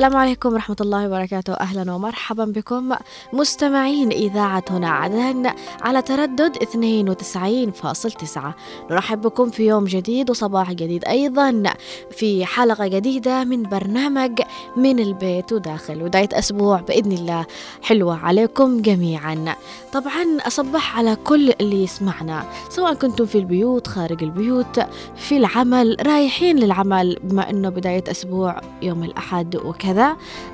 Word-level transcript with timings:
السلام 0.00 0.16
عليكم 0.16 0.52
ورحمة 0.52 0.76
الله 0.80 1.06
وبركاته. 1.06 1.52
أهلا 1.52 1.92
ومرحبا 1.92 2.44
بكم 2.44 2.94
مستمعين 3.32 4.12
إذاعة 4.12 4.64
هنا 4.70 4.88
عدن 4.88 5.52
على 5.80 6.02
تردد 6.02 6.56
92.9 6.56 8.54
نرحب 8.90 9.20
بكم 9.20 9.50
في 9.50 9.66
يوم 9.66 9.84
جديد 9.84 10.30
وصباح 10.30 10.72
جديد 10.72 11.04
أيضا 11.04 11.62
في 12.10 12.46
حلقة 12.46 12.86
جديدة 12.86 13.44
من 13.44 13.62
برنامج 13.62 14.40
من 14.76 14.98
البيت 14.98 15.52
وداخل 15.52 15.94
بداية 15.94 16.28
أسبوع 16.32 16.80
بإذن 16.80 17.12
الله. 17.12 17.46
حلوة 17.82 18.16
عليكم 18.16 18.82
جميعا. 18.82 19.54
طبعا 19.92 20.38
أصبح 20.46 20.98
على 20.98 21.16
كل 21.16 21.52
اللي 21.60 21.84
يسمعنا 21.84 22.44
سواء 22.68 22.94
كنتم 22.94 23.26
في 23.26 23.38
البيوت 23.38 23.86
خارج 23.86 24.22
البيوت 24.22 24.80
في 25.16 25.36
العمل 25.36 25.96
رايحين 26.06 26.58
للعمل 26.58 27.18
بما 27.22 27.50
أنه 27.50 27.68
بداية 27.68 28.04
أسبوع 28.10 28.60
يوم 28.82 29.04
الأحد 29.04 29.56
وكذا. 29.56 29.90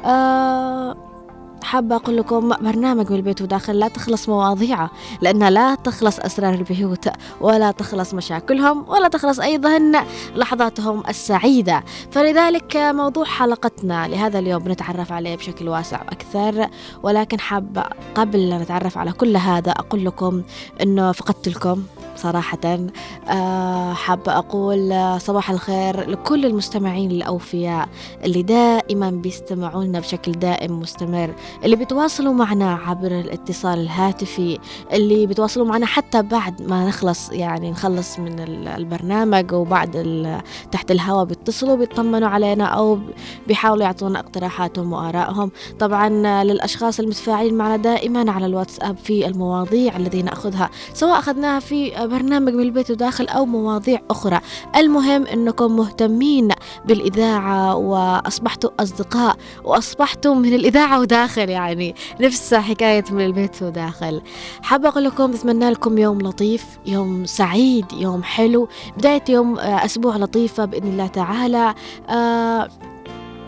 أه 0.05 0.97
حابة 1.63 1.97
أقول 1.97 2.17
لكم 2.17 2.49
برنامج 2.49 3.11
من 3.11 3.17
البيت 3.17 3.43
وداخل 3.43 3.79
لا 3.79 3.89
تخلص 3.89 4.29
مواضيعه 4.29 4.91
لأنها 5.21 5.51
لا 5.51 5.75
تخلص 5.75 6.19
أسرار 6.19 6.55
البيوت 6.55 7.09
ولا 7.41 7.71
تخلص 7.71 8.15
مشاكلهم 8.15 8.89
ولا 8.89 9.09
تخلص 9.09 9.41
أيضا 9.41 9.93
لحظاتهم 10.37 11.03
السعيدة. 11.09 11.85
فلذلك 12.11 12.77
موضوع 12.77 13.25
حلقتنا 13.25 14.09
لهذا 14.09 14.39
اليوم 14.39 14.63
بنتعرف 14.63 15.13
عليه 15.13 15.37
بشكل 15.37 15.69
واسع 15.69 16.03
أكثر 16.03 16.69
ولكن 17.03 17.41
حابة 17.41 17.85
قبل 18.15 18.49
لا 18.51 18.59
نتعرف 18.59 18.99
على 18.99 19.13
كل 19.13 19.37
هذا 19.37 19.71
أقول 19.71 20.05
لكم 20.05 20.43
أنه 20.83 21.13
فقدت 21.13 21.49
لكم 21.49 21.83
صراحة. 22.17 22.59
آه، 23.29 23.93
حابة 23.93 24.39
أقول 24.39 24.95
صباح 25.21 25.51
الخير 25.51 26.11
لكل 26.11 26.47
المستمعين 26.47 27.11
الأوفياء 27.11 27.89
اللي 28.25 28.43
دائما 28.43 29.11
بيستمعوا 29.11 29.85
لنا 29.85 30.01
بشكل 30.01 30.33
دائم 30.33 30.81
مستمر. 30.81 31.35
اللي 31.65 31.77
بيتواصلوا 31.77 32.33
معنا 32.33 32.75
عبر 32.75 33.21
الاتصال 33.21 33.79
الهاتفي 33.79 34.59
اللي 34.93 35.27
بيتواصلوا 35.27 35.67
معنا 35.67 35.87
حتى 35.87 36.23
بعد 36.23 36.63
ما 36.63 36.89
نخلص 36.89 37.33
يعني 37.33 37.71
نخلص 37.71 38.19
من 38.19 38.41
البرنامج 38.69 39.53
وبعد 39.53 39.97
تحت 40.73 40.91
الهواء 40.91 41.25
بيتصلوا 41.25 41.77
بيطمنوا 41.77 42.29
علينا 42.29 42.65
أو 42.65 42.99
بيحاولوا 43.47 43.85
يعطونا 43.85 44.19
اقتراحاتهم 44.19 44.93
وآرائهم. 44.93 45.51
طبعا 45.79 46.09
للأشخاص 46.45 47.01
المتفاعلين 47.01 47.55
معنا 47.55 47.77
دائما 47.77 48.33
على 48.33 48.47
الواتساب 48.47 48.97
في 48.97 49.27
المواضيع 49.27 49.97
التي 49.97 50.23
نأخذها 50.23 50.71
سواء 50.95 51.19
أخذناها 51.19 51.61
في 51.61 52.07
برنامج 52.07 52.53
من 52.53 52.63
البيت 52.63 52.91
وداخل 52.91 53.29
أو 53.29 53.47
مواضيع 53.47 54.01
أخرى. 54.11 54.41
المهم 54.77 55.27
أنكم 55.27 55.77
مهتمين 55.77 56.49
بالإذاعة 56.85 57.77
وأصبحتوا 57.77 58.71
أصدقاء 58.81 59.37
وأصبحتوا 59.65 60.35
من 60.35 60.55
الإذاعة 60.55 61.01
وداخل. 61.01 61.36
يعني 61.43 61.95
نفس 62.21 62.55
حكاية 62.55 63.05
من 63.11 63.25
البيت 63.25 63.63
وداخل. 63.63 64.23
حابة 64.63 64.89
أقول 64.89 65.05
لكم 65.05 65.33
أتمنى 65.33 65.71
لكم 65.71 65.99
يوم 65.99 66.19
لطيف 66.19 66.65
يوم 66.87 67.25
سعيد 67.25 67.87
يوم 67.93 68.23
حلو. 68.23 68.69
بداية 68.97 69.25
يوم 69.29 69.59
أسبوع 69.59 70.17
لطيفة 70.17 70.65
بإذن 70.65 70.89
الله 70.89 71.07
تعالى. 71.07 71.75
آه 72.09 72.69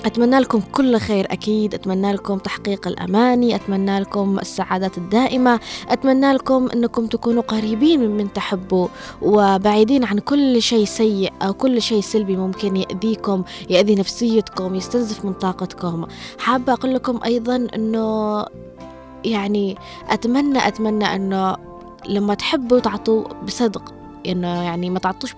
أتمنى 0.09 0.39
لكم 0.39 0.61
كل 0.61 0.99
خير 0.99 1.33
أكيد. 1.33 1.75
أتمنى 1.75 2.13
لكم 2.13 2.39
تحقيق 2.39 2.89
الأماني 2.89 3.55
أتمنى 3.55 4.01
لكم 4.01 4.39
السعادات 4.39 4.99
الدائمة 4.99 5.61
أتمنى 5.89 6.33
لكم 6.33 6.69
أنكم 6.75 7.07
تكونوا 7.07 7.43
قريبين 7.43 8.01
من 8.01 8.17
من 8.17 8.33
تحبوا 8.33 8.89
وبعيدين 9.23 10.05
عن 10.05 10.19
كل 10.19 10.63
شيء 10.63 10.85
سيء 10.85 11.33
أو 11.43 11.53
كل 11.53 11.83
شيء 11.83 12.01
سلبي 12.01 12.37
ممكن 12.37 12.77
يأذيكم 12.77 13.45
يأذي 13.71 13.95
نفسيتكم 13.95 14.75
يستنزف 14.75 15.25
من 15.25 15.33
طاقتكم. 15.33 16.07
حابة 16.39 16.73
أقول 16.73 16.95
لكم 16.95 17.21
أيضا 17.25 17.69
أنه 17.75 18.45
يعني 19.25 19.77
أتمنى 20.09 20.69
أتمنى 20.69 21.05
أنه 21.05 21.57
لما 22.09 22.35
تحبوا 22.35 22.79
تعطوا 22.79 23.25
بصدق 23.47 23.95
إنه 24.27 24.63
يعني 24.63 24.91
ما 24.91 24.99
تعطوش 24.99 25.35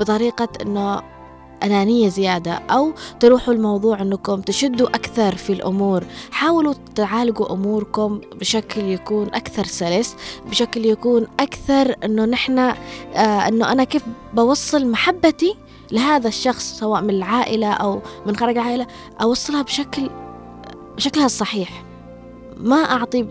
بطريقة 0.00 0.48
إنه 0.62 1.17
أنانية 1.62 2.08
زيادة 2.08 2.52
أو 2.52 2.92
تروحوا 3.20 3.54
الموضوع 3.54 4.02
أنكم 4.02 4.40
تشدوا 4.40 4.88
أكثر 4.88 5.36
في 5.36 5.52
الأمور. 5.52 6.04
حاولوا 6.30 6.74
تعالجوا 6.94 7.52
أموركم 7.52 8.20
بشكل 8.40 8.84
يكون 8.84 9.26
أكثر 9.34 9.64
سلس 9.64 10.16
بشكل 10.50 10.86
يكون 10.86 11.26
أكثر 11.40 11.94
أنه 12.04 12.24
نحن 12.24 12.58
آه 12.58 12.74
أنه 13.48 13.72
أنا 13.72 13.84
كيف 13.84 14.02
بوصل 14.34 14.86
محبتي 14.86 15.56
لهذا 15.92 16.28
الشخص 16.28 16.78
سواء 16.78 17.02
من 17.02 17.10
العائلة 17.10 17.72
أو 17.72 18.00
من 18.26 18.36
خارج 18.36 18.58
العائلة 18.58 18.86
أوصلها 19.22 19.62
بشكل 19.62 20.10
بشكلها 20.96 21.26
الصحيح. 21.26 21.84
ما 22.56 22.76
أعطي 22.76 23.22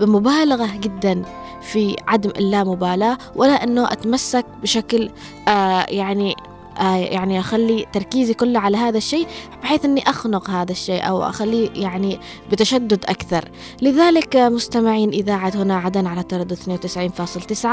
بمبالغة 0.00 0.76
جدا 0.76 1.22
في 1.62 1.96
عدم 2.08 2.30
اللامبالاة 2.30 3.18
ولا 3.36 3.64
أنه 3.64 3.92
أتمسك 3.92 4.46
بشكل 4.62 5.10
آه 5.48 5.86
يعني 5.88 6.34
يعني 6.80 7.40
أخلي 7.40 7.86
تركيزي 7.92 8.34
كله 8.34 8.60
على 8.60 8.76
هذا 8.76 8.98
الشيء 8.98 9.26
بحيث 9.62 9.84
أني 9.84 10.10
أخنق 10.10 10.50
هذا 10.50 10.72
الشيء 10.72 11.08
أو 11.08 11.22
أخليه 11.22 11.70
يعني 11.74 12.18
بتشدد 12.52 13.04
أكثر. 13.04 13.48
لذلك 13.82 14.36
مستمعين 14.36 15.08
إذاعة 15.10 15.52
هنا 15.54 15.76
عدن 15.76 16.06
على 16.06 16.22
تردد 16.22 16.52
92.9 16.52 17.66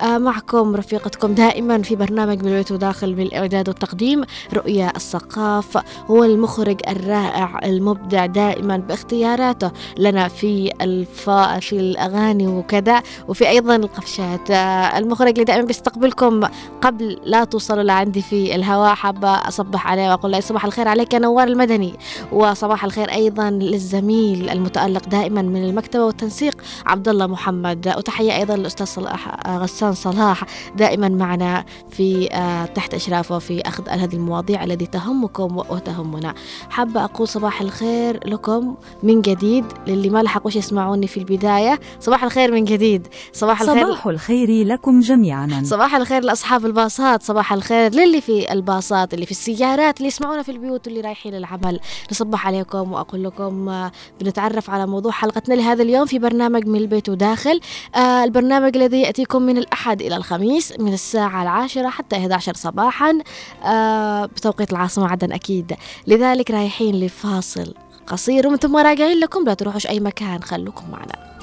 آه 0.00 0.18
معكم 0.18 0.76
رفيقتكم 0.76 1.34
دائما 1.34 1.82
في 1.82 1.96
برنامج 1.96 2.42
من 2.42 2.48
البيت 2.48 2.72
وداخل 2.72 3.14
بالإعداد 3.14 3.68
والتقديم 3.68 4.24
رؤيا 4.54 4.92
الثقاف 4.96 5.78
هو 6.10 6.24
المخرج 6.24 6.80
الرائع 6.88 7.60
المبدع 7.64 8.26
دائما 8.26 8.76
باختياراته. 8.76 9.70
لنا 9.98 10.28
في 10.28 10.72
الفا 10.80 11.60
في 11.60 11.72
الأغاني 11.76 12.46
وكذا 12.46 13.02
وفي 13.28 13.48
أيضا 13.48 13.76
القفشات. 13.76 14.50
آه 14.50 14.98
المخرج 14.98 15.32
اللي 15.32 15.44
دائما 15.44 15.66
بيستقبلكم 15.66 16.40
قبل 16.82 17.20
لا 17.24 17.44
توصلوا 17.44 17.82
لعندي 17.82 18.22
في 18.22 18.43
الهواء 18.52 18.94
حابة 18.94 19.28
أصبح 19.28 19.86
عليه 19.86 20.08
وأقول 20.08 20.32
له 20.32 20.40
صباح 20.40 20.64
الخير 20.64 20.88
عليك 20.88 21.14
يا 21.14 21.18
نوار 21.18 21.48
المدني. 21.48 21.94
وصباح 22.32 22.84
الخير 22.84 23.12
أيضا 23.12 23.50
للزميل 23.50 24.50
المتألق 24.50 25.08
دائما 25.08 25.42
من 25.42 25.64
المكتبة 25.64 26.04
والتنسيق 26.04 26.62
عبد 26.86 27.08
الله 27.08 27.26
محمد. 27.26 27.94
وتحية 27.96 28.36
أيضا 28.36 28.56
للأستاذ 28.56 28.86
صلاح 28.86 29.48
غسان 29.48 29.92
صلاح 29.92 30.44
دائما 30.76 31.08
معنا 31.08 31.64
في 31.90 32.28
تحت 32.74 32.94
إشرافه 32.94 33.38
في 33.38 33.60
أخذ 33.60 33.88
هذه 33.88 34.14
المواضيع 34.14 34.64
التي 34.64 34.86
تهمكم 34.86 35.56
وتهمنا. 35.56 36.34
حابة 36.70 37.04
أقول 37.04 37.28
صباح 37.28 37.60
الخير 37.60 38.28
لكم 38.28 38.74
من 39.02 39.20
جديد 39.20 39.64
للي 39.86 40.10
ما 40.10 40.22
لحقوش 40.22 40.56
يسمعوني 40.56 41.06
في 41.06 41.16
البداية. 41.16 41.80
صباح 42.00 42.24
الخير 42.24 42.52
من 42.52 42.64
جديد. 42.64 43.08
صباح 43.32 43.62
الخير 43.62 43.86
صباح 43.86 44.06
الخير 44.06 44.66
لكم 44.66 45.00
جميعا. 45.00 45.62
صباح 45.64 45.94
الخير 45.94 46.22
لأصحاب 46.22 46.66
الباصات. 46.66 47.22
صباح 47.22 47.52
الخير 47.52 47.94
للي 47.94 48.20
في 48.20 48.33
في 48.34 48.52
الباصات 48.52 49.14
اللي 49.14 49.26
في 49.26 49.30
السيارات 49.30 49.96
اللي 49.96 50.08
يسمعونا 50.08 50.42
في 50.42 50.50
البيوت 50.52 50.86
واللي 50.86 51.00
رايحين 51.00 51.34
العمل 51.34 51.80
نصبح 52.12 52.46
عليكم 52.46 52.92
وأقول 52.92 53.24
لكم 53.24 53.68
آه، 53.68 53.92
بنتعرف 54.20 54.70
على 54.70 54.86
موضوع 54.86 55.12
حلقتنا 55.12 55.54
لهذا 55.54 55.82
اليوم 55.82 56.06
في 56.06 56.18
برنامج 56.18 56.66
من 56.66 56.78
البيت 56.78 57.08
وداخل. 57.08 57.60
آه، 57.94 58.24
البرنامج 58.24 58.76
الذي 58.76 59.00
يأتيكم 59.00 59.42
من 59.42 59.58
الأحد 59.58 60.02
إلى 60.02 60.16
الخميس 60.16 60.72
من 60.78 60.92
الساعة 60.92 61.42
العاشرة 61.42 61.88
حتى 61.88 62.16
11 62.16 62.54
صباحا 62.54 63.18
آه، 63.64 64.26
بتوقيت 64.26 64.72
العاصمة 64.72 65.08
عدن 65.08 65.32
أكيد. 65.32 65.72
لذلك 66.06 66.50
رايحين 66.50 67.00
لفاصل 67.00 67.74
قصير 68.06 68.46
ومن 68.46 68.56
ثم 68.56 68.76
راجعين 68.76 69.18
لكم 69.20 69.44
لا 69.44 69.54
تروحوش 69.54 69.86
أي 69.86 70.00
مكان 70.00 70.42
خلوكم 70.42 70.90
معنا. 70.90 71.34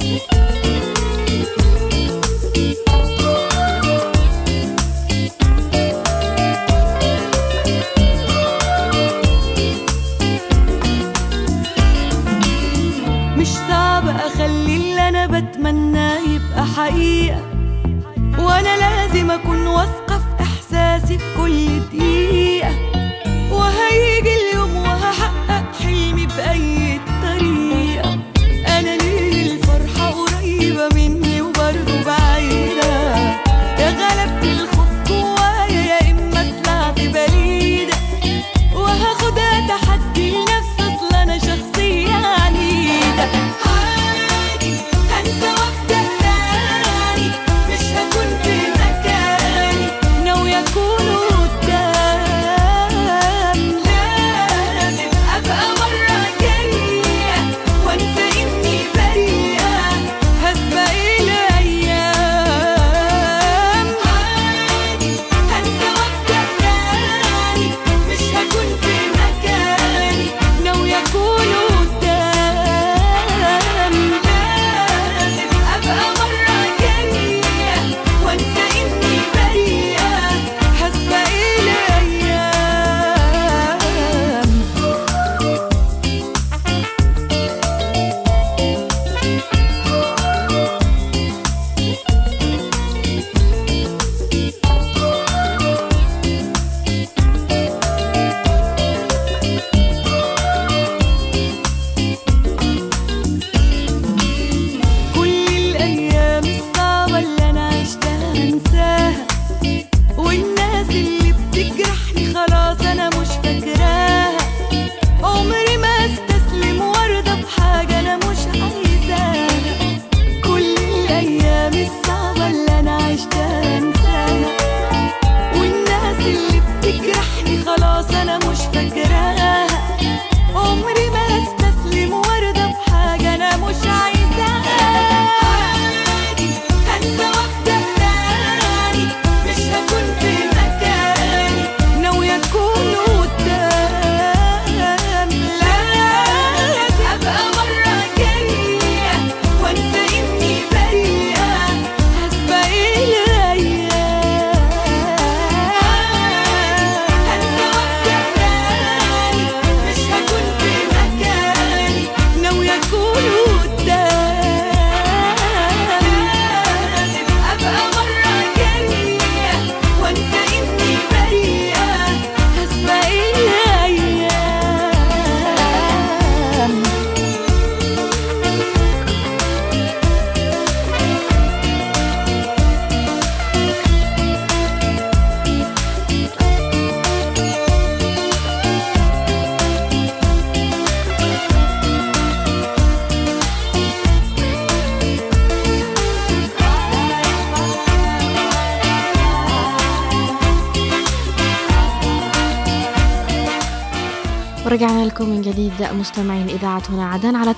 اخلي 0.00 0.75
يبقى 16.86 16.92
حقيقة 16.92 17.40
وأنا 18.38 18.76
لازم 18.76 19.30
أكون 19.30 19.66
واثقة. 19.66 20.05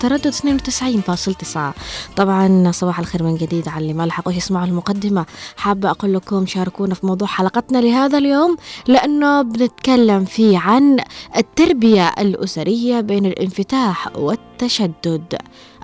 تردد 0.00 0.34
92.9 0.34 1.58
طبعا 2.16 2.70
صباح 2.72 2.98
الخير 2.98 3.22
من 3.22 3.34
جديد 3.36 3.68
على 3.68 3.82
اللي 3.82 3.94
ما 3.94 4.06
لحقوش 4.06 4.34
يسمعوا 4.36 4.66
المقدمة. 4.66 5.26
حابة 5.56 5.90
أقول 5.90 6.14
لكم 6.14 6.46
شاركونا 6.46 6.94
في 6.94 7.06
موضوع 7.06 7.28
حلقتنا 7.28 7.78
لهذا 7.78 8.18
اليوم 8.18 8.56
لأنه 8.86 9.42
بنتكلم 9.42 10.24
فيه 10.24 10.58
عن 10.58 10.96
التربية 11.36 12.08
الأسرية 12.08 13.00
بين 13.00 13.26
الانفتاح 13.26 14.08
والتشدد 14.62 15.34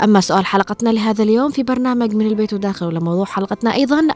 أما 0.03 0.21
سؤال 0.21 0.47
حلقتنا 0.47 0.91
لهذا 0.91 1.23
اليوم 1.23 1.51
في 1.51 1.63
برنامج 1.63 2.15
من 2.15 2.27
البيت 2.27 2.53
وداخل 2.53 2.87
ولموضوع 2.87 3.25
حلقتنا 3.25 3.75
أيضا 3.75 4.07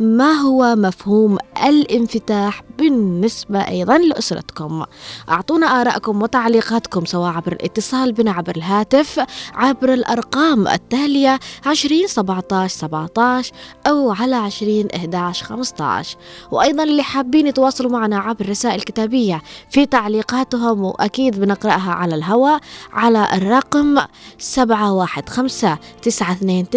ما 0.00 0.32
هو 0.32 0.74
مفهوم 0.76 1.38
الانفتاح 1.66 2.62
بالنسبة 2.78 3.68
أيضا 3.68 3.98
لأسرتكم؟ 3.98 4.84
أعطونا 5.28 5.66
آراءكم 5.66 6.22
وتعليقاتكم 6.22 7.04
سواء 7.04 7.32
عبر 7.32 7.52
الاتصال 7.52 8.12
بنا 8.12 8.30
عبر 8.30 8.52
الهاتف 8.56 9.24
عبر 9.54 9.92
الأرقام 9.94 10.68
التالية 10.68 11.38
20 11.66 12.06
17 12.06 12.76
17 12.76 13.52
أو 13.86 14.10
على 14.10 14.36
20 14.36 14.86
11 14.94 15.46
15 15.46 16.16
وأيضا 16.50 16.82
اللي 16.82 17.02
حابين 17.02 17.46
يتواصلوا 17.46 17.90
معنا 17.90 18.18
عبر 18.18 18.48
رسائل 18.48 18.80
كتابية 18.80 19.42
في 19.70 19.86
تعليقاتهم 19.86 20.84
وأكيد 20.84 21.40
بنقرأها 21.40 21.90
على 21.92 22.14
الهواء 22.14 22.60
على 22.92 23.28
الرقم 23.34 23.99
715 24.38 25.78
929 26.02 26.70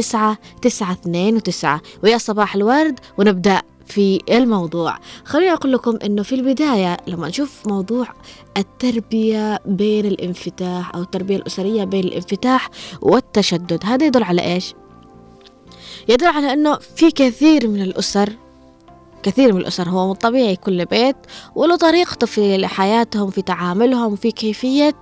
929 0.62 1.80
ويا 2.04 2.18
صباح 2.18 2.56
الورد 2.56 3.00
ونبدأ 3.18 3.62
في 3.86 4.22
الموضوع 4.30 4.98
خليني 5.26 5.54
أقول 5.54 5.74
لكم 5.74 6.00
أنه 6.06 6.24
في 6.24 6.36
البداية 6.36 6.98
لما 7.08 7.28
نشوف 7.28 7.68
موضوع 7.68 8.08
التربية 8.58 9.60
بين 9.66 10.06
الانفتاح 10.06 10.96
أو 10.96 11.02
التربية 11.02 11.36
الأسرية 11.36 11.84
بين 11.84 12.04
الانفتاح 12.04 12.70
والتشدد 13.02 13.80
هذا 13.86 14.06
يدل 14.06 14.24
على 14.24 14.42
إيش؟ 14.42 14.74
يدل 16.08 16.28
على 16.28 16.54
أنه 16.54 16.78
في 16.96 17.12
كثير 17.12 17.68
من 17.68 17.82
الأسر 17.82 18.34
كثير 19.24 19.54
من 19.54 19.62
الأسر 19.62 19.90
هو 19.90 20.08
من 20.08 20.14
طبيعي 20.14 20.56
كل 20.56 20.86
بيت 20.86 21.16
وله 21.56 21.76
طريقته 21.76 22.28
في 22.28 22.68
حياتهم 22.68 23.30
في 23.30 23.42
تعاملهم 23.42 24.16
في 24.16 24.32
كيفية 24.32 24.96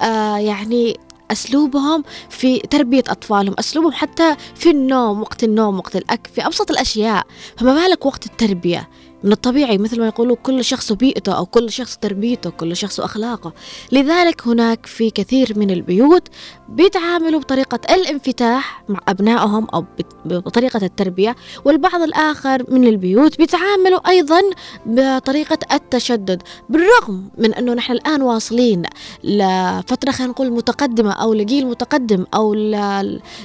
آه 0.00 0.36
يعني 0.36 0.96
أسلوبهم 1.32 2.04
في 2.30 2.58
تربية 2.58 3.04
أطفالهم 3.08 3.54
أسلوبهم 3.58 3.92
حتى 3.92 4.36
في 4.54 4.70
النوم 4.70 5.20
وقت 5.20 5.44
النوم 5.44 5.78
وقت 5.78 5.96
الأكل 5.96 6.30
في 6.34 6.46
أبسط 6.46 6.70
الأشياء. 6.70 7.26
فما 7.56 7.74
بالك 7.74 8.06
وقت 8.06 8.26
التربية؟ 8.26 8.88
من 9.24 9.32
الطبيعي 9.32 9.78
مثل 9.78 10.00
ما 10.00 10.06
يقولوا 10.06 10.36
كل 10.36 10.64
شخص 10.64 10.92
بيئته 10.92 11.32
أو 11.32 11.46
كل 11.46 11.70
شخص 11.70 11.96
تربيته 11.96 12.50
كل 12.50 12.76
شخص 12.76 13.00
أخلاقه. 13.00 13.52
لذلك 13.92 14.46
هناك 14.46 14.86
في 14.86 15.10
كثير 15.10 15.52
من 15.56 15.70
البيوت 15.70 16.28
بيتعاملوا 16.68 17.40
بطريقة 17.40 17.94
الانفتاح 17.94 18.84
مع 18.88 19.00
أبنائهم 19.08 19.66
أو 19.74 19.84
بطريقة 20.24 20.80
التربية 20.82 21.36
والبعض 21.64 22.02
الآخر 22.02 22.64
من 22.70 22.88
البيوت 22.88 23.38
بيتعاملوا 23.38 24.08
أيضا 24.08 24.40
بطريقة 24.86 25.58
التشدد. 25.72 26.42
بالرغم 26.68 27.30
من 27.38 27.54
أنه 27.54 27.74
نحن 27.74 27.92
الآن 27.92 28.22
واصلين 28.22 28.82
لفترة 29.24 30.10
خلينا 30.10 30.32
نقول 30.32 30.50
متقدمة 30.50 31.12
أو 31.12 31.34
لجيل 31.34 31.66
متقدم 31.66 32.26
أو 32.34 32.54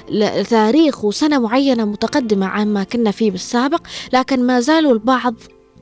لتاريخ 0.10 1.06
وسنة 1.06 1.40
معينة 1.40 1.86
متقدمة 1.86 2.46
عما 2.46 2.84
كنا 2.84 3.12
فيه 3.12 3.32
بالسابق 3.32 3.82
لكن 4.14 4.44
ما 4.44 4.60
زالوا 4.60 4.94
البعض 4.94 5.34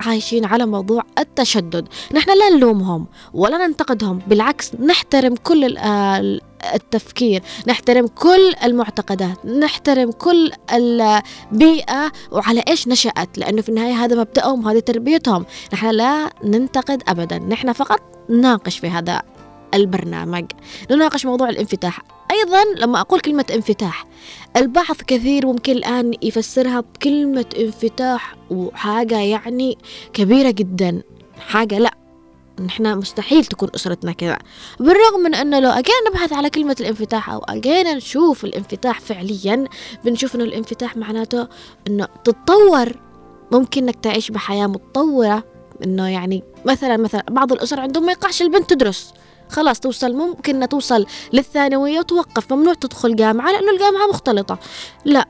عايشين 0.02 0.46
على 0.46 0.66
موضوع 0.66 1.04
التشدد. 1.20 1.88
نحن 2.14 2.30
لا 2.30 2.50
نلومهم 2.50 3.06
ولا 3.34 3.68
ننتقدهم 3.68 4.20
بالعكس 4.28 4.76
نحترم 4.76 5.36
كل 5.36 5.78
التفكير 6.74 7.44
نحترم 7.68 8.08
كل 8.08 8.54
المعتقدات 8.64 9.46
نحترم 9.46 10.12
كل 10.12 10.52
البيئة 10.74 12.12
وعلى 12.32 12.64
إيش 12.68 12.88
نشأت 12.88 13.38
لأنه 13.38 13.62
في 13.62 13.70
النهاية 13.70 13.94
هذا 13.94 14.16
مبدأهم 14.16 14.68
هذه 14.68 14.80
تربيتهم. 14.80 15.46
نحن 15.74 15.90
لا 15.90 16.30
ننتقد 16.44 17.04
أبدا 17.08 17.40
نحن 17.40 17.74
فقط 17.74 18.02
نناقش 18.30 18.80
في 18.80 18.88
هذا 18.88 19.22
البرنامج. 19.74 20.46
نناقش 20.92 21.26
موضوع 21.26 21.50
الانفتاح. 21.50 22.00
أيضا 22.34 22.64
لما 22.78 23.02
أقول 23.02 23.20
كلمة 23.20 23.46
انفتاح 23.54 24.06
البعض 24.58 24.96
كثير 25.08 25.46
ممكن 25.46 25.72
الآن 25.72 26.14
يفسرها 26.22 26.80
بكلمة 26.80 27.46
انفتاح 27.58 28.36
وحاجة 28.50 29.20
يعني 29.20 29.78
كبيرة 30.14 30.52
جدا. 30.52 31.02
حاجة 31.40 31.80
لأ 31.80 31.94
نحن 32.66 32.98
مستحيل 32.98 33.46
تكون 33.46 33.70
أسرتنا 33.76 34.12
كذا. 34.12 34.38
بالرغم 34.80 35.20
من 35.24 35.36
أنه 35.36 35.60
لو 35.60 35.70
أجينا 35.70 36.10
نبحث 36.10 36.34
على 36.34 36.50
كلمة 36.50 36.76
الانفتاح 36.80 37.30
أو 37.30 37.40
أجينا 37.40 37.94
نشوف 37.94 38.46
الانفتاح 38.46 39.00
فعليا 39.00 39.68
بنشوف 40.06 40.36
أنه 40.36 40.44
الانفتاح 40.44 40.98
معناته 40.98 41.48
أنه 41.88 42.08
تتطور. 42.24 42.96
ممكن 43.52 43.84
أنك 43.84 43.96
تعيش 43.96 44.32
بحياة 44.32 44.68
متطورة 44.68 45.44
أنه 45.84 46.10
يعني 46.10 46.44
مثلا 46.66 46.98
مثلا 46.98 47.24
بعض 47.30 47.52
الأسر 47.52 47.80
عندهم 47.80 48.06
ما 48.06 48.12
يقعش 48.12 48.42
البنت 48.42 48.70
تدرس. 48.70 49.14
خلاص 49.50 49.80
توصل 49.80 50.14
ممكن 50.14 50.70
توصل 50.70 51.06
للثانوية 51.34 52.00
وتوقف 52.00 52.54
ممنوع 52.54 52.74
تدخل 52.74 53.16
جامعة 53.16 53.52
لأنه 53.52 53.72
الجامعة 53.72 54.08
مختلطة. 54.08 54.60
لا 55.06 55.28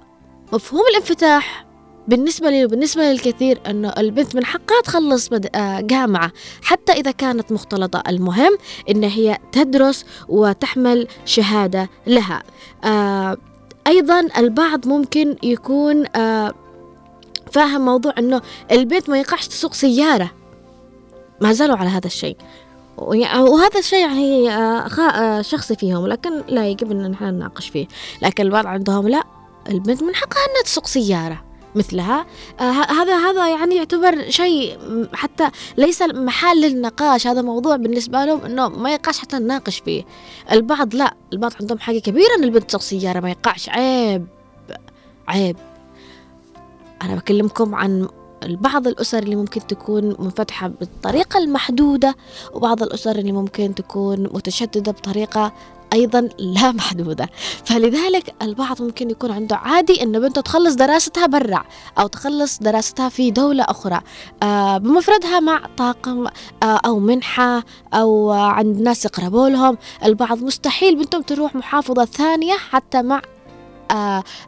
مفهوم 0.54 0.84
الانفتاح 0.92 1.66
بالنسبة 2.08 2.50
لي 2.50 2.66
وبالنسبة 2.66 3.04
للكثير 3.04 3.60
أنه 3.68 3.94
البنت 3.98 4.36
من 4.36 4.46
حقها 4.46 4.82
تخلص 4.84 5.30
آه، 5.56 5.82
جامعة 5.82 6.32
حتى 6.62 6.92
إذا 6.92 7.12
كانت 7.12 7.52
مختلطة. 7.52 8.04
المهم 8.08 8.58
أن 8.90 9.04
هي 9.04 9.38
تدرس 9.52 10.06
وتحمل 10.28 11.08
شهادة 11.26 11.90
لها. 12.08 12.44
آه، 12.84 13.38
أيضا 13.88 14.20
البعض 14.38 14.88
ممكن 14.88 15.36
يكون 15.44 16.06
آه، 16.16 16.54
فاهم 17.52 17.86
موضوع 17.86 18.14
أنه 18.18 18.42
البنت 18.72 19.10
ما 19.10 19.20
يقعش 19.20 19.48
تسوق 19.48 19.74
سيارة. 19.74 20.32
ما 21.42 21.54
زالوا 21.54 21.78
على 21.78 21.90
هذا 21.90 22.08
الشيء. 22.08 22.38
وهذا 22.98 23.80
الشيء 23.80 24.00
يعني 24.00 24.50
آه، 24.50 24.88
آه، 25.00 25.42
شخصي 25.42 25.76
فيهم 25.76 26.08
لكن 26.08 26.44
لا 26.48 26.68
يجب 26.68 26.92
إن 26.92 27.12
نحن 27.12 27.24
نناقش 27.24 27.70
فيه. 27.70 27.88
لكن 28.22 28.44
البعض 28.44 28.68
عندهم 28.68 29.08
لا 29.08 29.24
البنت 29.70 30.04
من 30.04 30.16
حقها 30.16 30.40
إنها 30.50 30.64
تسوق 30.64 30.88
سيارة 30.88 31.44
مثلها. 31.76 32.26
آه 32.60 32.72
هذا 32.72 33.18
هذا 33.18 33.48
يعني 33.48 33.76
يعتبر 33.76 34.30
شيء 34.30 34.78
حتى 35.14 35.50
ليس 35.78 36.02
محل 36.02 36.62
للنقاش. 36.62 37.28
هذا 37.28 37.42
موضوع 37.42 37.76
بالنسبة 37.76 38.26
لهم 38.26 38.42
إنه 38.42 38.70
ما 38.70 38.94
يقعش 38.94 39.20
حتى 39.20 39.38
نناقش 39.40 39.80
فيه. 39.80 40.04
البعض 40.52 40.96
لا 40.96 41.14
البعض 41.34 41.52
عندهم 41.62 41.80
حاجة 41.80 42.00
كبيرة 42.00 42.36
إن 42.38 42.44
البنت 42.44 42.64
تسوق 42.64 42.82
سيارة 42.82 43.20
ما 43.20 43.30
يقعش 43.30 43.70
عيب 43.70 44.28
عيب. 45.28 45.58
أنا 47.02 47.16
بكلمكم 47.16 47.76
عن 47.76 48.08
بعض 48.48 48.88
الأسر 48.88 49.20
اللي 49.20 49.36
ممكن 49.36 49.68
تكون 49.68 50.16
منفتحة 50.20 50.68
بالطريقة 50.68 51.38
المحدودة 51.38 52.16
وبعض 52.54 52.84
الأسر 52.84 53.16
اللي 53.16 53.32
ممكن 53.32 53.76
تكون 53.76 54.24
متشددة 54.24 54.92
بطريقة 54.92 55.54
أيضا 55.94 56.30
لا 56.38 56.72
محدودة. 56.72 57.30
فلذلك 57.66 58.36
البعض 58.42 58.82
ممكن 58.82 59.10
يكون 59.10 59.32
عنده 59.32 59.56
عادي 59.56 60.04
أن 60.04 60.20
بنته 60.20 60.42
تخلص 60.42 60.76
دراستها 60.76 61.26
برا 61.26 61.64
أو 62.00 62.08
تخلص 62.08 62.60
دراستها 62.60 63.10
في 63.10 63.32
دولة 63.32 63.64
أخرى 63.64 64.02
آه 64.44 64.78
بمفردها 64.78 65.40
مع 65.40 65.62
طاقم 65.78 66.28
آه 66.28 66.80
أو 66.86 67.00
منحة 67.00 67.64
أو 67.94 68.32
عند 68.32 68.82
ناس 68.82 69.06
يقربوا 69.06 69.50
لهم. 69.50 69.78
البعض 70.06 70.44
مستحيل 70.44 70.96
بنتهم 70.96 71.22
تروح 71.22 71.56
محافظة 71.56 72.06
ثانية 72.06 72.54
حتى 72.54 73.02
مع 73.02 73.22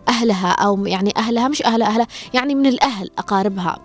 أهلها 0.09 0.51
أو 0.51 0.85
يعني 0.85 1.13
أهلها 1.17 1.47
مش 1.47 1.65
أهل 1.65 1.81
أهلها 1.81 2.07
يعني 2.33 2.55
من 2.55 2.65
الأهل 2.65 3.09
أقاربها. 3.17 3.79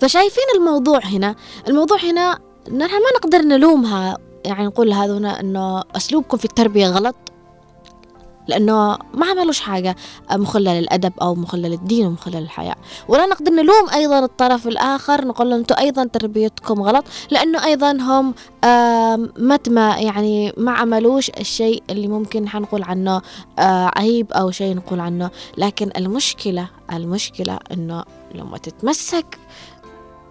فشايفين 0.00 0.44
الموضوع 0.56 1.00
هنا 1.04 1.34
الموضوع 1.68 1.98
هنا 1.98 2.38
نحن 2.66 2.94
ما 2.94 3.10
نقدر 3.16 3.38
نلومها 3.38 4.18
يعني 4.44 4.66
نقول 4.66 4.92
هذا 4.92 5.40
إنه 5.40 5.82
أسلوبكم 5.96 6.36
في 6.36 6.44
التربية 6.44 6.88
غلط. 6.88 7.16
لأنه 8.48 8.98
ما 9.14 9.26
عملوش 9.26 9.60
حاجة 9.60 9.96
مخلة 10.32 10.80
للأدب 10.80 11.12
أو 11.22 11.34
مخلة 11.34 11.68
للدين 11.68 12.06
ومخلة 12.06 12.40
للحياة 12.40 12.76
ولا 13.08 13.26
نقدر 13.26 13.52
نلوم 13.52 13.90
أيضا 13.94 14.18
الطرف 14.18 14.66
الآخر 14.68 15.24
نقول 15.24 15.50
له 15.50 15.56
أنتم 15.56 15.74
أيضا 15.78 16.04
تربيتكم 16.04 16.82
غلط 16.82 17.04
لأنه 17.30 17.64
أيضا 17.64 17.92
هم 17.92 18.34
مت 19.38 19.68
ما 19.68 19.98
يعني 19.98 20.52
ما 20.56 20.72
عملوش 20.72 21.30
الشيء 21.30 21.82
اللي 21.90 22.08
ممكن 22.08 22.48
حنقول 22.48 22.82
عنه 22.82 23.22
آه، 23.58 23.90
عيب 23.96 24.32
أو 24.32 24.50
شيء 24.50 24.76
نقول 24.76 25.00
عنه. 25.00 25.30
لكن 25.56 25.90
المشكلة 25.96 26.68
المشكلة 26.92 27.58
أنه 27.72 28.04
لما 28.34 28.58
تتمسك 28.58 29.38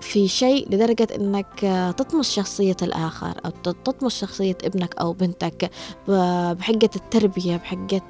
في 0.05 0.27
شيء 0.27 0.69
لدرجة 0.69 1.07
أنك 1.15 1.59
تطمس 1.97 2.31
شخصية 2.31 2.75
الآخر 2.81 3.33
أو 3.45 3.49
تطمس 3.49 4.19
شخصية 4.19 4.57
ابنك 4.63 4.95
أو 4.95 5.13
بنتك 5.13 5.71
بحقة 6.07 6.89
التربية 6.95 7.57
بحقة 7.57 8.01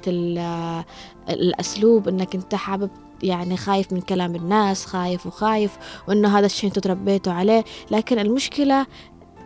الأسلوب 1.28 2.08
أنك 2.08 2.34
أنت 2.34 2.54
حابب 2.54 2.90
يعني 3.22 3.56
خايف 3.56 3.92
من 3.92 4.00
كلام 4.00 4.34
الناس 4.34 4.86
خايف 4.86 5.26
وخايف 5.26 5.78
وأنه 6.08 6.38
هذا 6.38 6.46
الشيء 6.46 6.68
أنتوا 6.68 6.82
تربيتوا 6.82 7.32
عليه. 7.32 7.64
لكن 7.90 8.18
المشكلة 8.18 8.86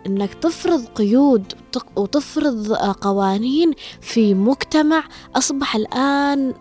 إنك 0.06 0.34
تفرض 0.34 0.84
قيود 0.84 1.52
وتفرض 1.96 2.72
قوانين 3.00 3.72
في 4.00 4.34
مجتمع 4.34 5.04
أصبح 5.36 5.76
الآن 5.76 6.54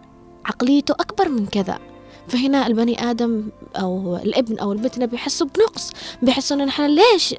عقليته 0.46 0.92
أكبر 0.92 1.30
من 1.30 1.46
كذا. 1.46 1.80
فهنا 2.28 2.68
البني 2.68 3.12
آدم 3.12 3.50
أو 3.76 4.16
الابن 4.16 4.60
أو 4.60 4.72
البنت 4.72 5.00
بيحسوا 5.00 5.48
بنقص 5.48 5.92
بيحسوا 6.22 6.58
انه 6.58 6.66
نحن 6.66 6.86
ليش 6.86 7.36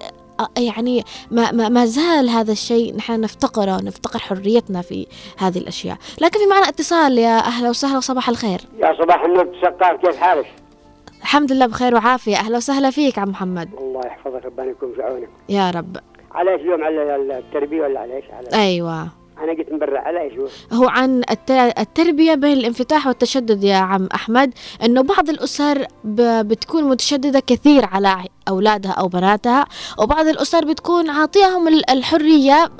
يعني 0.58 1.04
ما, 1.30 1.52
ما, 1.52 1.68
ما 1.68 1.86
زال 1.86 2.28
هذا 2.28 2.52
الشيء 2.52 2.96
نحن 2.96 3.20
نفتقره 3.20 3.80
نفتقر 3.82 4.18
حريتنا 4.18 4.82
في 4.82 5.06
هذه 5.38 5.58
الأشياء. 5.58 5.96
لكن 6.20 6.38
في 6.38 6.46
معنا 6.46 6.68
اتصال 6.68 7.18
يا 7.18 7.38
أهلا 7.38 7.70
وسهلا 7.70 7.96
وصباح 7.96 8.28
الخير. 8.28 8.60
يا 8.78 8.96
صباح 9.02 9.24
النور 9.24 9.44
تسقار 9.44 9.96
كيف 9.96 10.16
حالك؟ 10.16 10.46
الحمد 11.20 11.52
لله 11.52 11.66
بخير 11.66 11.94
وعافية. 11.94 12.36
أهلا 12.36 12.56
وسهلا 12.56 12.90
فيك 12.90 13.18
عم 13.18 13.28
محمد. 13.28 13.68
الله 13.74 14.06
يحفظك 14.06 14.44
ربنا 14.44 14.66
يكون 14.66 14.92
في 14.94 15.02
عونك. 15.02 15.28
يا 15.48 15.70
رب. 15.70 15.96
على 16.32 16.52
إيش 16.52 16.60
اليوم 16.60 16.84
على 16.84 17.38
التربية 17.38 17.82
ولا 17.82 18.00
على 18.00 18.16
إيش 18.16 18.24
على 18.30 18.48
أيوه. 18.52 19.08
أنا 19.40 19.52
قلت 19.52 19.72
مبرع 19.72 20.00
على 20.00 20.22
إيش 20.22 20.32
هو 20.72 20.88
عن 20.88 21.22
التربية 21.50 22.34
بين 22.34 22.58
الانفتاح 22.58 23.06
والتشدد 23.06 23.64
يا 23.64 23.76
عم 23.76 24.08
أحمد 24.14 24.54
أنه 24.84 25.02
بعض 25.02 25.28
الأسر 25.28 25.86
بتكون 26.04 26.84
متشددة 26.84 27.40
كثير 27.40 27.84
على 27.84 28.24
أولادها 28.48 28.92
أو 28.92 29.08
بناتها 29.08 29.64
وبعض 29.98 30.26
الأسر 30.26 30.64
بتكون 30.64 31.10
عاطيهم 31.10 31.68
الحرية 31.68 32.70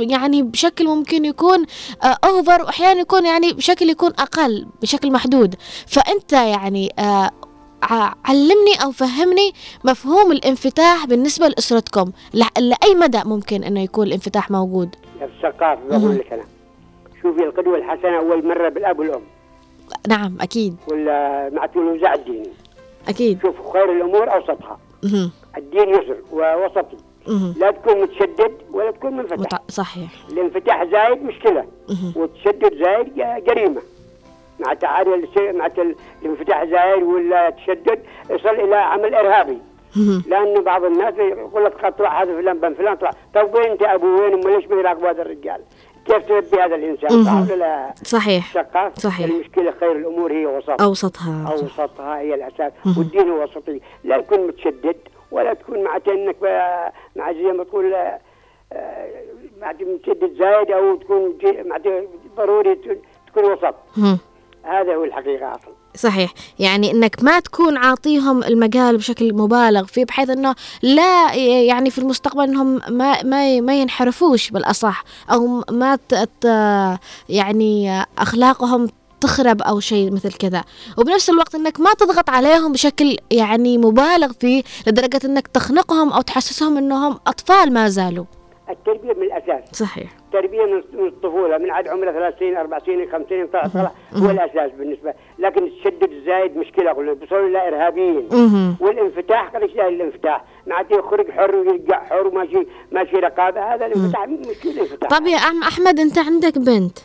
يعني 0.00 0.42
بشكل 0.42 0.86
ممكن 0.86 1.24
يكون 1.24 1.64
أوفر 2.04 2.62
وأحيانا 2.62 3.00
يكون 3.00 3.26
يعني 3.26 3.52
بشكل 3.52 3.90
يكون 3.90 4.10
أقل 4.18 4.66
بشكل 4.82 5.12
محدود. 5.12 5.54
فأنت 5.86 6.32
يعني 6.32 6.92
آه، 6.98 7.30
علمني 8.24 8.74
أو 8.84 8.92
فهمني 8.92 9.52
مفهوم 9.84 10.32
الانفتاح 10.32 11.06
بالنسبة 11.06 11.48
لأسرتكم 11.48 12.12
لأي 12.32 12.94
مدى 12.94 13.20
ممكن 13.24 13.64
أنه 13.64 13.80
يكون 13.80 14.06
الانفتاح 14.06 14.50
موجود؟ 14.50 14.96
الثقافة 15.22 15.80
بقول 15.88 16.18
لك 16.18 16.32
أنا. 16.32 16.44
شوفي 17.22 17.44
القدوة 17.44 17.78
الحسنة 17.78 18.18
أول 18.18 18.46
مرة 18.46 18.68
بالأب 18.68 18.98
والأم. 18.98 19.22
نعم 20.08 20.36
أكيد. 20.40 20.76
ولا 20.88 21.50
مع 21.52 21.68
الوزع 21.76 22.14
الديني 22.14 22.50
أكيد. 23.08 23.42
شوف 23.42 23.72
خير 23.72 23.92
الأمور 23.92 24.34
أوسطها. 24.34 24.78
الدين 25.56 25.88
يسر 25.88 26.16
ووسطي. 26.32 26.96
لا 27.56 27.70
تكون 27.70 28.00
متشدد 28.02 28.52
ولا 28.72 28.90
تكون 28.90 29.16
منفتح. 29.16 29.38
متع... 29.38 29.58
صحيح. 29.68 30.10
الانفتاح 30.32 30.84
زايد 30.84 31.22
مشكلة. 31.22 31.64
والتشدد 32.16 32.74
زايد 32.84 33.14
جريمة. 33.44 33.82
مع 34.60 34.74
تعالي 34.74 35.28
مع 35.38 35.70
الانفتاح 36.22 36.64
زايد 36.64 37.02
ولا 37.02 37.50
تشدد 37.50 38.02
يصل 38.30 38.48
إلى 38.48 38.76
عمل 38.76 39.14
إرهابي. 39.14 39.58
لأنه 40.26 40.60
بعض 40.60 40.84
الناس 40.84 41.14
يقول 41.14 41.64
لك 41.64 41.94
تروح 41.98 42.20
هذا 42.20 42.40
فلان 42.40 42.60
بن 42.60 42.74
فلان 42.74 42.98
تروح 42.98 43.10
طيب 43.34 43.54
وين 43.54 43.70
انت 43.70 43.82
أبو؟ 43.82 44.22
وين؟ 44.22 44.32
ام 44.32 44.40
ليش 44.40 44.66
ما 44.66 44.76
يراقبوا 44.76 45.10
هذا 45.10 45.22
الرجال؟ 45.22 45.60
كيف 46.06 46.28
تربي 46.28 46.62
هذا 46.62 46.74
الإنسان؟ 46.74 47.24
صح 47.24 47.32
ولا 47.32 47.54
لا؟ 47.54 47.94
صحيح. 48.04 48.52
شقاق 48.52 48.98
صحيح. 48.98 49.26
المشكلة 49.26 49.70
خير 49.80 49.92
الأمور 49.92 50.32
هي 50.32 50.46
وسط 50.46 50.82
أوسطها. 50.82 51.52
أوسطها 51.52 52.18
هي 52.18 52.34
الأساس. 52.34 52.72
والدين 52.98 53.28
هو 53.30 53.42
وسطي. 53.42 53.80
لا 54.04 54.16
يكون 54.16 54.46
متشدد 54.46 54.96
ولا 55.30 55.54
تكون 55.54 55.84
مع 55.84 55.98
انك 56.08 56.36
مع 57.16 57.32
زي 57.32 57.52
ما 57.52 57.64
تقول 57.64 57.94
آه، 57.94 58.18
مع 59.60 59.72
متشدد 59.72 60.34
زايد 60.38 60.70
أو 60.70 60.96
تكون 60.96 61.38
مع 61.44 61.76
ضروري 62.36 62.74
تكون 63.26 63.44
وسط. 63.44 63.74
هذا 64.62 64.94
هو 64.94 65.04
الحقيقة 65.04 65.54
أصلا 65.54 65.77
صحيح. 65.98 66.34
يعني 66.58 66.90
إنك 66.90 67.22
ما 67.22 67.40
تكون 67.40 67.76
عاطيهم 67.76 68.42
المجال 68.42 68.96
بشكل 68.96 69.34
مبالغ 69.34 69.84
فيه 69.84 70.04
بحيث 70.04 70.30
إنه 70.30 70.54
لا 70.82 71.34
يعني 71.34 71.90
في 71.90 71.98
المستقبل 71.98 72.42
إنهم 72.42 72.80
ما 72.88 73.22
ما 73.22 73.60
ما 73.60 73.80
ينحرفوش 73.80 74.50
بالأصح 74.50 75.04
أو 75.30 75.64
ما 75.70 75.98
يعني 77.28 78.02
أخلاقهم 78.18 78.88
تخرب 79.20 79.62
أو 79.62 79.80
شيء 79.80 80.10
مثل 80.10 80.32
كذا. 80.32 80.64
وبنفس 80.98 81.30
الوقت 81.30 81.54
إنك 81.54 81.80
ما 81.80 81.94
تضغط 81.94 82.30
عليهم 82.30 82.72
بشكل 82.72 83.16
يعني 83.30 83.78
مبالغ 83.78 84.32
فيه 84.40 84.62
لدرجة 84.86 85.20
إنك 85.24 85.46
تخنقهم 85.46 86.12
أو 86.12 86.20
تحسسهم 86.20 86.78
إنهم 86.78 87.18
أطفال 87.26 87.72
ما 87.72 87.88
زالوا. 87.88 88.24
التربية 88.70 89.12
من 89.12 89.22
الأساس. 89.22 89.64
صحيح. 89.72 90.10
التربيه 90.26 90.64
من 90.64 91.06
الطفولة 91.06 91.58
من 91.58 91.70
عاد 91.70 91.88
عمره 91.88 92.12
ثلاث 92.12 92.38
سنين 92.38 92.56
أربع 92.56 92.78
سنين 92.78 93.12
خمس 93.12 93.26
سنين 93.28 93.46
طلع 93.46 93.66
طلع. 93.66 93.92
هو 94.14 94.30
الأساس 94.30 94.70
بالنسبة. 94.78 95.14
لكن 95.38 95.64
التشدد 95.64 96.12
الزايد 96.12 96.56
مشكلة 96.56 96.92
قلنا 96.92 97.12
بيصيروا 97.12 97.48
لا 97.48 97.68
إرهابيين. 97.68 98.28
والانفتاح 98.80 99.48
قال 99.48 99.62
إيش 99.62 99.72
الانفتاح. 99.72 100.44
معناته 100.66 100.98
يخرج 100.98 101.30
حر 101.30 101.56
ويرجع 101.56 102.04
حر 102.04 102.26
وماشي 102.26 102.66
ماشي 102.92 103.16
رقابة. 103.16 103.74
هذا 103.74 103.86
الانفتاح 103.86 104.28
مشكلة 104.28 104.72
الانفتاح 104.72 105.10
طب 105.10 105.26
يا 105.26 105.38
عم 105.38 105.62
أحمد 105.62 106.00
أنت 106.00 106.18
عندك 106.18 106.58
بنت. 106.58 106.98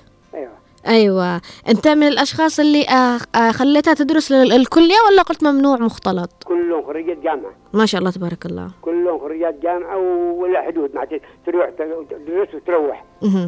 أيوه. 0.87 1.41
أنت 1.69 1.87
من 1.87 2.07
الأشخاص 2.07 2.59
اللي 2.59 2.83
آه 2.83 3.19
آه 3.35 3.51
خليتها 3.51 3.93
تدرس 3.93 4.31
الكليه 4.31 4.95
ولا 5.09 5.21
قلت 5.21 5.43
ممنوع 5.43 5.77
مختلط؟ 5.77 6.29
كلهم 6.45 6.85
خريجات 6.87 7.17
جامعة. 7.17 7.51
ما 7.73 7.85
شاء 7.85 7.99
الله 7.99 8.11
تبارك 8.11 8.45
الله. 8.45 8.71
كلهم 8.81 9.19
خريجات 9.19 9.59
جامعة 9.63 9.97
ولا 10.37 10.61
حدود 10.61 10.95
ما 10.95 11.07
تروح 11.45 11.69
تدرس 11.69 12.47
وتروح. 12.55 13.05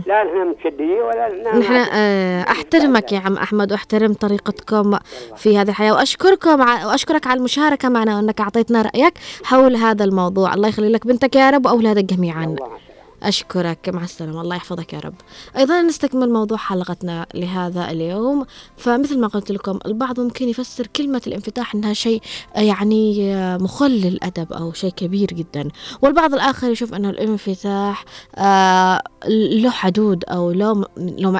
لا 0.07 0.23
نحن 0.23 0.47
متشددين 0.49 1.01
ولا 1.01 1.59
نحن 1.59 1.73
آه 1.73 2.41
أحترمك 2.41 3.11
يا 3.11 3.19
عم 3.19 3.37
أحمد 3.37 3.71
واحترم 3.71 4.13
طريقتكم 4.13 4.97
في 5.35 5.57
هذه 5.57 5.69
الحياة. 5.69 5.93
وأشكركم 5.93 6.59
وأشكرك 6.59 7.27
على 7.27 7.37
المشاركة 7.37 7.89
معنا 7.89 8.15
وأنك 8.15 8.41
أعطيتنا 8.41 8.81
رأيك 8.81 9.13
حول 9.43 9.75
هذا 9.75 10.03
الموضوع. 10.03 10.53
الله 10.53 10.67
يخلي 10.67 10.89
لك 10.89 11.07
بنتك 11.07 11.35
يا 11.35 11.49
رب 11.49 11.65
وأولادك 11.65 12.03
جميعا. 12.03 12.43
الله 12.43 12.84
أشكرك 13.25 13.89
مع 13.89 14.03
السلامة. 14.03 14.41
الله 14.41 14.55
يحفظك 14.55 14.93
يا 14.93 14.99
رب. 14.99 15.13
أيضا 15.57 15.81
نستكمل 15.81 16.29
موضوع 16.33 16.57
حلقتنا 16.57 17.25
لهذا 17.33 17.91
اليوم. 17.91 18.45
فمثل 18.77 19.19
ما 19.19 19.27
قلت 19.27 19.51
لكم 19.51 19.79
البعض 19.85 20.19
ممكن 20.19 20.49
يفسر 20.49 20.87
كلمة 20.87 21.21
الانفتاح 21.27 21.75
أنها 21.75 21.93
شيء 21.93 22.21
يعني 22.55 23.35
مخل 23.57 23.91
للأدب 23.91 24.53
أو 24.53 24.73
شيء 24.73 24.91
كبير 24.91 25.27
جدا. 25.27 25.69
والبعض 26.01 26.33
الآخر 26.33 26.71
يشوف 26.71 26.93
أنه 26.93 27.09
الانفتاح 27.09 28.05
آه، 28.35 29.03
له 29.27 29.69
حدود 29.69 30.23
أو 30.25 30.51
له 30.51 30.85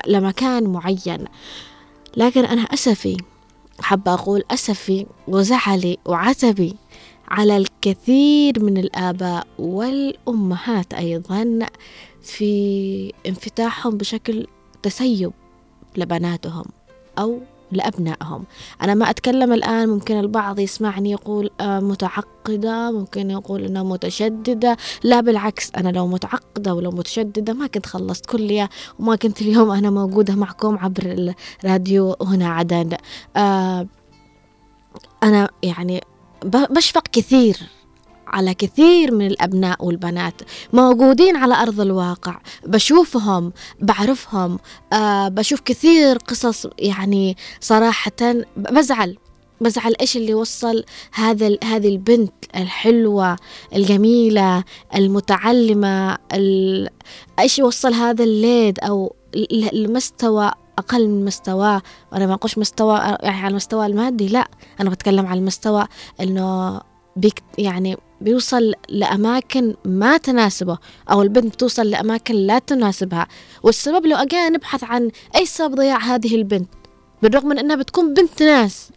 لمكان 0.08 0.68
معين. 0.68 1.26
لكن 2.18 2.46
أنا 2.46 2.62
أسفي 2.62 3.18
حابة 3.80 4.14
أقول 4.14 4.44
أسفي 4.52 5.06
وزعلي 5.28 5.98
وعتبي 6.06 6.76
على 7.28 7.58
الكثير 7.58 8.64
من 8.64 8.78
الآباء 8.78 9.48
والأمهات 9.60 10.94
أيضا 10.94 11.60
في 12.22 13.14
انفتاحهم 13.26 13.98
بشكل 13.98 14.48
تسيب 14.84 15.32
لبناتهم 15.98 16.66
أو 17.20 17.40
لأبنائهم. 17.72 18.46
أنا 18.82 18.94
ما 18.94 19.10
أتكلم 19.10 19.54
الآن 19.54 19.90
ممكن 19.90 20.20
البعض 20.20 20.60
يسمعني 20.60 21.12
يقول 21.12 21.50
آه، 21.62 21.80
متعقدة 21.80 22.92
ممكن 22.92 23.32
يقول 23.32 23.66
أنها 23.66 23.84
متشددة. 23.84 24.78
لا 25.04 25.22
بالعكس 25.22 25.72
أنا 25.78 25.90
لو 25.90 26.08
متعقدة 26.08 26.74
ولو 26.74 26.92
متشددة 26.92 27.54
ما 27.54 27.68
كنت 27.68 27.86
خلصت 27.86 28.26
كلية 28.26 28.70
وما 29.00 29.16
كنت 29.16 29.42
اليوم 29.42 29.72
أنا 29.72 29.90
موجودة 29.90 30.36
معكم 30.36 30.78
عبر 30.78 31.34
الراديو 31.64 32.16
هنا 32.22 32.50
عدن. 32.50 32.90
آه، 33.36 33.88
أنا 35.24 35.50
يعني 35.64 36.02
بشفق 36.46 37.04
كثير 37.12 37.58
على 38.28 38.54
كثير 38.54 39.12
من 39.14 39.28
الأبناء 39.28 39.86
والبنات 39.86 40.42
موجودين 40.74 41.36
على 41.36 41.54
أرض 41.54 41.82
الواقع. 41.82 42.40
بشوفهم 42.66 43.54
بعرفهم 43.80 44.60
آه 44.94 45.28
بشوف 45.28 45.60
كثير 45.60 46.18
قصص 46.18 46.68
يعني 46.80 47.38
صراحة 47.60 48.36
بزعل 48.58 49.18
بزعل 49.62 49.96
إيش 50.02 50.18
اللي 50.18 50.34
وصل 50.34 50.84
هذا 51.14 51.58
هذه 51.64 51.88
البنت 51.88 52.34
الحلوة 52.56 53.36
الجميلة 53.76 54.64
المتعلمة 54.96 56.18
إيش 57.40 57.60
وصل 57.60 57.94
هذا 57.94 58.24
الليد 58.24 58.80
أو 58.80 59.16
المستوى 59.74 60.52
أقل 60.78 61.08
من 61.08 61.26
مستواه 61.26 61.82
وأنا 62.12 62.26
ما 62.26 62.34
أقولش 62.34 62.58
مستوى 62.58 62.98
يعني 62.98 63.40
على 63.40 63.48
المستوى 63.48 63.86
المادي 63.86 64.28
لا 64.28 64.48
أنا 64.82 64.90
بتكلم 64.90 65.26
على 65.26 65.40
المستوى 65.40 65.86
إنه 66.22 66.82
بيك 67.16 67.44
يعني 67.58 67.98
بيوصل 68.22 68.74
لأماكن 68.90 69.76
ما 69.86 70.18
تناسبه 70.18 70.78
أو 71.12 71.22
البنت 71.22 71.54
بتوصل 71.54 71.90
لأماكن 71.90 72.36
لا 72.36 72.60
تناسبها. 72.60 73.28
والسبب 73.64 74.06
لو 74.06 74.18
أجينا 74.18 74.50
نبحث 74.50 74.84
عن 74.84 75.12
أي 75.36 75.46
سبب 75.46 75.76
ضياع 75.76 75.98
هذه 75.98 76.36
البنت 76.36 76.70
بالرغم 77.22 77.48
من 77.48 77.60
أنها 77.60 77.76
بتكون 77.76 78.14
بنت 78.14 78.44
ناس. 78.44 78.90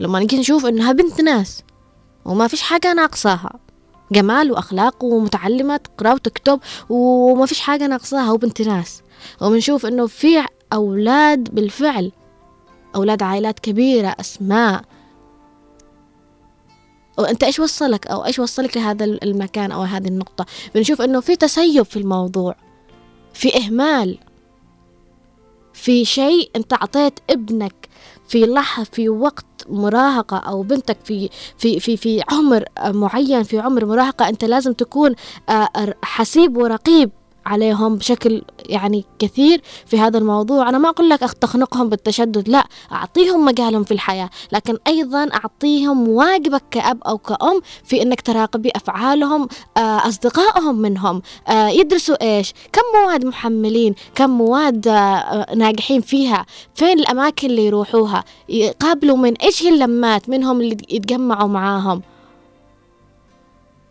لما 0.00 0.20
نجي 0.20 0.38
نشوف 0.38 0.66
أنها 0.66 0.92
بنت 0.92 1.20
ناس 1.20 1.62
وما 2.24 2.48
فيش 2.48 2.62
حاجة 2.62 2.92
ناقصاها. 2.92 3.52
جمال 4.12 4.52
وأخلاق 4.52 5.04
ومتعلمة 5.04 5.76
تقرأ 5.76 6.12
وتكتب 6.12 6.60
وما 6.88 7.46
فيش 7.46 7.60
حاجة 7.60 7.86
ناقصاها 7.86 8.32
وبنت 8.32 8.62
ناس. 8.62 9.02
وبنشوف 9.40 9.86
أنه 9.86 10.06
في 10.06 10.44
أولاد 10.72 11.54
بالفعل. 11.54 12.12
أولاد 12.94 13.22
عائلات 13.22 13.58
كبيرة 13.58 14.16
أسماء. 14.20 14.82
وانت 17.18 17.44
إيش 17.44 17.60
وصلك؟ 17.60 18.06
أو 18.06 18.24
إيش 18.24 18.38
وصلك 18.38 18.76
لهذا 18.76 19.04
المكان 19.04 19.72
أو 19.72 19.82
هذه 19.82 20.08
النقطة؟ 20.08 20.46
بنشوف 20.74 21.02
إنه 21.02 21.20
في 21.20 21.36
تسيب 21.36 21.82
في 21.82 21.96
الموضوع 21.96 22.56
في 23.34 23.56
إهمال 23.56 24.18
في 25.72 26.04
شيء 26.04 26.50
أنت 26.56 26.72
أعطيت 26.72 27.20
ابنك 27.30 27.88
في 28.28 28.46
لحظة 28.46 28.84
في 28.84 29.08
وقت 29.08 29.44
مراهقة 29.68 30.36
أو 30.36 30.62
بنتك 30.62 30.96
في 31.04 31.28
في 31.58 31.80
في 31.80 31.96
في 31.96 32.22
عمر 32.28 32.64
معين 32.86 33.42
في 33.42 33.58
عمر 33.58 33.84
مراهقة 33.84 34.28
أنت 34.28 34.44
لازم 34.44 34.72
تكون 34.72 35.14
آه، 35.48 35.94
حسيب 36.02 36.56
ورقيب. 36.56 37.10
عليهم 37.46 37.96
بشكل 37.96 38.42
يعني 38.66 39.04
كثير 39.18 39.62
في 39.86 39.98
هذا 39.98 40.18
الموضوع. 40.18 40.68
أنا 40.68 40.78
ما 40.78 40.88
أقول 40.88 41.08
لك 41.08 41.20
تخنقهم 41.20 41.88
بالتشدد 41.88 42.48
لا 42.48 42.66
أعطيهم 42.92 43.44
مجالهم 43.44 43.84
في 43.84 43.92
الحياة 43.94 44.30
لكن 44.52 44.78
أيضا 44.86 45.28
أعطيهم 45.34 46.08
واجبك 46.08 46.62
كأب 46.70 47.02
أو 47.02 47.18
كأم 47.18 47.60
في 47.84 48.02
أنك 48.02 48.20
تراقبي 48.20 48.70
أفعالهم 48.76 49.48
آه، 49.76 50.08
أصدقائهم 50.08 50.76
منهم 50.76 51.22
آه، 51.48 51.68
يدرسوا 51.68 52.22
إيش 52.22 52.54
كم 52.72 52.82
مواد 52.94 53.24
محملين 53.24 53.94
كم 54.14 54.30
مواد 54.30 54.88
آه، 54.88 55.54
ناجحين 55.54 56.00
فيها 56.00 56.46
فين 56.74 56.98
الأماكن 56.98 57.50
اللي 57.50 57.66
يروحوها 57.66 58.24
يقابلوا 58.48 59.16
من 59.16 59.36
إيش 59.36 59.62
هي 59.62 59.68
اللمات 59.68 60.28
منهم 60.28 60.60
اللي 60.60 60.76
يتجمعوا 60.90 61.48
معاهم. 61.48 62.02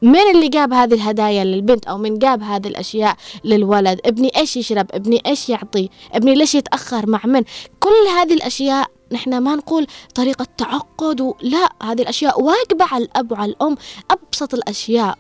من 0.02 0.36
اللي 0.36 0.50
جاب 0.50 0.74
هذه 0.74 0.94
الهدايا 0.94 1.44
للبنت 1.44 1.88
أو 1.88 1.98
من 1.98 2.20
جاب 2.20 2.44
هذه 2.44 2.68
الأشياء 2.68 3.16
للولد؟ 3.44 4.00
ابني 4.06 4.32
إيش 4.38 4.58
يشرب؟ 4.58 4.88
ابني 4.92 5.22
إيش 5.26 5.50
يعطي؟ 5.50 5.90
ابني 6.14 6.36
ليش 6.36 6.56
يتأخر؟ 6.56 7.10
مع 7.10 7.22
من؟ 7.26 7.44
كل 7.80 8.08
هذه 8.18 8.34
الأشياء 8.34 8.88
نحن 9.12 9.38
ما 9.38 9.56
نقول 9.56 9.88
طريقة 10.16 10.48
تعقد 10.58 11.34
لا 11.42 11.70
هذه 11.84 12.02
الأشياء 12.02 12.42
واجبة 12.42 12.86
على 12.92 13.04
الأب 13.04 13.32
وعلى 13.32 13.52
الأم. 13.52 13.78
أبسط 14.12 14.54
الأشياء 14.54 15.18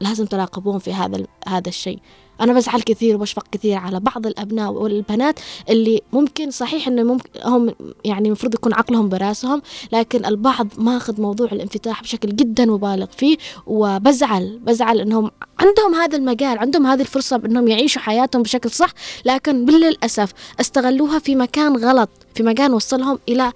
لازم 0.00 0.26
تراقبون 0.26 0.78
في 0.78 0.92
هذا 0.92 1.26
هذا 1.48 1.68
الشيء. 1.68 1.98
أنا 2.40 2.52
بزعل 2.52 2.80
كثير 2.80 3.16
وبشفق 3.16 3.44
كثير 3.52 3.76
على 3.76 4.00
بعض 4.00 4.26
الأبناء 4.26 4.72
والبنات 4.72 5.40
اللي 5.68 6.02
ممكن 6.12 6.50
صحيح 6.50 6.88
إنه 6.88 7.02
ممكن 7.02 7.30
هم 7.44 7.74
يعني 8.04 8.26
المفروض 8.26 8.54
يكون 8.54 8.74
عقلهم 8.74 9.08
براسهم 9.08 9.62
لكن 9.92 10.24
البعض 10.24 10.68
ماخذ 10.78 11.20
موضوع 11.20 11.48
الانفتاح 11.52 12.02
بشكل 12.02 12.36
جدا 12.36 12.66
مبالغ 12.66 13.06
فيه 13.06 13.36
وبزعل 13.66 14.58
بزعل 14.58 15.00
إنهم 15.00 15.30
عندهم 15.58 15.94
هذا 15.94 16.16
المجال 16.16 16.58
عندهم 16.58 16.86
هذه 16.86 17.00
الفرصة 17.00 17.36
بإنهم 17.36 17.68
يعيشوا 17.68 18.02
حياتهم 18.02 18.42
بشكل 18.42 18.70
صح 18.70 18.90
لكن 19.24 19.66
للأسف 19.66 20.32
استغلوها 20.60 21.18
في 21.18 21.36
مكان 21.36 21.76
غلط 21.76 22.10
في 22.34 22.42
مكان 22.42 22.72
وصلهم 22.72 23.18
إلى 23.28 23.52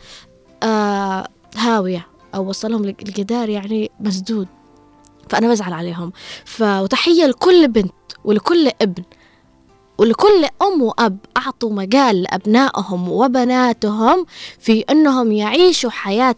آه 0.63 1.29
هاوية 1.57 2.07
أو 2.35 2.49
وصلهم 2.49 2.85
لجدار 2.85 3.49
يعني 3.49 3.91
مسدود. 4.01 4.49
فأنا 5.31 5.49
بزعل 5.49 5.73
عليهم. 5.73 6.13
وتحية 6.61 7.27
لكل 7.27 7.69
بنت 7.69 7.93
ولكل 8.25 8.71
ابن 8.83 9.03
ولكل 9.99 10.47
أم 10.63 10.83
وأب 10.83 11.19
أعطوا 11.37 11.73
مجال 11.73 12.23
لأبنائهم 12.23 13.09
وبناتهم 13.09 14.27
في 14.59 14.81
أنهم 14.81 15.33
يعيشوا 15.33 15.91
حياة 15.91 16.35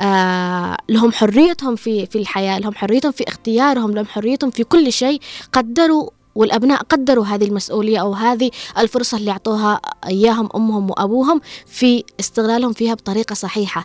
آه 0.00 0.76
لهم 0.88 1.12
حريتهم 1.12 1.76
في 1.76 2.06
في 2.06 2.18
الحياة 2.18 2.58
لهم 2.58 2.74
حريتهم 2.74 3.12
في 3.12 3.28
اختيارهم 3.28 3.90
لهم 3.90 4.06
حريتهم 4.06 4.50
في 4.50 4.64
كل 4.64 4.92
شيء. 4.92 5.20
قدروا 5.52 6.10
والأبناء 6.34 6.82
قدروا 6.82 7.24
هذه 7.24 7.44
المسؤولية 7.44 7.98
أو 7.98 8.12
هذه 8.12 8.50
الفرصة 8.78 9.16
اللي 9.18 9.30
أعطوها 9.30 9.80
إياهم 10.06 10.48
أمهم 10.54 10.90
وأبوهم 10.90 11.40
في 11.66 12.04
استغلالهم 12.20 12.72
فيها 12.72 12.94
بطريقة 12.94 13.34
صحيحة. 13.34 13.84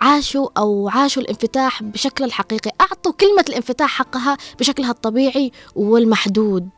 عاشوا 0.00 0.48
أو 0.58 0.88
عاشوا 0.88 1.22
الانفتاح 1.22 1.82
بشكل 1.82 2.24
الحقيقي. 2.24 2.70
أعطوا 2.80 3.12
كلمة 3.12 3.44
الانفتاح 3.48 3.90
حقها 3.90 4.36
بشكلها 4.58 4.90
الطبيعي 4.90 5.52
والمحدود. 5.76 6.68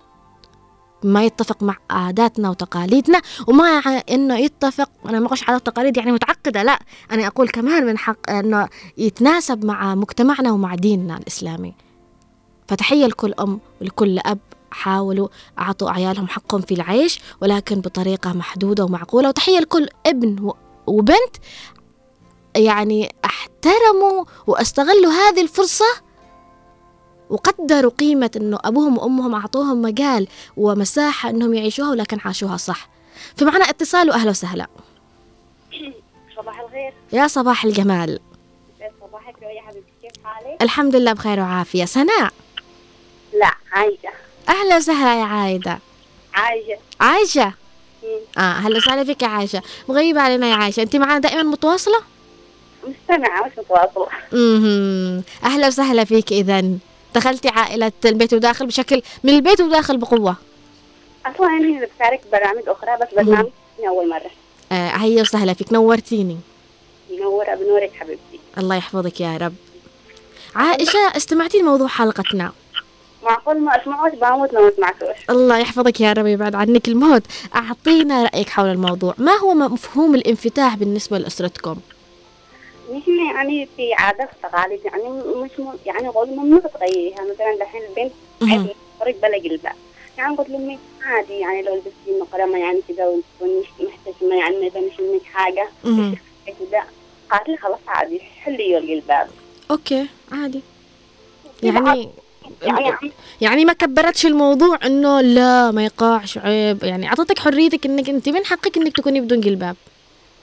ما 1.02 1.24
يتفق 1.24 1.62
مع 1.62 1.76
عاداتنا 1.90 2.50
وتقاليدنا 2.50 3.22
وما 3.46 3.64
إنه 4.10 4.38
يتفق 4.38 4.90
أنا 5.06 5.20
ما 5.20 5.26
أقولش 5.26 5.42
عادات 5.48 5.68
وتقاليد 5.68 5.96
يعني 5.96 6.12
متعقدة 6.12 6.62
لا. 6.62 6.78
أنا 7.10 7.26
أقول 7.26 7.48
كمان 7.48 7.86
من 7.86 7.98
حق 7.98 8.30
إنه 8.30 8.68
يتناسب 8.98 9.64
مع 9.64 9.94
مجتمعنا 9.94 10.52
ومع 10.52 10.74
ديننا 10.74 11.16
الإسلامي. 11.16 11.74
فتحية 12.68 13.06
لكل 13.06 13.34
أم 13.40 13.60
ولكل 13.80 14.18
أب 14.18 14.38
حاولوا 14.70 15.28
أعطوا 15.58 15.90
عيالهم 15.90 16.28
حقهم 16.28 16.60
في 16.60 16.74
العيش 16.74 17.20
ولكن 17.42 17.80
بطريقة 17.80 18.32
محدودة 18.32 18.84
ومعقولة. 18.84 19.28
وتحية 19.28 19.58
لكل 19.58 19.88
ابن 20.06 20.52
وبنت 20.86 21.36
يعني 22.58 23.14
أحترموا 23.24 24.24
وأستغلوا 24.46 25.12
هذه 25.12 25.40
الفرصة 25.40 26.08
وقدروا 27.30 27.90
قيمة 27.90 28.30
أنه 28.36 28.58
أبوهم 28.64 28.98
وأمهم 28.98 29.34
أعطوهم 29.34 29.82
مجال 29.82 30.28
ومساحة 30.56 31.30
أنهم 31.30 31.54
يعيشوها 31.54 31.90
ولكن 31.90 32.18
عاشوها 32.24 32.56
صح. 32.56 32.88
فمعنا 33.36 33.70
اتصال 33.70 34.10
وأهلا 34.10 34.30
وسهلا. 34.30 34.66
صباح 36.36 36.60
الخير. 36.60 36.92
يا 37.12 37.26
صباح 37.26 37.64
الجمال. 37.64 38.20
صباحك 39.00 39.42
يا 39.42 39.62
حبيبتي. 39.62 39.92
كيف 40.02 40.24
حالك؟ 40.24 40.62
الحمد 40.62 40.96
لله 40.96 41.12
بخير 41.12 41.40
وعافية. 41.40 41.84
سناء. 41.84 42.32
لا 43.40 43.54
عايشة. 43.72 44.08
أهلا 44.48 44.76
وسهلا 44.76 45.20
يا 45.20 45.24
عايدة. 45.24 45.78
عايشة. 46.34 46.78
عايشة؟ 47.00 47.52
آه 48.38 48.40
أهلا 48.40 48.76
وسهلا 48.76 49.04
فيك 49.04 49.22
يا 49.22 49.28
عايشة. 49.28 49.62
مغيبة 49.88 50.20
علينا 50.20 50.50
يا 50.50 50.54
عايشة. 50.54 50.82
أنت 50.82 50.96
معنا 50.96 51.18
دائما 51.18 51.42
متواصلة؟ 51.42 52.00
مستمعة 52.88 53.46
مش 53.46 53.52
متواصلة. 53.58 54.08
أها 54.32 55.22
أهلا 55.44 55.66
وسهلا 55.66 56.04
فيك 56.04 56.32
اذا 56.32 56.64
دخلتي 57.14 57.48
عائلة 57.48 57.92
البيت 58.04 58.34
وداخل 58.34 58.66
بشكل 58.66 59.02
من 59.24 59.34
البيت 59.34 59.60
وداخل 59.60 59.96
بقوة. 59.96 60.36
أصلا 61.26 61.46
أنا 61.46 61.86
بشارك 61.96 62.20
برامج 62.32 62.62
أخرى 62.66 62.96
بس 63.00 63.14
برنامج 63.16 63.50
أول 63.88 64.08
مرة. 64.08 64.30
آه 64.72 64.88
هيا 64.88 65.22
وسهلا 65.22 65.54
فيك. 65.54 65.72
نورتيني. 65.72 66.36
منورة 67.10 67.54
بنورك 67.54 67.92
حبيبتي. 68.00 68.40
الله 68.58 68.76
يحفظك 68.76 69.20
يا 69.20 69.36
رب. 69.36 69.54
عائشة 70.54 71.16
استمعتي 71.16 71.58
لموضوع 71.58 71.88
حلقتنا. 71.88 72.52
معقول 73.22 73.60
ما 73.60 73.82
أسمعوش؟ 73.82 74.12
بموت 74.12 74.52
لو 74.52 74.62
ما 74.62 74.72
سمعتوش. 74.76 75.16
الله 75.30 75.58
يحفظك 75.58 76.00
يا 76.00 76.12
رب 76.12 76.26
يبعد 76.26 76.54
عنك 76.54 76.88
الموت. 76.88 77.22
أعطينا 77.54 78.24
رأيك 78.24 78.48
حول 78.48 78.68
الموضوع. 78.68 79.14
ما 79.18 79.32
هو 79.32 79.54
مفهوم 79.54 80.14
الانفتاح 80.14 80.76
بالنسبة 80.76 81.18
لأسرتكم؟ 81.18 81.76
نحن 82.96 83.34
يعني 83.34 83.68
في 83.76 83.94
عادات 83.94 84.28
وتقاليد 84.38 84.80
يعني 84.84 85.08
مش 85.10 85.50
م... 85.58 85.68
يعني 85.86 86.08
قول 86.08 86.28
ممنوع 86.30 86.60
تغيريها 86.60 87.20
مثلا 87.22 87.56
دحين 87.60 87.82
البنت 87.88 88.12
عادي 88.42 88.74
طريق 89.00 89.16
بلا 89.22 89.36
قلبها 89.36 89.74
يعني 90.18 90.36
قلت 90.36 90.48
لأمي 90.48 90.78
عادي 91.02 91.32
يعني 91.32 91.62
لو 91.62 91.74
لبستي 91.74 92.20
مقرمة 92.20 92.58
يعني 92.58 92.80
كذا 92.88 93.06
وتكون 93.06 93.64
محتشمة 93.80 94.34
يعني 94.36 94.56
ما 94.56 94.66
يبانش 94.66 95.00
منك 95.00 95.22
حاجة. 95.32 95.68
كذا 96.46 96.82
قالت 97.30 97.48
لي 97.48 97.56
خلاص 97.56 97.78
عادي 97.88 98.20
حلي 98.20 98.78
القلباب 98.78 99.28
أوكي 99.70 100.06
عادي. 100.32 100.60
يعني 101.62 102.08
يعني 102.62 103.12
يعني 103.40 103.64
ما 103.64 103.72
كبرتش 103.72 104.26
الموضوع 104.26 104.78
إنه 104.86 105.20
لا 105.20 105.70
ما 105.70 105.84
يقعش 105.84 106.38
عيب. 106.38 106.84
يعني 106.84 107.08
اعطتك 107.08 107.38
حريتك 107.38 107.86
إنك 107.86 108.08
أنت 108.08 108.28
من 108.28 108.44
حقك 108.44 108.76
إنك 108.76 108.96
تكوني 108.96 109.20
بدون 109.20 109.40
جلباب 109.40 109.76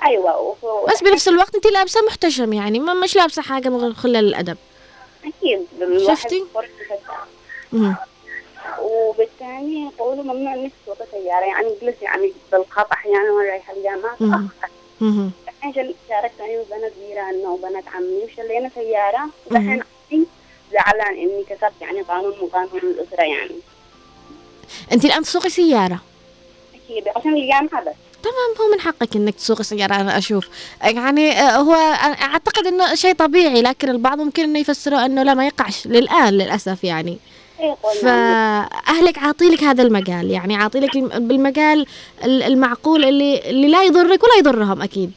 أيوه 0.04 0.56
بس 0.90 1.04
بنفس 1.04 1.28
الوقت 1.28 1.56
انت 1.56 1.68
لابسة 1.68 2.02
محتشم 2.08 2.54
يعني 2.54 2.80
ما 2.80 2.94
مش 2.94 3.16
لابسة 3.16 3.42
حاجة 3.42 3.70
من 3.70 3.96
خلال 3.96 4.16
الأدب. 4.28 4.58
أكيد 5.26 5.68
شفتي؟ 6.08 6.44
وبالثاني 8.82 9.92
قولوا 10.00 10.24
ممنوع 10.24 10.54
إنك 10.54 10.72
تسوقي 10.84 11.06
سيارة 11.12 11.46
يعني 11.46 11.70
جلس 11.82 12.02
يعني 12.02 12.34
بالخط 12.52 12.92
أحيانا 12.92 13.32
وأنا 13.32 13.50
رايحه 13.50 13.74
الجامعة 13.74 14.16
عشان 15.64 15.94
شاركت 16.10 16.40
أنا 16.40 16.60
وبنات 16.62 16.94
جيراننا 17.08 17.50
وبنات 17.50 17.84
عمي 17.88 18.24
وشلينا 18.24 18.72
سيارة. 18.76 19.30
ودحين 19.46 19.84
زعلان 20.72 21.14
إني 21.18 21.44
كسرت 21.44 21.74
يعني 21.82 22.02
قانون 22.02 22.34
من 22.42 22.48
قانون 22.48 22.78
الأسرة 22.78 23.22
يعني. 23.22 23.56
انت 24.92 25.06
الآن 25.06 25.22
تسوقي 25.22 25.50
سيارة؟ 25.50 26.00
أكيد 26.76 27.08
عشان 27.08 27.34
الجامعة 27.38 27.84
بس 27.84 27.96
تمام 28.26 28.68
هو 28.68 28.74
من 28.74 28.82
حقك 28.82 29.16
إنك 29.16 29.36
تسوقي 29.36 29.64
سيارة 29.64 29.96
أنا 29.96 30.18
أشوف. 30.18 30.50
يعني 30.84 31.32
آه، 31.32 31.58
هو 31.58 31.74
أعتقد 32.22 32.68
إنه 32.68 32.96
شيء 32.96 33.14
طبيعي 33.14 33.62
لكن 33.62 33.90
البعض 33.90 34.18
ممكن 34.18 34.44
إنه 34.44 34.60
يفسره 34.60 35.06
إنه 35.06 35.24
لا 35.24 35.34
ما 35.34 35.48
يقعش 35.48 35.88
للآن 35.88 36.34
للأسف 36.34 36.84
يعني. 36.84 37.18
إيه، 37.60 37.76
فاهلك 38.02 39.18
عاطيلك 39.18 39.64
هذا 39.64 39.84
المجال 39.84 40.32
يعني 40.32 40.56
عاطيلك 40.56 40.98
بالمجال 40.98 41.86
المعقول 42.24 43.06
اللي 43.06 43.50
اللي 43.50 43.68
لا 43.68 43.84
يضرك 43.84 44.24
ولا 44.24 44.36
يضرهم 44.40 44.82
أكيد. 44.82 45.12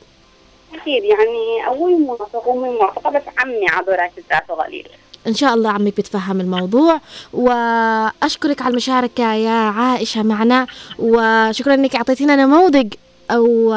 أكيد 0.75 1.05
يعني 1.05 1.67
أول 1.67 2.01
موافقه 2.01 2.49
ومن 2.49 2.69
موافقه 2.69 3.11
بس 3.11 3.23
عمي 3.39 3.69
عبر 3.69 4.11
الدافع 4.19 4.55
قليل 4.55 4.89
إن 5.29 5.35
شاء 5.35 5.55
الله 5.55 5.71
عمي 5.71 5.91
بيتفهم 5.91 6.41
الموضوع. 6.41 7.01
وأشكرك 7.33 8.63
على 8.63 8.71
المشاركة 8.71 9.33
يا 9.35 9.51
عائشة 9.51 10.23
معنا. 10.23 10.67
وشكرا 10.99 11.75
أنك 11.75 11.97
أعطيتينا 11.97 12.37
نموذج 12.37 12.95
أو 13.31 13.75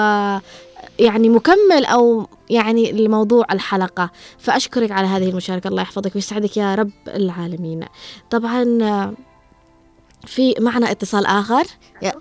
يعني 1.00 1.30
مكمل 1.30 1.86
أو 1.86 2.28
يعني 2.50 2.92
الموضوع 2.92 3.46
الحلقة. 3.52 4.10
فأشكرك 4.40 4.92
على 4.92 5.08
هذه 5.08 5.30
المشاركة. 5.30 5.68
الله 5.68 5.82
يحفظك 5.82 6.16
ويسعدك 6.16 6.58
يا 6.58 6.76
رب 6.76 6.92
العالمين. 7.08 7.86
طبعا 8.30 8.64
في 10.28 10.56
معنا 10.60 10.92
اتصال 10.92 11.26
آخر. 11.26 11.64
يا 12.02 12.14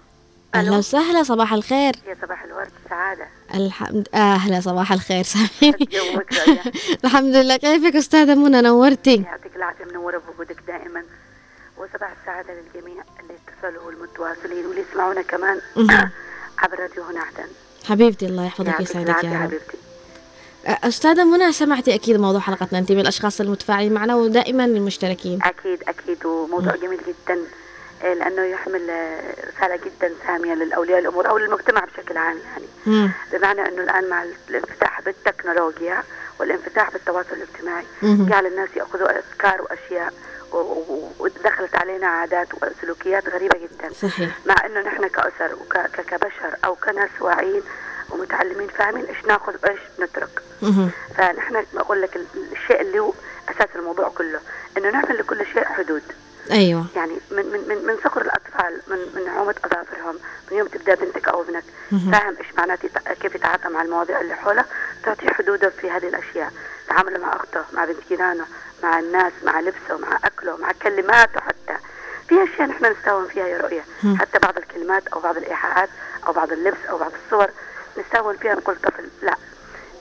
أهلا 0.54 0.76
وسهلا. 0.76 1.22
صباح 1.22 1.52
الخير. 1.52 1.94
يا 2.08 2.16
صباح 2.22 2.44
الورد. 2.44 2.70
سعادة. 2.88 3.26
الحمد 3.54 4.08
أهلا 4.14 4.60
صباح 4.60 4.92
الخير 4.92 5.22
سامحيني. 5.22 5.88
الحمد 7.04 7.34
لله. 7.36 7.56
كيفك 7.56 7.96
أستاذة 7.96 8.34
منى؟ 8.34 8.60
نورتي. 8.60 9.14
يعطيك 9.16 9.56
العافية 9.56 9.84
منورة 9.84 10.22
بوجودك 10.28 10.56
دائما. 10.66 11.02
وصباح 11.78 12.12
السعادة 12.20 12.48
للجميع 12.54 13.04
اللي 13.20 13.34
اتصلوا 13.34 13.86
والمتواصلين 13.86 14.66
واللي 14.66 14.84
يسمعونا 14.90 15.22
كمان 15.22 15.60
عبر 16.62 16.78
راديو 16.80 17.02
هنا 17.02 17.20
عدن 17.20 17.48
حبيبتي 17.88 18.26
الله 18.26 18.46
يحفظك 18.46 18.80
ويسعدك 18.80 19.24
يا 19.24 19.44
رب. 19.44 19.52
أستاذة 20.84 21.24
منى 21.24 21.52
سمعتي 21.52 21.94
أكيد 21.94 22.16
موضوع 22.16 22.40
حلقتنا. 22.40 22.78
أنت 22.78 22.92
من 22.92 23.00
الأشخاص 23.00 23.40
المتفاعلين 23.40 23.92
معنا 23.92 24.16
ودائما 24.16 24.64
المشتركين. 24.64 25.38
أكيد 25.42 25.82
أكيد. 25.88 26.26
وموضوع 26.26 26.76
جميل 26.76 26.98
جدا. 26.98 27.38
آه، 28.02 28.14
لأنه 28.14 28.42
يحمل 28.42 28.90
آه، 28.90 29.20
رسالة 29.56 29.76
جدا 29.76 30.14
سامية 30.26 30.54
للأولياء 30.54 30.98
الأمور 30.98 31.28
أو 31.28 31.38
للمجتمع 31.38 31.84
بشكل 31.84 32.16
عام 32.18 32.38
يعني. 32.38 32.66
مم. 32.86 33.10
بمعنى 33.32 33.68
أنه 33.68 33.82
الآن 33.82 34.08
مع 34.08 34.24
الانفتاح 34.48 35.00
بالتكنولوجيا 35.00 36.02
والانفتاح 36.40 36.90
بالتواصل 36.90 37.32
الاجتماعي 37.32 37.84
جعل 38.02 38.46
الناس 38.46 38.68
يأخذوا 38.76 39.18
أفكار 39.18 39.62
وأشياء 39.62 40.12
ودخلت 41.18 41.74
علينا 41.76 42.06
عادات 42.06 42.48
وسلوكيات 42.54 43.28
غريبة 43.28 43.58
جدا. 43.58 43.92
صحيح. 43.92 44.38
مع 44.46 44.54
أنه 44.66 44.80
نحن 44.80 45.06
كأسر 45.06 45.54
وكبشر 45.60 46.56
أو 46.64 46.74
كناس 46.74 47.10
واعيين 47.20 47.62
ومتعلمين 48.10 48.68
فاهمين 48.68 49.04
إيش 49.04 49.24
ناخذ 49.24 49.54
وإيش 49.62 49.80
نترك. 50.00 50.42
فنحن 51.16 51.64
بقول 51.74 52.02
لك 52.02 52.20
الشيء 52.52 52.80
اللي 52.80 52.98
هو 52.98 53.12
أساس 53.48 53.68
الموضوع 53.76 54.08
كله 54.08 54.40
إنه 54.78 54.90
نعمل 54.90 55.18
لكل 55.18 55.46
شيء 55.46 55.64
حدود. 55.64 56.02
أيوه. 56.50 56.86
يعني 56.96 57.12
من 57.30 57.46
من 57.46 57.68
من, 57.68 57.86
من 57.86 57.96
صغر 58.04 58.22
الأطفال 58.22 58.80
من 58.86 58.98
من 59.14 59.24
نعومه 59.24 59.54
أظافرهم 59.64 60.18
من 60.50 60.56
يوم 60.56 60.68
تبدأ 60.68 60.94
بنتك 60.94 61.28
أو 61.28 61.42
ابنك. 61.42 61.64
فاهم 61.90 62.36
إيش 62.38 62.54
معناته؟ 62.58 62.88
كيف 63.20 63.34
يتعاطى 63.34 63.68
مع 63.68 63.82
المواضيع 63.82 64.20
اللي 64.20 64.34
حوله؟ 64.34 64.64
تعطيه 65.04 65.28
حدوده 65.30 65.70
في 65.70 65.90
هذه 65.90 66.08
الأشياء. 66.08 66.52
تعامله 66.88 67.18
مع 67.18 67.36
أخته 67.36 67.64
مع 67.72 67.84
بنت 67.84 67.98
جيرانه 68.08 68.46
مع 68.82 68.98
الناس 68.98 69.32
مع 69.44 69.60
لبسه 69.60 69.98
مع 69.98 70.18
أكله 70.24 70.56
مع 70.56 70.72
كلماته 70.82 71.40
حتى. 71.40 71.76
في 72.28 72.44
أشياء 72.44 72.68
نحن 72.68 72.86
نستهون 72.86 73.28
فيها 73.28 73.46
يا 73.46 73.58
رؤية. 73.58 73.84
حتى 74.18 74.38
بعض 74.38 74.56
الكلمات 74.58 75.06
أو 75.08 75.20
بعض 75.20 75.36
الإيحاءات 75.36 75.88
أو 76.26 76.32
بعض 76.32 76.52
اللبس 76.52 76.86
أو 76.90 76.98
بعض 76.98 77.12
الصور 77.24 77.48
نستهون 77.98 78.36
فيها 78.36 78.54
نقول 78.54 78.76
طفل 78.76 79.08
لا. 79.22 79.34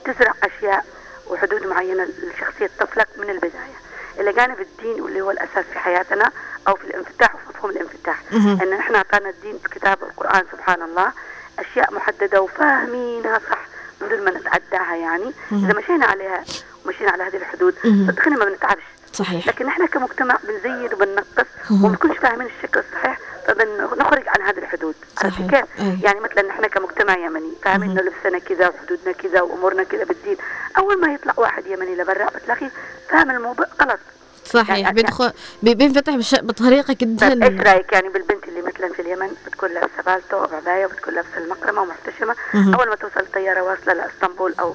تزرع 0.04 0.34
أشياء 0.42 0.84
وحدود 1.26 1.66
معينة 1.66 2.04
لشخصية 2.04 2.70
طفلك 2.78 3.08
من 3.16 3.30
البداية. 3.30 3.80
إلى 4.20 4.32
جانب 4.32 4.60
الدين 4.60 5.00
واللي 5.00 5.20
هو 5.20 5.30
الأساس 5.30 5.64
في 5.72 5.78
حياتنا 5.78 6.30
أو 6.68 6.74
في 6.76 6.84
الانفتاح 6.84 7.34
وفي 7.34 7.44
مفهوم 7.48 7.70
الانفتاح 7.70 8.22
إن 8.32 8.70
نحن 8.78 8.94
أعطانا 8.94 9.30
الدين 9.30 9.58
في 9.58 9.68
كتاب 9.68 9.98
القرآن 10.02 10.42
سبحان 10.52 10.82
الله 10.82 11.12
أشياء 11.58 11.94
محددة 11.94 12.42
وفاهمينها 12.42 13.38
صح 13.50 13.58
من 14.00 14.08
دون 14.08 14.24
ما 14.24 14.30
نتعداها 14.30 14.94
يعني. 14.96 15.32
إذا 15.52 15.74
مشينا 15.78 16.06
عليها 16.06 16.44
ومشينا 16.84 17.10
على 17.10 17.22
هذه 17.22 17.36
الحدود 17.36 17.74
صدقني 18.08 18.36
ما 18.36 18.44
بنتعبش 18.44 18.82
صحيح. 19.12 19.48
لكن 19.48 19.66
إحنا 19.68 19.86
كمجتمع 19.86 20.38
بنزيد 20.44 20.94
وبننقص 20.94 21.46
وما 21.70 21.88
بنكونش 21.88 22.18
فاهمين 22.18 22.46
الشكل 22.58 22.80
الصحيح 22.80 23.18
فبنخرج 23.54 24.28
عن 24.28 24.42
هذه 24.42 24.58
الحدود. 24.58 24.94
صحيح. 25.16 25.50
كيف؟ 25.50 25.64
يعني 26.04 26.20
مثلا 26.20 26.42
نحن 26.42 26.66
كمجتمع 26.66 27.16
يمني 27.18 27.52
فاهمين 27.62 27.90
إنه 27.90 28.02
لبسنا 28.02 28.38
كذا 28.38 28.68
وحدودنا 28.68 29.12
كذا 29.12 29.40
وأمورنا 29.40 29.82
كذا 29.82 30.04
بالدين. 30.04 30.36
أول 30.78 31.00
ما 31.00 31.14
يطلع 31.14 31.34
واحد 31.36 31.66
يمني 31.66 31.96
لبرا 31.96 32.26
بتلاقيه 32.26 32.70
فاهم 33.10 33.30
الموضوع 33.30 33.66
غلط. 33.82 33.98
صحيح. 34.44 34.76
يعني 34.76 34.94
بيدخل 34.94 35.32
بينفتح 35.62 36.16
بش... 36.16 36.34
بطريقة 36.34 36.96
جدا. 37.00 37.46
إيش 37.46 37.60
رأيك؟ 37.60 37.92
يعني 37.92 38.08
بالبنت 38.08 38.48
اللي 38.48 38.62
مثلا 38.62 38.92
في 38.92 39.02
اليمن 39.02 39.30
بتكون 39.46 39.70
لابسة 39.70 40.02
بالتو 40.06 40.36
وعبايه 40.36 40.86
وبتكون 40.86 41.14
لابسة 41.14 41.38
المقرمة 41.38 41.82
ومحتشمة. 41.82 42.34
أول 42.54 42.88
ما 42.88 42.94
توصل 42.94 43.20
الطياره 43.20 43.62
واصلة 43.62 43.92
لإسطنبول 43.92 44.54
أو 44.60 44.74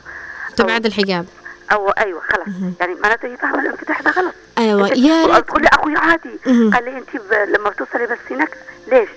تبعد 0.58 0.86
الحجاب. 0.86 1.26
أو 1.72 1.90
أيوه 1.90 2.22
خلاص. 2.22 2.48
يعني 2.80 2.96
معناته 2.96 3.28
هي 3.28 3.38
فاهمه 3.38 3.60
الانفتاح 3.60 4.02
ده 4.02 4.12
غلط. 4.12 4.34
أيوه 4.58 4.88
يا 4.88 5.26
ريت 5.26 5.48
تقول 5.48 5.62
لي 5.62 6.00
عادي. 6.00 6.40
قال 6.46 6.86
لي 6.86 6.98
أنت 6.98 7.10
لما 7.58 7.70
بتوصلي 7.70 8.08
بس 8.08 8.18
هناك 8.32 8.58
ليش؟ 8.88 9.10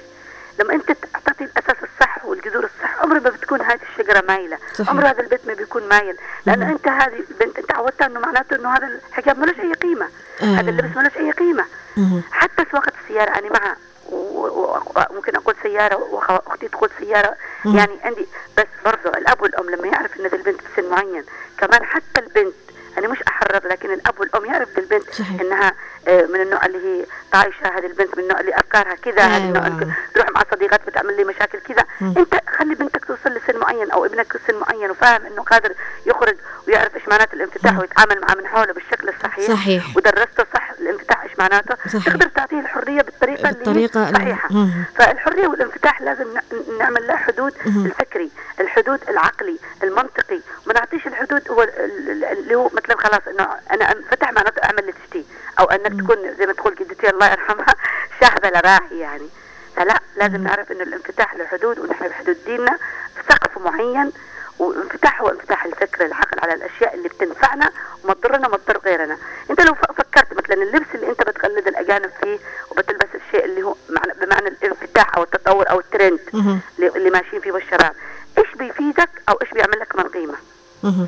لما 0.60 0.74
أنت 0.74 0.92
تعطي 0.92 1.44
الأساس 1.44 1.76
الصح 1.82 2.24
والجذور 2.24 2.64
الصح 2.64 3.02
عمر 3.02 3.20
ما 3.20 3.30
بتكون 3.30 3.62
هذه 3.62 3.80
الشجرة 3.92 4.24
مايلة. 4.28 4.58
صحيح. 4.74 4.90
عمر 4.90 5.06
هذا 5.06 5.20
البيت 5.20 5.46
ما 5.46 5.54
بيكون 5.54 5.88
مايل. 5.88 6.16
لأنه 6.46 6.70
أنت 6.70 6.88
هذه 6.88 7.24
البنت 7.30 7.58
أنت 7.58 7.74
عودتها 7.74 8.06
إنه 8.06 8.20
معناته 8.20 8.56
إنه 8.56 8.68
هذا 8.76 8.86
الحجاب 9.08 9.38
ملوش 9.38 9.60
أي 9.60 9.72
قيمة. 9.72 10.08
آه. 10.42 10.44
هذا 10.44 10.70
اللبس 10.70 10.96
ملوش 10.96 11.16
أي 11.16 11.30
قيمة. 11.30 11.64
حتى 12.30 12.64
سواقه 12.70 12.92
السيارة 13.02 13.30
أنا 13.30 13.52
معها 13.52 13.76
وممكن 14.08 15.36
أقول 15.36 15.54
سيارة 15.62 15.96
وأختي 15.96 16.68
تقول 16.68 16.90
سيارة. 17.00 17.36
يعني 17.64 17.92
عندي 18.04 18.26
بس 18.58 18.66
برضه 18.84 19.18
الأب 19.18 19.42
والأم 19.42 19.70
لما 19.70 19.86
يعرف 19.86 20.20
إن 20.20 20.26
البنت 20.26 20.60
في 20.60 20.82
سن 20.82 20.90
معين 20.90 21.24
كمان 21.58 21.84
حتى 21.84 22.20
البنت 22.20 22.54
أنا 22.98 23.08
مش 23.08 23.22
أحرر 23.22 23.68
لكن 23.68 23.92
الأب 23.92 24.20
والأم 24.20 24.44
يعرف 24.44 24.68
بالبنت 24.76 25.10
صحيح. 25.10 25.40
إنها 25.40 25.72
آه، 26.08 26.26
من 26.26 26.40
النوع 26.40 26.66
اللي 26.66 26.78
هي 26.78 27.06
طايشه 27.32 27.66
هذه 27.78 27.86
البنت 27.86 28.18
من 28.18 28.22
النوع 28.24 28.40
اللي 28.40 28.56
أفكارها 28.56 28.94
كذا 28.94 29.22
هذه 29.22 29.48
النوع 29.48 29.66
أيوة. 29.66 29.94
تروح 30.14 30.30
مع 30.30 30.42
صديقات 30.50 30.80
بتعمل 30.86 31.16
لي 31.16 31.24
مشاكل 31.24 31.58
كذا 31.58 31.84
أنت 32.02 32.34
خلي 32.58 32.74
بنتك 32.74 33.04
توصل 33.04 33.30
لسن 33.30 33.58
معين 33.60 33.90
أو 33.90 34.04
ابنك 34.04 34.36
لسن 34.36 34.58
معين 34.58 34.90
وفاهم 34.90 35.26
إنه 35.26 35.42
قادر 35.42 35.72
يخرج 36.06 36.36
ويعرف 36.68 36.96
إيش 36.96 37.08
معناته 37.08 37.34
الانفتاح 37.34 37.78
ويتعامل 37.78 38.20
مع 38.20 38.34
من 38.34 38.46
حوله 38.46 38.72
بالشكل 38.72 39.08
الصحيح 39.08 39.48
صحيح. 39.48 39.96
ودرسته 39.96 40.44
صح 40.54 40.70
الانفتاح 40.80 41.22
إيش 41.22 41.32
معناته 41.38 41.76
صحيح. 41.88 42.04
تقدر 42.14 42.26
تعطيه 42.28 42.60
الحرية 42.60 43.02
بالطريقة, 43.02 43.50
بالطريقة 43.50 44.08
اللي 44.08 44.18
صحيحة 44.18 44.48
مم. 44.52 44.84
فالحرية 44.96 45.46
والانفتاح 45.46 46.02
لازم 46.02 46.26
نعمل 46.78 47.06
لها 47.06 47.16
حدود 47.16 47.52
الفكري 47.66 48.30
الحدود 48.60 49.00
العقلي 49.08 49.58
المنطقي 49.82 50.40
ما 50.66 50.72
نعطيش 50.74 51.06
الحدود 51.38 51.56
هو 51.58 51.62
ال- 51.62 52.10
ال- 52.10 52.24
اللي 52.24 52.54
هو 52.54 52.70
مثلا 52.72 52.96
خلاص 52.96 53.20
إنه 53.28 53.48
أنا 53.72 53.92
انفتح 53.92 54.32
معناته 54.32 54.64
أعمل 54.64 54.78
اللي 54.78 54.92
تشتيه 54.92 55.24
أو 55.60 55.64
أنك 55.64 56.00
تكون 56.00 56.34
زي 56.38 56.46
ما 56.46 56.52
تقول 56.52 56.74
جدتي 56.74 57.10
الله 57.10 57.30
يرحمها 57.30 57.74
شاهده 58.20 58.50
لراحي 58.60 58.98
يعني. 58.98 59.28
فلا 59.76 60.00
لازم 60.16 60.42
نعرف 60.42 60.72
إنه 60.72 60.82
الانفتاح 60.82 61.34
له 61.34 61.46
حدود 61.46 61.78
ونحن 61.78 62.08
بحدود 62.08 62.36
ديننا 62.46 62.78
في 63.16 63.22
سقف 63.32 63.58
معين. 63.58 64.12
وانفتاح 64.58 65.20
هو 65.20 65.28
انفتاح 65.28 65.64
الفكر 65.64 66.04
العقل 66.06 66.40
على 66.42 66.54
الاشياء 66.54 66.94
اللي 66.94 67.08
بتنفعنا 67.08 67.70
وما 68.04 68.14
تضرنا 68.14 68.48
وما 68.48 68.56
تضر 68.56 68.78
غيرنا 68.84 69.18
انت 69.50 69.60
لو 69.60 69.74
ف- 69.74 69.92
فكرت 69.92 70.32
مثلا 70.32 70.62
اللبس 70.62 70.86
اللي 70.94 71.08
انت 71.10 71.22
بتقلد 71.22 71.66
الاجانب 71.68 72.10
فيه 72.22 72.38
وبتلبس 72.70 73.06
الشيء 73.14 73.44
اللي 73.44 73.62
هو 73.62 73.74
معنى 73.88 74.12
بمعنى 74.20 74.48
الانفتاح 74.48 75.16
أو 75.16 75.22
التطور 75.22 75.70
أو 75.70 75.80
الترند 75.80 76.20
مهم. 76.32 76.60
اللي 76.78 76.88
اللي 76.96 77.10
ماشيين 77.10 77.42
فيه 77.42 77.52
بالشباب 77.52 77.92
إيش 78.38 78.54
بيفيدك 78.54 79.10
أو 79.28 79.34
إيش 79.42 79.50
بيعمل 79.50 79.80
لك 79.80 79.96
من 79.96 80.04
قيمه 80.08 80.34
مهم. 80.82 81.06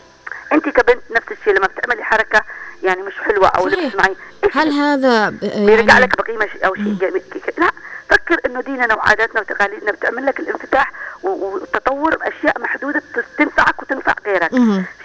انت 0.53 0.69
كبنت 0.69 1.03
نفس 1.11 1.27
الشيء 1.33 1.53
لما 1.55 1.67
بتعملي 1.67 2.05
حركه 2.05 2.43
يعني 2.83 3.03
مش 3.03 3.15
حلوة 3.19 3.49
أو 3.49 3.69
صحيح. 3.71 3.85
لبس 3.85 3.95
معين 3.97 4.17
إيش 4.45 4.57
هل 4.57 4.73
هذا 5.05 5.31
بيرجع 5.67 5.93
يعني 5.95 6.05
لك 6.07 6.19
بقيمة 6.19 6.49
أو 6.65 6.75
شيء 6.75 7.23
لا 7.59 7.71
فكر 8.11 8.41
إنه 8.47 8.61
ديننا 8.61 8.95
وعاداتنا 8.95 9.41
وتقاليدنا 9.41 9.93
بتعمل 9.93 10.27
لك 10.27 10.41
الانفتاح 10.41 10.93
والتطور 11.23 12.17
بأشياء 12.17 12.61
محدودة 12.61 13.03
تنفعك 13.39 13.83
وتنفع 13.83 14.15
غيرك. 14.27 14.51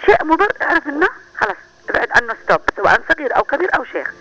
شيء 0.06 0.24
مضر 0.24 0.52
اعرف 0.62 0.86
إنه 0.88 1.08
خلاص 1.36 1.56
ابعد 1.90 2.08
عنه 2.10 2.34
ستوب 2.44 2.60
سواء 2.76 3.00
صغير 3.14 3.36
أو 3.36 3.42
كبير 3.44 3.76
أو 3.76 3.84
شيخ. 3.84 4.12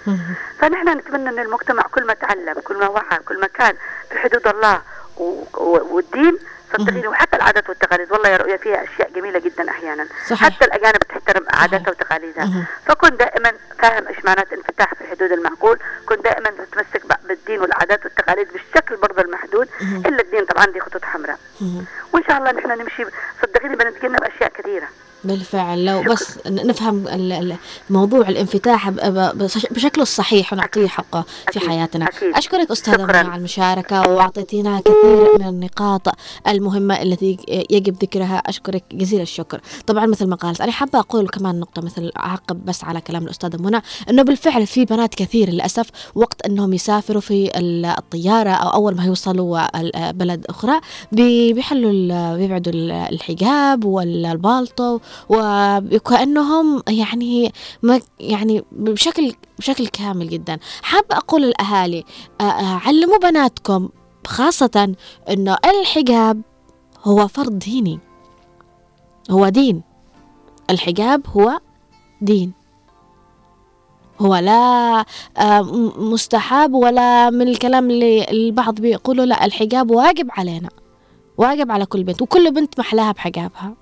فنحن 0.60 0.90
نتمنى 0.90 1.30
إن 1.30 1.40
المجتمع 1.40 1.84
كل 1.84 2.06
ما 2.06 2.14
تعلم 2.14 2.60
كل 2.64 2.78
ما 2.78 2.88
وعى 2.88 3.18
كل 3.26 3.40
ما 3.40 3.48
كان 3.48 3.74
في 4.12 4.20
حدود 4.20 4.48
الله 4.48 4.82
و- 5.18 5.44
و- 5.58 5.96
والدين 5.96 6.38
صدقيني 6.74 7.08
وحتى 7.08 7.36
العادات 7.38 7.70
والتقاليد 7.70 8.12
والله 8.12 8.30
يا 8.30 8.38
رؤيا 8.38 8.58
فيها 8.58 8.84
أشياء 8.84 9.10
جميلة 9.16 9.40
جدا 9.40 9.70
أحيانا. 9.70 10.08
صحيح. 10.30 10.44
حتى 10.44 10.66
الأجانب 10.66 10.98
تحترم 10.98 11.46
عاداتها 11.50 11.92
وتقاليدها 11.92 12.66
فكن 12.86 13.18
دائما 13.18 13.52
فاهم 13.80 14.08
إيش 14.08 14.26
معناته 14.26 14.54
انفتاح 14.56 14.94
في 14.94 15.08
حدود 15.08 15.32
المعقول 15.32 15.80
كن 16.06 16.22
دائما 16.22 16.50
تتمسك 16.50 17.06
ب- 17.06 17.28
بالدين 17.28 17.62
والعادات 17.62 18.06
والتقاليد 18.06 18.48
بالشكل 18.54 18.96
برضه 18.98 19.22
المحدود 19.22 19.68
الا 19.82 20.22
الدين 20.22 20.46
طبعا 20.46 20.66
دي 20.66 20.80
خطوط 20.80 21.06
حمراء 21.06 21.38
مهم. 21.62 21.86
وان 22.14 22.24
شاء 22.28 22.38
الله 22.38 22.52
نحن 22.52 22.70
نمشي 22.82 23.06
صدقيني 23.42 23.76
بنتجنب 23.76 24.24
اشياء 24.24 24.50
كثيره 24.58 24.88
بالفعل 25.36 25.86
لو 25.86 26.04
بس 26.04 26.40
نفهم 26.48 27.08
موضوع 27.90 28.30
الانفتاح 28.30 28.90
بشكله 29.72 30.02
الصحيح 30.02 30.54
ونعطيه 30.54 30.88
حقه 30.88 31.26
في. 31.52 31.60
حياتنا. 31.60 32.10
أشكرك 32.36 32.72
أستاذة. 32.72 33.04
منى 33.06 33.18
على 33.18 33.36
المشاركة 33.36 34.10
وأعطيتينا 34.10 34.80
كثير 34.80 35.38
من 35.40 35.48
النقاط 35.48 36.08
المهمة 36.48 37.02
التي 37.02 37.38
يجب 37.70 37.94
ذكرها. 38.02 38.38
أشكرك 38.38 38.84
جزيل 38.94 39.22
الشكر. 39.22 39.62
طبعا 39.88 40.06
مثل 40.06 40.28
ما 40.28 40.36
قالت 40.36 40.62
أنا 40.62 40.72
حابة 40.72 41.00
أقول 41.00 41.28
كمان 41.30 41.60
نقطة 41.60 41.82
مثل 41.82 42.12
أعقب 42.18 42.66
بس 42.66 42.84
على 42.84 43.02
كلام 43.02 43.24
الأستاذة 43.24 43.62
منى 43.62 43.82
أنه 44.10 44.24
بالفعل 44.24 44.68
في 44.68 44.86
بنات 44.86 45.16
كثير 45.16 45.50
للأسف 45.50 45.90
وقت 46.16 46.46
أنهم 46.46 46.74
يسافروا 46.74 47.22
في 47.22 47.58
ال- 47.60 47.86
الطيارة 47.86 48.50
أو 48.50 48.70
أول 48.70 48.96
ما 48.96 49.06
يوصلوا 49.06 50.12
بلد 50.12 50.46
أخرى 50.50 50.80
بي- 51.12 51.54
بيحلوا 51.54 52.36
بيبعدوا 52.38 52.74
ال- 52.74 52.92
الحجاب 52.92 53.86
والبالطو 53.86 55.00
وكأنهم 55.30 56.84
يعني 56.90 57.54
ما 57.84 58.02
يعني 58.20 58.64
بشكل 58.72 59.34
بشكل 59.60 59.88
كامل 59.88 60.30
جدا. 60.30 60.60
حابة 60.82 61.18
أقول 61.18 61.42
للأهالي 61.42 62.04
آه، 62.42 62.44
علموا 62.86 63.18
بناتكم 63.18 63.90
خاصة 64.28 64.96
أنه 65.30 65.58
الحجاب 65.66 66.42
هو 67.04 67.28
فرض 67.28 67.60
ديني. 67.60 68.00
هو 69.32 69.50
دين. 69.50 69.82
الحجاب 70.70 71.22
هو 71.28 71.60
دين. 72.22 72.54
هو 74.20 74.36
لا 74.36 75.06
آه، 75.38 75.62
مستحب 75.98 76.74
ولا 76.74 77.30
من 77.30 77.48
الكلام 77.48 77.92
اللي 77.92 78.32
البعض 78.32 78.76
بيقولوا 78.76 79.26
لا 79.26 79.46
الحجاب 79.46 79.92
واجب 79.92 80.28
علينا. 80.32 80.70
واجب 81.38 81.72
على 81.72 81.86
كل 81.86 82.04
بنت 82.04 82.22
وكل 82.22 82.52
بنت 82.52 82.80
محلاها 82.80 83.12
بحجابها. 83.12 83.74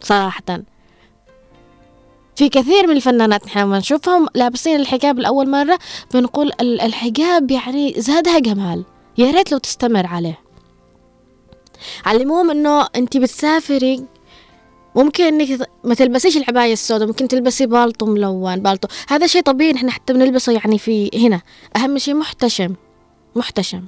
صراحة. 0.00 0.62
في 2.36 2.48
كثير 2.48 2.86
من 2.86 2.96
الفنانات 2.96 3.46
نحن 3.46 3.58
لما 3.58 3.78
نشوفهم 3.78 4.26
لابسين 4.34 4.80
الحجاب 4.80 5.18
لأول 5.18 5.50
مرة 5.50 5.78
بنقول 6.14 6.52
الحجاب 6.60 7.50
يعني 7.50 7.94
زادها 7.98 8.38
جمال. 8.38 8.84
يا 9.18 9.30
ريت 9.30 9.52
لو 9.52 9.58
تستمر 9.58 10.06
عليه. 10.06 10.38
علموهم 12.06 12.50
إنه 12.50 12.86
انت 12.96 13.16
بتسافري 13.16 14.04
ممكن 14.96 15.24
إنك 15.24 15.68
ما 15.84 15.94
تلبسيش 15.94 16.36
العباية 16.36 16.72
السوداء 16.72 17.08
ممكن 17.08 17.28
تلبسي 17.28 17.66
بالطو 17.66 18.06
ملون 18.06 18.60
بالطو. 18.60 18.88
هذا 19.08 19.26
شيء 19.26 19.42
طبيعي 19.42 19.72
نحن 19.72 19.90
حتى 19.90 20.12
بنلبسه 20.12 20.52
يعني 20.52 20.78
في 20.78 21.10
هنا. 21.14 21.40
أهم 21.76 21.98
شيء 21.98 22.14
محتشم 22.14 22.74
محتشم. 23.36 23.84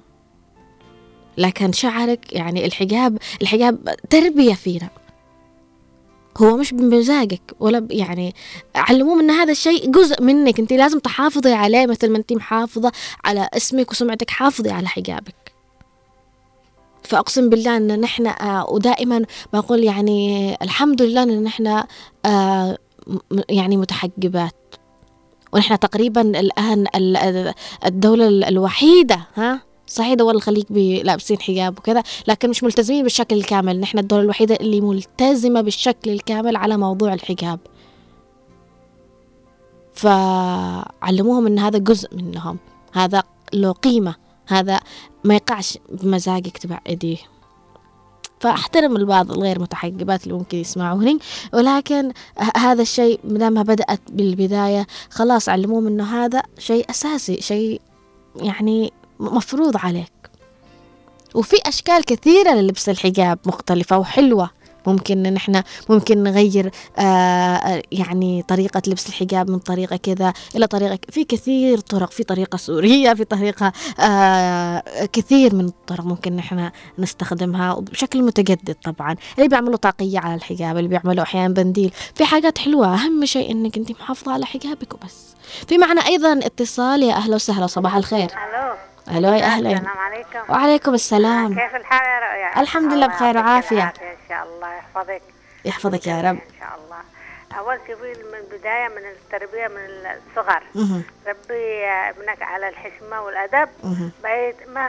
لكن 1.38 1.72
شعرك 1.72 2.32
يعني 2.32 2.66
الحجاب 2.66 3.18
الحجاب 3.42 3.94
تربية 4.10 4.54
فينا. 4.54 4.90
هو 6.40 6.56
مش 6.56 6.74
بمزاجك 6.74 7.42
ولا 7.60 7.86
يعني 7.90 8.34
علموه 8.74 9.20
إن 9.20 9.30
هذا 9.30 9.52
الشيء 9.52 9.90
جزء 9.90 10.22
منك. 10.22 10.60
انت 10.60 10.72
لازم 10.72 10.98
تحافظي 10.98 11.52
عليه 11.52 11.86
مثل 11.86 12.10
ما 12.10 12.18
انت 12.18 12.32
محافظة 12.32 12.92
على 13.24 13.48
اسمك 13.54 13.90
وسمعتك 13.90 14.30
حافظي 14.30 14.70
على 14.70 14.88
حجابك. 14.88 15.52
فأقسم 17.04 17.48
بالله 17.48 17.76
أن 17.76 18.00
نحن 18.00 18.26
آه، 18.26 18.70
ودائما 18.70 19.24
بقول 19.52 19.84
يعني 19.84 20.56
الحمد 20.62 21.02
لله 21.02 21.22
أن 21.22 21.42
نحن 21.42 21.82
آه، 22.26 22.78
يعني 23.48 23.76
متحجبات. 23.76 24.54
ونحن 25.52 25.78
تقريبا 25.78 26.20
الآن 26.20 26.86
الدولة 27.86 28.28
الوحيدة 28.48 29.26
ها؟ 29.34 29.69
صحيح 29.90 30.14
دول 30.14 30.36
الخليج 30.36 30.72
لابسين 31.04 31.40
حجاب 31.40 31.78
وكذا 31.78 32.02
لكن 32.28 32.50
مش 32.50 32.64
ملتزمين 32.64 33.02
بالشكل 33.02 33.36
الكامل. 33.36 33.80
نحن 33.80 33.98
الدولة 33.98 34.22
الوحيدة 34.22 34.54
اللي 34.54 34.80
ملتزمة 34.80 35.60
بالشكل 35.60 36.10
الكامل 36.10 36.56
على 36.56 36.76
موضوع 36.76 37.14
الحجاب. 37.14 37.58
فعلموهم 39.94 41.46
إن 41.46 41.58
هذا 41.58 41.78
جزء 41.78 42.16
منهم 42.16 42.58
هذا 42.92 43.22
له 43.52 43.72
قيمة 43.72 44.14
هذا 44.46 44.80
ما 45.24 45.34
يقعش 45.34 45.78
بمزاجك 45.88 46.58
تبع 46.58 46.80
إيديه. 46.86 47.18
فأحترم 48.40 48.96
البعض 48.96 49.32
الغير 49.32 49.60
متحجبات 49.60 50.22
اللي 50.22 50.34
ممكن 50.34 50.58
يسمعوني 50.58 51.18
ولكن 51.52 52.12
هذا 52.56 52.82
الشيء 52.82 53.20
مدامها 53.24 53.62
بدأت 53.62 54.00
بالبداية 54.08 54.86
خلاص 55.10 55.48
علموهم 55.48 55.86
إنه 55.86 56.24
هذا 56.24 56.42
شيء 56.58 56.90
أساسي 56.90 57.40
شيء 57.40 57.80
يعني 58.36 58.92
مفروض 59.20 59.76
عليك. 59.76 60.12
وفي 61.34 61.56
أشكال 61.66 62.04
كثيرة 62.04 62.50
للبس 62.50 62.88
الحجاب 62.88 63.38
مختلفة 63.46 63.98
وحلوة. 63.98 64.50
ممكن 64.86 65.26
إن 65.26 65.36
إحنا 65.36 65.64
ممكن 65.88 66.22
نغير 66.22 66.70
آه, 66.98 67.02
آه، 67.02 67.82
يعني 67.92 68.42
طريقة 68.42 68.82
لبس 68.86 69.08
الحجاب 69.08 69.50
من 69.50 69.58
طريقة 69.58 69.96
كذا 69.96 70.32
إلى 70.56 70.66
طريقة 70.66 70.98
في 71.10 71.24
كثير 71.24 71.78
طرق. 71.80 72.10
في 72.10 72.24
طريقة 72.24 72.56
سورية 72.56 73.14
في 73.14 73.24
طريقة 73.24 73.72
آه 74.00 74.82
كثير 75.12 75.54
من 75.54 75.64
الطرق 75.64 76.04
ممكن 76.04 76.38
إحنا 76.38 76.72
نستخدمها 76.98 77.74
بشكل 77.74 78.22
متجدد 78.22 78.76
طبعا. 78.84 79.16
اللي 79.38 79.48
بيعملوا 79.48 79.76
طاقية 79.76 80.18
على 80.18 80.34
الحجاب 80.34 80.76
اللي 80.78 80.88
بيعملوا 80.88 81.22
أحيانا 81.22 81.54
بنديل. 81.54 81.92
في 82.14 82.24
حاجات 82.24 82.58
حلوة. 82.58 82.94
أهم 82.94 83.24
شيء 83.24 83.50
إنك 83.50 83.76
أنت 83.76 83.90
محافظة 83.90 84.32
على 84.32 84.46
حجابك 84.46 84.94
وبس. 84.94 85.16
في 85.68 85.78
معنا 85.78 86.00
أيضا 86.00 86.32
اتصال. 86.38 87.02
يا 87.02 87.14
أهلا 87.14 87.34
وسهلا. 87.34 87.66
صباح 87.66 87.96
الخير. 87.96 88.30
ألو 89.08 89.32
يا 89.32 89.44
أهلا. 89.44 89.72
السلام 89.72 89.98
عليكم. 89.98 90.52
وعليكم 90.52 90.94
السلام. 90.94 91.54
كيف 91.54 91.76
الحال 91.76 92.06
يا 92.06 92.28
رؤيا؟ 92.28 92.60
الحمد 92.60 92.92
لله 92.92 93.06
بخير 93.06 93.36
وعافية. 93.36 93.82
إن 93.82 94.16
شاء 94.28 94.44
الله. 94.44 94.74
يحفظك. 94.74 95.22
يحفظك 95.64 96.06
يا 96.06 96.20
رب. 96.20 96.26
إن 96.26 96.58
شاء 96.60 96.78
الله. 96.84 97.00
أول 97.58 97.78
شيء 97.86 97.96
من 97.96 98.38
البداية 98.38 98.88
من 98.88 99.02
التربية 99.10 99.68
من 99.68 100.10
الصغر. 100.16 100.62
ربي 101.26 101.84
ابنك 101.86 102.42
على 102.42 102.68
الحشمة 102.68 103.20
والأدب. 103.20 103.68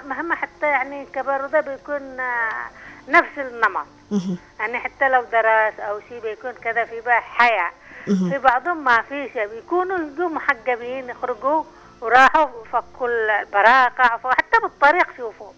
مهما 0.06 0.36
حتى 0.36 0.68
يعني 0.68 1.06
كبر 1.06 1.46
ده 1.46 1.62
بيكون 1.62 2.18
نفس 3.08 3.38
النمط. 3.38 3.86
يعني 4.60 4.80
حتى 4.80 5.10
لو 5.10 5.22
درس 5.22 5.80
أو 5.80 6.00
شيء 6.10 6.22
بيكون 6.22 6.52
كذا 6.52 6.86
في 6.86 7.02
بقى 7.02 7.22
حياة. 7.22 7.72
في 8.06 8.40
بعضهم 8.44 8.84
ما 8.84 9.02
فيش. 9.02 9.32
بيكونوا 9.38 9.98
يجوا 9.98 10.30
محجبين 10.30 11.10
يخرجوا. 11.10 11.64
وراحوا 12.02 12.48
فكوا 12.72 13.08
البراقع 13.08 14.18
حتى 14.32 14.60
بالطريق 14.62 15.08
شوفوا. 15.18 15.52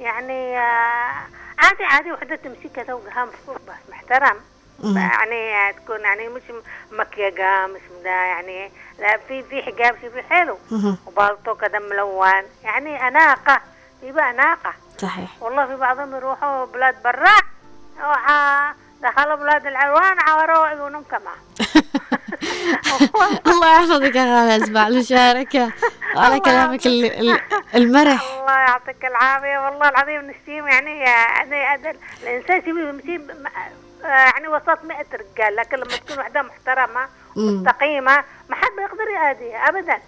يعني 0.00 0.58
آه، 0.58 1.22
عادي 1.58 1.84
عادي 1.84 2.12
وحدة 2.12 2.36
تمشي 2.36 2.68
كذا 2.68 2.94
وجهها 2.94 3.24
مفروض 3.24 3.60
بس 3.68 3.90
محترم. 3.90 4.36
يعني 4.96 5.72
تكون 5.72 6.00
يعني 6.00 6.28
مش 6.28 6.42
مكيجة 6.92 7.66
مش 7.66 7.80
ده 8.04 8.10
يعني 8.10 8.70
لا 8.98 9.16
في 9.28 9.42
في 9.42 9.62
حجاب 9.62 9.94
في 9.94 10.22
حلو 10.22 10.58
وبالطو 11.06 11.54
كذا 11.54 11.78
ملون. 11.78 12.42
يعني 12.64 13.08
أناقة 13.08 13.60
يبقى 14.02 14.30
أناقة. 14.30 14.74
صحيح. 14.98 15.30
والله 15.40 15.66
في 15.66 15.76
بعضهم 15.76 16.16
يروحوا 16.16 16.64
بلاد 16.64 17.02
برا. 17.02 17.36
دخلوا 19.02 19.34
بلاد 19.34 19.66
العوان 19.66 20.20
عوروا 20.20 20.66
عيونهم 20.66 21.02
كمان 21.02 21.34
الله 23.46 23.74
يحفظك 23.76 24.16
يا 24.16 24.24
غالة 24.24 24.64
أسمع 24.64 24.88
المشاركة 24.88 25.72
وعلى 26.16 26.40
كلامك 26.40 26.86
المرح. 27.74 28.22
الله 28.40 28.58
يعطيك 28.58 29.04
العافية 29.04 29.58
والله 29.58 29.88
العظيم 29.88 30.20
نسيم 30.20 30.68
يعني 30.68 31.00
يعني 31.00 31.90
الإنسان 32.22 32.62
يمشي 32.68 33.20
يعني 34.02 34.48
وسط 34.48 34.78
100 34.84 34.98
رجال 35.12 35.56
لكن 35.56 35.76
لما 35.76 35.96
تكون 35.96 36.18
وحدة 36.18 36.42
محترمة 36.42 37.08
مستقيمة 37.36 38.24
ما 38.48 38.56
حد 38.56 38.70
بيقدر 38.76 39.10
يأذيها 39.10 39.68
أبدا. 39.68 39.98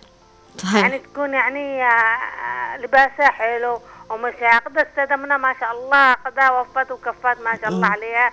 صحيح. 0.58 0.82
يعني 0.82 0.98
تكون 0.98 1.34
يعني 1.34 1.84
آه، 1.84 2.76
لباسها 2.76 3.30
حلو 3.30 3.80
ومش 4.10 4.34
قد 4.34 4.78
استدمنا 4.78 5.36
ما 5.36 5.54
شاء 5.60 5.72
الله 5.72 6.12
قد 6.12 6.38
وفت 6.52 6.90
وكفت 6.90 7.40
ما 7.44 7.58
شاء 7.60 7.68
الله 7.68 7.88
عليها. 7.88 8.32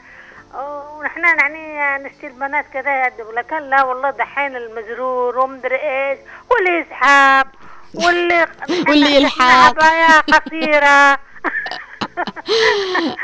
ونحن 0.55 1.23
يعني 1.23 2.03
نشتي 2.03 2.27
البنات 2.27 2.65
كذا 2.73 3.07
يدب 3.07 3.31
لكن 3.31 3.57
لا 3.57 3.83
والله 3.83 4.09
دحين 4.09 4.55
المزرور 4.55 5.37
ومدري 5.39 5.75
إيش 5.75 6.19
واللي 6.49 6.79
يسحب 6.79 7.47
واللي 7.93 8.47
واللي 8.89 9.15
يلحق. 9.15 9.41
عباية 9.45 10.19
قصيرة 10.19 11.19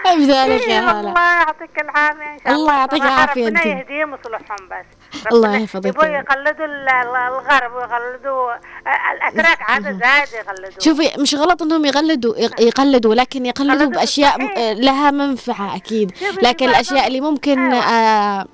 بذلك 0.06 0.68
يا 0.68 0.80
هلا. 0.80 1.00
الله 1.00 1.22
يعطيك 1.40 1.82
العافية 1.82 2.24
إن 2.34 2.40
شاء 2.44 2.54
الله 2.54 2.74
يعطيك 2.74 3.02
العافية 3.04 3.48
أنت 3.48 3.58
ربنا 3.58 3.78
يهديهم 3.80 4.12
ويصلحهم 4.12 4.70
بس. 4.70 4.97
الله 5.32 5.56
يحفظك 5.58 5.86
يبغوا 5.86 6.06
يقلدوا 6.06 6.66
الغرب 6.66 7.74
ويقلدوا 7.76 8.52
الأتراك 9.14 9.62
عادة 9.62 9.92
زايد 9.92 10.46
يقلدوا 10.46 10.80
شوفي 10.80 11.22
مش 11.22 11.36
غلط 11.36 11.62
إنهم 11.62 11.86
يقلدوا 11.86 12.34
يقلدوا 12.60 13.16
لكن 13.16 13.46
يقلدوا 13.46 13.88
بأشياء 13.88 14.38
لها 14.74 15.12
منفعة 15.12 15.76
أكيد. 15.76 16.12
لكن 16.42 16.70
الأشياء 16.70 17.08
اللي 17.08 17.22
ممكن 17.22 17.74
آه 17.74 18.46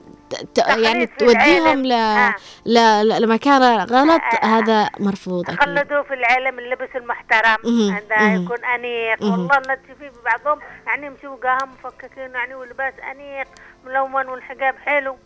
يعني 0.68 1.06
توديهم 1.06 1.86
ل... 1.86 1.92
آه. 1.92 2.36
ل... 2.66 3.22
لمكان 3.22 3.62
غلط 3.80 4.22
آه. 4.22 4.46
هذا 4.46 4.90
مرفوض 5.00 5.50
أكيد. 5.50 5.60
خلدوا 5.60 6.04
في 6.04 6.14
العالم 6.14 6.60
اللبس 6.60 6.90
المحترم. 6.96 7.58
هذا 7.92 8.34
يكون 8.36 8.66
أنيق. 8.66 9.22
والله 9.22 9.58
تشوفي 9.58 10.12
بعضهم 10.26 10.60
يعني 10.88 11.06
يمشوا 11.06 11.30
وجاهم 11.30 11.70
مفككين 11.72 12.32
يعني 12.32 12.56
ولباس 12.56 12.94
أنيق 13.12 13.48
ملون 13.86 14.28
والحجاب 14.28 14.76
حلو. 14.86 15.18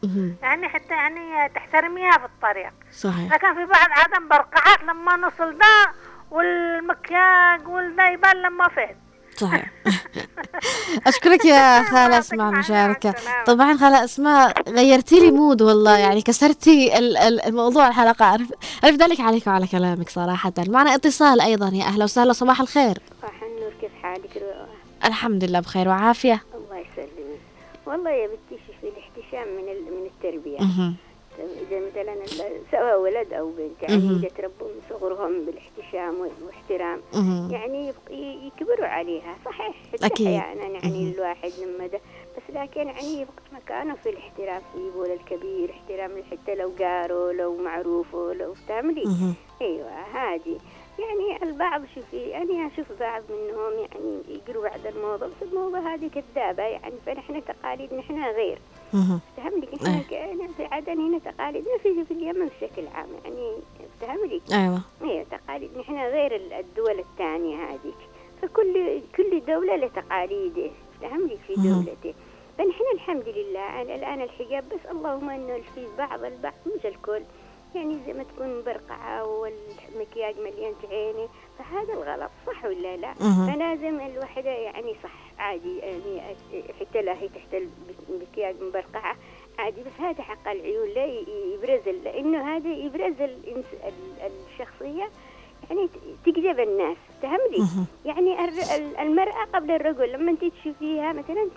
يعني 0.42 0.70
حتى 0.70 0.94
يعني 0.94 1.50
تحترميها 1.56 2.12
في 2.12 2.26
الطريق. 2.26 2.72
صحيح. 2.92 3.34
لكن 3.34 3.54
في 3.56 3.66
بعض 3.66 3.88
عدم 3.92 4.28
برقعات 4.28 4.84
لما 4.84 5.16
نوصل 5.16 5.58
ده 5.58 5.92
والمكياج 6.32 7.68
والدايبان 7.68 8.42
لما 8.42 8.68
فات 8.68 8.98
صحيح 9.38 9.72
أشكرك 11.08 11.46
يا 11.46 11.84
خالة 11.92 12.20
أسماء 12.20 12.50
المشاركه 12.50 13.16
طبعا 13.46 13.78
خالة 13.78 14.04
أسماء 14.04 14.70
غيرتي 14.70 15.20
لي 15.20 15.32
مود 15.32 15.62
والله 15.62 15.98
يعني 15.98 16.22
كسرتي 16.22 16.98
الموضوع 17.48 17.88
الحلقة. 17.88 18.26
اعرف 18.26 18.54
أعرف 18.84 18.96
ذلك 18.96 19.20
عليك 19.20 19.48
وعلى 19.48 19.68
كلامك 19.68 20.10
صراحة. 20.10 20.54
معنا 20.68 20.96
اتصال 20.96 21.42
أيضا. 21.42 21.70
يا 21.74 21.84
أهلا 21.84 22.04
وسهلا. 22.04 22.34
صباح 22.34 22.62
الخير. 22.62 22.98
صباح 23.22 23.44
النور. 23.44 23.72
كيف 23.82 23.92
حالك؟ 24.04 24.44
الحمد 25.06 25.44
لله 25.44 25.60
بخير 25.60 25.88
وعافية. 25.88 26.44
الله 26.56 26.78
يسلمك. 26.78 27.40
والله 27.86 28.12
يا 28.12 28.28
بنتي 28.28 28.64
شوفي 28.68 28.88
الاحتشام 28.94 29.48
من 29.56 29.66
من 29.66 30.06
التربية. 30.06 30.58
إذا 31.40 31.80
مثلا 31.92 32.16
سواء 32.72 33.02
ولد 33.02 33.34
أو 33.34 33.52
بنت 33.52 33.82
يعني 33.82 33.96
إذا 33.96 34.28
تربوا 34.38 34.68
من 34.68 34.82
صغرهم 34.90 35.46
بالاحتشام 35.46 36.22
والاحترام 36.72 37.02
يعني 37.52 37.94
يكبروا 38.48 38.88
عليها. 38.88 39.36
صحيح 39.46 39.76
أكيد. 40.04 40.28
أحيانا 40.28 40.64
يعني 40.64 41.14
الواحد 41.16 41.52
لما 41.62 41.88
ده 41.88 42.00
بس 42.38 42.56
لكن 42.56 42.88
يعني 42.88 43.22
يبقى 43.22 43.34
مكانه 43.52 43.96
في 43.96 44.10
الاحترام 44.10 44.62
يجيبوا 44.76 45.06
للكبير 45.08 45.72
احترام 45.72 46.24
حتى 46.32 46.56
لو 46.56 46.72
جاره 46.80 47.32
لو 47.32 47.58
معروفه 47.58 48.34
لو 48.34 48.54
فهملي 48.54 49.04
أيوه 49.62 49.92
هذه 49.92 50.58
يعني 51.00 51.44
البعض 51.44 51.82
شوفي 51.96 52.18
يعني 52.18 52.68
أشوف 52.68 52.86
بعض 53.00 53.24
منهم 53.30 53.74
يعني 53.74 54.22
يقروا 54.30 54.64
بعد 54.64 54.88
الموضوع 54.88 55.28
بس 55.28 55.34
الموضوع 55.42 55.80
هذه 55.94 56.10
كذابة 56.10 56.64
يعني 56.64 56.96
فنحن 57.06 57.42
تقاليد 57.46 57.94
نحن 57.94 58.24
غير. 58.24 58.60
افتهم 58.94 59.60
لك 59.62 59.74
إحنا 59.74 60.02
أيه. 60.12 60.48
في 60.58 60.66
عدن 60.66 61.00
هنا 61.00 61.20
تقاليدنا 61.20 61.78
في 61.84 62.06
في 62.06 62.12
اليمن 62.14 62.46
بشكل 62.62 62.88
عام 62.88 63.08
يعني 63.26 63.52
افتهم 64.02 64.26
لك 64.26 64.42
أيوه. 64.54 64.82
أيوه 65.02 65.24
تقاليد. 65.32 65.78
نحن 65.78 65.96
غير 65.98 66.36
الدول 66.60 67.00
الثانية 67.00 67.56
هذيك 67.56 67.98
فكل 68.42 69.02
كل 69.16 69.46
دولة 69.48 69.76
له 69.76 69.88
تقاليده. 69.88 70.72
افتهم 70.96 71.28
لك 71.28 71.40
في 71.48 71.54
دولته. 71.54 72.14
فنحن 72.58 72.84
الحمد 72.94 73.28
لله. 73.28 73.82
الآن 73.82 74.22
الحجاب 74.22 74.64
بس 74.70 74.92
اللهم 74.92 75.30
إنه 75.30 75.62
في 75.76 75.88
بعض 75.98 76.24
البعض. 76.24 76.54
مش 76.78 76.86
الكل. 76.86 77.22
يعني 77.76 77.98
زي 78.08 78.14
ما 78.14 78.24
تكون 78.24 78.60
مبرقعة 78.60 79.26
والمكياج 79.26 80.36
مليان 80.40 80.74
عيني. 80.92 81.28
فهذا 81.60 81.94
الغلط 81.94 82.32
صح 82.48 82.66
ولا 82.66 82.98
لا؟ 82.98 83.14
فلازم 83.14 84.00
الوحدة 84.00 84.50
يعني 84.50 84.96
صح. 85.04 85.27
عادي 85.40 85.78
يعني 85.78 86.22
حتى 86.80 87.02
لا 87.02 87.14
هي 87.22 87.28
تحت 87.28 87.64
المكياج 88.10 88.56
مبرقعة 88.62 89.16
عادي 89.60 89.82
بس 89.82 90.00
هذا 90.00 90.24
حق 90.24 90.48
العيون 90.48 90.90
لا 90.90 91.06
يبرز 91.54 91.88
لأنه 92.04 92.56
هذا 92.58 92.74
يبرز 92.74 93.30
الشخصية 94.50 95.10
يعني 95.70 95.90
تجذب 96.26 96.60
الناس 96.60 96.98
فهمتي 97.22 97.88
يعني 98.06 98.38
المرأة 99.02 99.46
قبل 99.54 99.72
الرجل 99.72 100.12
لما 100.12 100.32
انت 100.32 100.46
تشوفيها 100.46 101.14
مثلا 101.14 101.48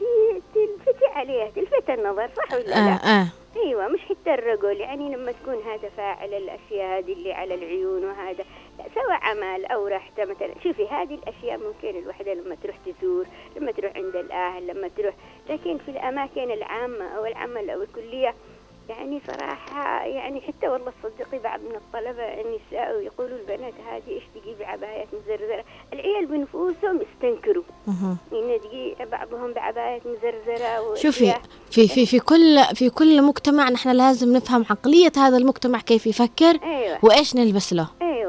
تلفتي 0.55 1.07
عليها 1.07 1.51
تلفت 1.51 1.91
النظر 1.91 2.31
صح 2.37 2.53
ولا 2.53 2.63
لا؟ 2.63 2.77
آه 2.77 3.21
آه. 3.21 3.27
أيوه 3.57 3.89
مش 3.89 4.01
حتى 4.01 4.35
الرجل 4.35 4.81
يعني 4.81 5.17
لما 5.17 5.33
تكون 5.33 5.55
هذا 5.55 5.89
فاعل 5.97 6.35
الأشياء 6.35 6.99
هذه 6.99 7.13
اللي 7.13 7.33
على 7.33 7.55
العيون 7.55 8.05
وهذا 8.05 8.45
سواء 8.95 9.19
عمل 9.23 9.65
أو 9.65 9.87
رحت 9.87 10.21
مثلا 10.21 10.55
شوفي 10.65 10.89
هذه 10.89 11.15
الأشياء 11.15 11.59
ممكن 11.59 11.99
الوحدة 11.99 12.35
لما 12.35 12.57
تروح 12.63 12.77
تزور 12.87 13.27
لما 13.57 13.73
تروح 13.73 13.97
عند 13.97 14.17
الأهل 14.17 14.67
لما 14.67 14.89
تروح 14.89 15.15
لكن 15.51 15.79
في 15.79 15.91
الأماكن 15.91 16.51
العامة 16.51 17.05
أو 17.05 17.27
العمل 17.27 17.71
أو 17.71 17.83
الكلية 17.83 18.35
يعني 18.91 19.21
صراحة 19.27 20.05
يعني 20.05 20.41
حتى 20.41 20.69
والله 20.69 20.93
تصدقي 21.03 21.39
بعض 21.39 21.61
من 21.61 21.75
الطلبة 21.75 22.23
النساء 22.23 23.01
يقولوا 23.01 23.39
البنات 23.39 23.75
هذه 23.91 24.09
إيش 24.09 24.23
تجيب 24.35 24.63
عبايات 24.63 25.09
مزرزرة؟ 25.15 25.65
العيال 25.93 26.27
بنفوسهم 26.27 27.01
يستنكروا. 27.03 27.65
إن 28.33 28.61
تجي 28.61 28.97
بعضهم 29.13 29.53
بعبايات 29.53 30.03
مزرزرة 30.07 30.95
شوفي 30.95 31.35
في 31.71 31.89
في 31.89 32.07
في 32.07 32.19
كل 32.19 32.65
في 32.75 32.91
كل 32.91 33.23
مجتمع 33.23 33.71
نحن 33.71 33.89
لازم 33.91 34.33
نفهم 34.37 34.65
عقلية 34.71 35.13
هذا 35.17 35.37
المجتمع 35.37 35.79
كيف 35.79 36.07
يفكر 36.07 36.59
أيوة. 36.63 36.99
وإيش 37.03 37.37
نلبس 37.37 37.73
له. 37.73 37.89
أيوة. 38.03 38.20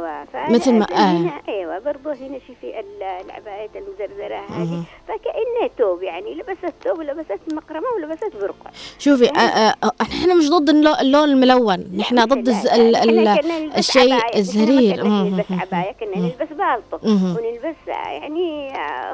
مثل 0.50 0.74
ما 0.74 0.86
آه. 0.92 1.52
أيوة 1.52 1.80
برضه 1.80 2.14
هنا 2.14 2.40
شوفي 2.48 2.80
العبايات 3.26 3.70
المزرزرة 3.76 4.40
هذه. 4.50 4.84
فكأنه 5.08 5.70
توب 5.78 6.04
يعني 6.04 6.34
لبست 6.34 6.74
توب 6.84 7.00
ولبست 7.00 7.54
مقرمة 7.54 7.86
ولبست 7.98 8.36
برقع 8.42 8.72
شوفي 9.00 9.30
آه 9.30 9.40
آه 9.40 9.92
إحنا 10.02 10.34
مش 10.34 10.50
ضد 10.50 10.70
اللون 10.70 11.30
الملون. 11.30 11.92
نحن 11.98 12.26
ضد 12.26 12.50
ال 12.50 12.96
ال 12.96 13.28
الشيء 13.78 14.38
الزرير. 14.38 15.04
نلبس 15.04 15.46
عباية 15.52 15.92
كنا 15.92 16.18
نلبس 16.18 16.48
بالطو. 16.50 17.08
ونلبس 17.08 17.88
يعني 17.88 18.74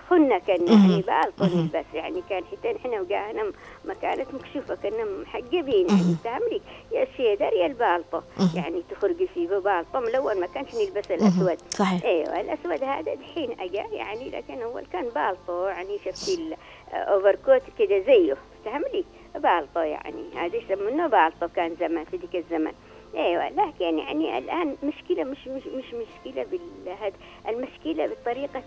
خنة 0.10 0.38
كنا 0.40 0.72
يعني 0.72 1.04
بالطو 1.08 1.58
نلبس. 1.58 1.86
يعني 1.94 2.24
كان 2.30 2.44
حتى 2.52 2.74
نحن 2.74 2.90
وقانا 2.90 3.52
ما 3.88 3.94
كانت 3.94 4.34
مكشوفة 4.34 4.76
كنا 4.76 5.04
محجبين 5.22 5.88
يعني 5.88 6.16
فهملي 6.24 6.62
يا 6.92 7.04
الشيدر 7.04 7.54
يا 7.54 7.66
البالطو 7.66 8.22
يعني 8.56 8.84
تخرجي 8.92 9.28
فيه 9.28 9.48
ببالطو 9.48 10.00
ملون 10.00 10.40
ما 10.40 10.48
كانش 10.48 10.76
نلبس 10.76 11.12
الأسود. 11.12 11.58
صحيح. 11.70 12.04
أيوه 12.04 12.42
الأسود 12.42 12.84
هذا 12.84 13.14
الحين 13.14 13.60
أجا 13.60 13.86
يعني 13.92 14.30
لكن 14.30 14.62
أول 14.62 14.86
كان 14.86 15.04
بالطو 15.04 15.66
يعني 15.66 15.98
شفتي 16.06 16.56
الأوفر 16.94 17.36
كوت 17.36 17.62
كده 17.80 18.00
زيه. 18.00 18.38
فهملي 18.66 19.06
بالطو 19.36 19.80
يعني. 19.80 20.24
هذا 20.36 20.56
يسمونه 20.56 21.08
بالطو 21.08 21.48
كان 21.56 21.76
زمان 21.80 22.06
في 22.06 22.18
ذيك 22.18 22.36
الزمن. 22.36 22.74
أيوه 23.16 23.50
لكن 23.50 23.98
يعني 23.98 24.38
الآن 24.38 24.76
مشكلة 24.84 25.24
مش 25.24 25.48
مش 25.48 25.64
مش 25.68 25.86
مشكلة 25.94 26.46
بالهد 26.52 27.14
المشكلة 27.48 28.08
بطريقة 28.08 28.64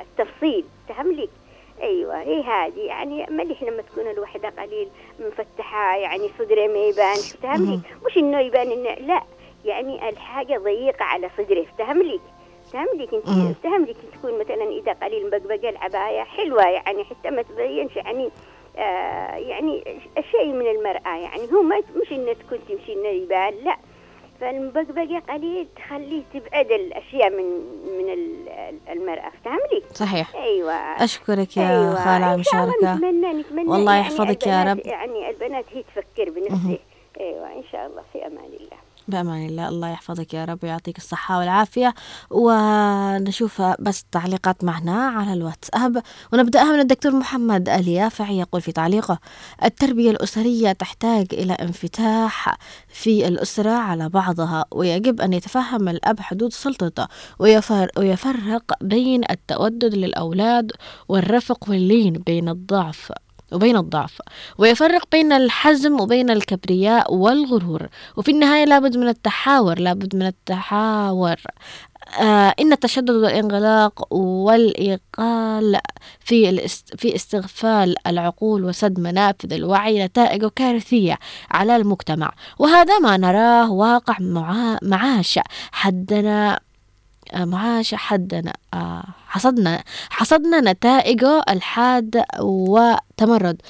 التفصيل. 0.00 0.64
فهملي 0.88 1.28
أيوه 1.82 2.20
هي 2.20 2.42
هذه 2.42 2.80
يعني 2.80 3.26
ملح 3.30 3.62
لما 3.62 3.82
تكون 3.82 4.10
الوحدة 4.10 4.48
قليل 4.48 4.88
مفتحه 5.20 5.96
يعني 5.96 6.30
صدره 6.38 6.66
ما 6.66 6.78
يبان 6.78 7.16
فهملي 7.42 7.80
مش 8.06 8.16
إنه 8.16 8.40
يبان 8.40 8.70
إنه 8.70 8.94
لا. 8.94 9.22
يعني 9.64 10.08
الحاجة 10.08 10.58
ضيقة 10.58 11.04
على 11.04 11.30
صدره 11.38 11.66
فهملي 11.78 12.20
فهملك 12.72 13.14
انت 13.14 13.56
فهملك 13.64 13.96
تكون 14.12 14.38
مثلا 14.38 14.64
إذا 14.64 14.92
قليل 14.92 15.26
مبقبقه 15.26 15.68
العباية 15.68 16.22
حلوة 16.22 16.68
يعني 16.68 17.04
حتى 17.04 17.30
ما 17.30 17.42
تبينش 17.42 17.96
يعني 17.96 18.30
آه 18.76 19.36
يعني 19.36 19.84
شيء 20.30 20.52
من 20.52 20.66
المرأة 20.66 21.16
يعني 21.16 21.52
هو 21.52 21.62
ما 21.62 21.82
مش 21.96 22.12
إنه 22.12 22.32
تكون 22.32 22.58
تمشي 22.68 22.92
إنه 22.92 23.08
يبان 23.08 23.54
لا. 23.64 23.76
فالمبقبقة 24.40 25.18
قليل 25.28 25.68
تخليه 25.76 26.22
تبعد 26.34 26.70
الأشياء 26.72 27.30
من 27.30 27.44
من 27.98 28.08
المرأة. 28.92 29.32
فهملي؟ 29.44 29.82
صحيح. 29.94 30.34
أيوة. 30.36 30.72
أشكرك 30.72 31.56
يا 31.56 31.70
أيوة. 31.70 31.94
خالة 31.94 32.08
على 32.26 32.34
المشاركة 32.34 32.94
نتمنى 32.94 33.32
نتمنى 33.32 33.68
والله 33.70 33.92
يعني 33.94 34.06
يحفظك 34.06 34.46
يا 34.46 34.64
رب. 34.64 34.80
يعني 34.86 35.30
البنات 35.30 35.64
هي 35.72 35.82
تفكر 35.82 36.30
بنفسها 36.30 36.78
أيوة 37.20 37.46
إن 37.52 37.62
شاء 37.72 37.86
الله. 37.86 38.02
في 38.12 38.26
أمان 38.26 38.44
الله. 38.60 38.67
بأمان 39.08 39.46
الله. 39.46 39.68
الله 39.68 39.88
يحفظك 39.88 40.34
يا 40.34 40.44
رب 40.44 40.58
ويعطيك 40.64 40.98
الصحة 40.98 41.38
والعافية. 41.38 41.94
ونشوف 42.30 43.62
بس 43.62 44.04
تعليقات 44.12 44.64
معنا 44.64 45.06
على 45.06 45.32
الواتساب. 45.32 46.02
ونبدأها 46.32 46.72
من 46.72 46.80
الدكتور 46.80 47.12
محمد 47.12 47.68
اليافعي 47.68 48.38
يقول 48.38 48.60
في 48.62 48.72
تعليقه 48.72 49.18
التربية 49.64 50.10
الأسرية 50.10 50.72
تحتاج 50.72 51.26
إلى 51.32 51.52
انفتاح 51.52 52.58
في 52.88 53.28
الأسرة 53.28 53.70
على 53.70 54.08
بعضها 54.08 54.64
ويجب 54.70 55.20
أن 55.20 55.32
يتفهم 55.32 55.88
الأب 55.88 56.20
حدود 56.20 56.52
سلطته 56.52 57.06
ويفرق 57.96 58.72
بين 58.80 59.24
التودد 59.30 59.94
للأولاد 59.94 60.72
والرفق 61.08 61.70
واللين 61.70 62.12
بين 62.12 62.48
الضعف. 62.48 63.12
وبين 63.52 63.76
الضعف 63.76 64.18
ويفرق 64.58 65.02
بين 65.12 65.32
الحزم 65.32 66.00
وبين 66.00 66.30
الكبرياء 66.30 67.14
والغرور. 67.14 67.88
وفي 68.16 68.30
النهاية 68.30 68.64
لابد 68.64 68.96
من 68.96 69.08
التحاور 69.08 69.78
لابد 69.78 70.16
من 70.16 70.26
التحاور. 70.26 71.36
آه 72.20 72.54
إن 72.60 72.72
التشدد 72.72 73.10
والانغلاق 73.10 74.14
والإيقال 74.14 75.78
في 76.20 76.68
في 76.98 77.14
استغفال 77.14 77.94
العقول 78.06 78.64
وسد 78.64 79.00
منافذ 79.00 79.52
الوعي 79.52 80.04
نتائج 80.04 80.46
كارثية 80.46 81.18
على 81.50 81.76
المجتمع. 81.76 82.32
وهذا 82.58 82.98
ما 82.98 83.16
نراه 83.16 83.72
واقع 83.72 84.16
معاش 84.82 85.38
حدنا 85.72 86.60
معاش 87.34 87.94
حدنا. 87.94 88.52
آه 88.74 89.04
حصدنا 89.28 89.82
حصدنا 90.10 90.60
نتائجه 90.60 91.42
الحاد 91.48 92.24
وتمرد. 92.40 93.62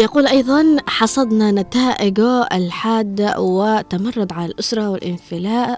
يقول 0.00 0.26
أيضا 0.26 0.76
حصدنا 0.86 1.50
نتائج 1.50 2.20
الحادة 2.52 3.40
وتمرد 3.40 4.32
على 4.32 4.46
الأسرة 4.46 4.98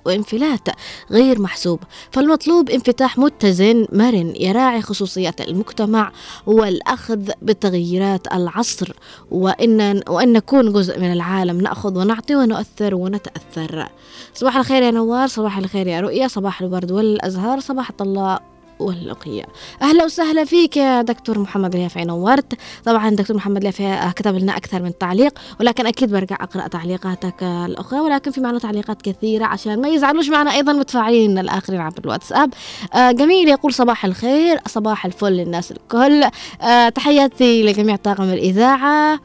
وانفلات 0.07 0.68
غير 1.11 1.41
محسوب. 1.41 1.81
فالمطلوب 2.11 2.70
انفتاح 2.70 3.18
متزن 3.18 3.87
مرن 3.93 4.33
يراعي 4.41 4.83
خصوصيات 4.83 5.41
المجتمع 5.41 6.12
والأخذ 6.47 7.31
بتغييرات 7.43 8.33
العصر. 8.33 8.93
وإن, 9.31 10.03
وأن 10.09 10.33
نكون 10.33 10.73
جزء 10.73 11.01
من 11.01 11.12
العالم 11.12 11.61
نأخذ 11.61 11.99
ونعطي 11.99 12.37
ونؤثر 12.37 12.95
ونتأثر. 12.95 13.89
صباح 14.35 14.57
الخير 14.57 14.83
يا 14.83 14.91
نوار 14.91 15.29
صباح 15.29 15.59
الخير 15.59 15.87
يا 15.87 16.01
رؤيا 16.01 16.29
صباح 16.29 16.61
الورد 16.62 16.91
والأزهار 16.91 17.61
صباح 17.61 17.91
الطلاء. 17.91 18.51
واللقية. 18.83 19.45
أهلا 19.83 20.05
وسهلا 20.05 20.45
فيك 20.45 20.76
يا 20.76 21.03
دكتور 21.03 21.39
محمد 21.39 21.74
اليافعي 21.74 22.05
نورت 22.05 22.53
طبعا 22.85 23.11
دكتور 23.11 23.37
محمد 23.37 23.57
اليافعي 23.57 24.12
كتب 24.12 24.35
لنا 24.35 24.57
أكثر 24.57 24.83
من 24.83 24.99
تعليق 24.99 25.39
ولكن 25.61 25.87
أكيد 25.87 26.11
برجع 26.12 26.37
أقرأ 26.41 26.68
تعليقاتك 26.68 27.43
الأخرى 27.43 28.01
ولكن 28.01 28.30
في 28.30 28.41
معنا 28.41 28.59
تعليقات 28.59 29.03
كثيرة 29.03 29.45
عشان 29.45 29.80
ما 29.80 29.89
يزعلوش 29.89 30.28
معنا 30.28 30.55
أيضا 30.55 30.72
متفاعلين 30.72 31.39
الآخرين 31.39 31.80
عبر 31.80 31.99
الواتساب. 32.05 32.55
آه 32.95 33.11
جميل 33.11 33.49
يقول 33.49 33.74
صباح 33.74 34.05
الخير 34.05 34.61
صباح 34.68 35.07
الفل 35.07 35.33
للناس 35.33 35.72
الكل. 35.72 36.24
آه 36.62 36.89
تحياتي 36.89 37.62
لجميع 37.62 37.97
طاقم 37.97 38.24
الإذاعة. 38.24 39.20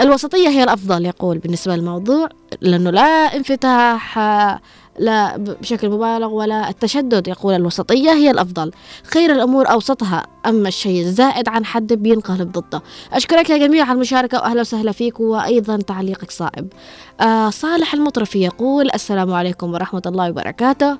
الوسطية 0.00 0.48
هي 0.48 0.64
الأفضل 0.64 1.06
يقول 1.06 1.38
بالنسبة 1.38 1.76
للموضوع 1.76 2.28
لأنه 2.60 2.90
لا 2.90 3.36
انفتاح. 3.36 4.18
آه 4.18 4.60
لا 4.98 5.36
بشكل 5.36 5.90
مبالغ 5.90 6.32
ولا 6.32 6.68
التشدد 6.68 7.28
يقول 7.28 7.54
الوسطية 7.54 8.10
هي 8.10 8.30
الأفضل. 8.30 8.70
خير 9.04 9.32
الأمور 9.32 9.70
أوسطها 9.70 10.26
أما 10.46 10.68
الشيء 10.68 11.00
الزائد 11.02 11.48
عن 11.48 11.64
حد 11.64 11.92
بينقلب 11.92 12.52
ضده. 12.52 12.82
أشكرك 13.12 13.50
يا 13.50 13.56
جميع 13.56 13.84
على 13.84 13.92
المشاركة 13.92 14.38
وأهلا 14.38 14.60
وسهلا 14.60 14.92
فيك 14.92 15.20
وأيضا 15.20 15.76
تعليقك 15.76 16.30
صائب. 16.30 16.72
آه 17.20 17.50
صالح 17.50 17.94
المطرفي 17.94 18.38
يقول 18.44 18.90
السلام 18.94 19.34
عليكم 19.34 19.72
ورحمة 19.72 20.02
الله 20.06 20.30
وبركاته. 20.30 20.98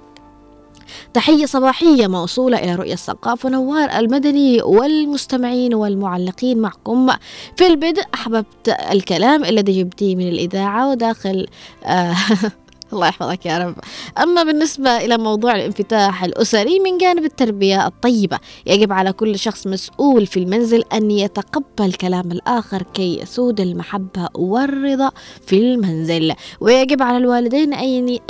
تحية 1.14 1.47
صباحية 1.47 2.07
موصولة 2.07 2.59
إلى 2.59 2.74
رؤية 2.74 2.93
الثقافة 2.93 3.47
ونوار 3.47 3.99
المدني 3.99 4.62
والمستمعين 4.62 5.74
والمعلقين 5.74 6.59
معكم 6.59 7.09
في 7.57 7.66
البدء. 7.66 8.03
أحببت 8.14 8.68
الكلام 8.93 9.45
الذي 9.45 9.82
جبتيه 9.82 10.16
من 10.16 10.28
الإذاعة 10.28 10.90
وداخل 10.90 11.47
آه 11.84 12.16
الله 12.93 13.07
يحفظك 13.07 13.47
يا 13.47 13.59
رب. 13.59 13.74
أما 14.22 14.43
بالنسبة 14.43 14.97
إلى 14.97 15.18
موضوع 15.18 15.55
الانفتاح 15.55 16.24
الأسري 16.24 16.80
من 16.80 16.99
جانب 16.99 17.24
التربية 17.24 17.86
الطيبة 17.86 18.38
يجب 18.66 18.93
على 18.93 19.12
كل 19.12 19.38
شخص 19.38 19.66
مسؤول 19.66 20.26
في 20.26 20.36
المنزل 20.36 20.82
أن 20.93 21.11
يتقبل 21.11 21.93
كلام 21.93 22.32
الآخر 22.32 22.82
كي 22.82 23.20
يسود 23.20 23.61
المحبة 23.61 24.28
والرضا 24.34 25.11
في 25.47 25.59
المنزل. 25.59 26.34
ويجب 26.61 27.03
على 27.03 27.16
الوالدين 27.16 27.74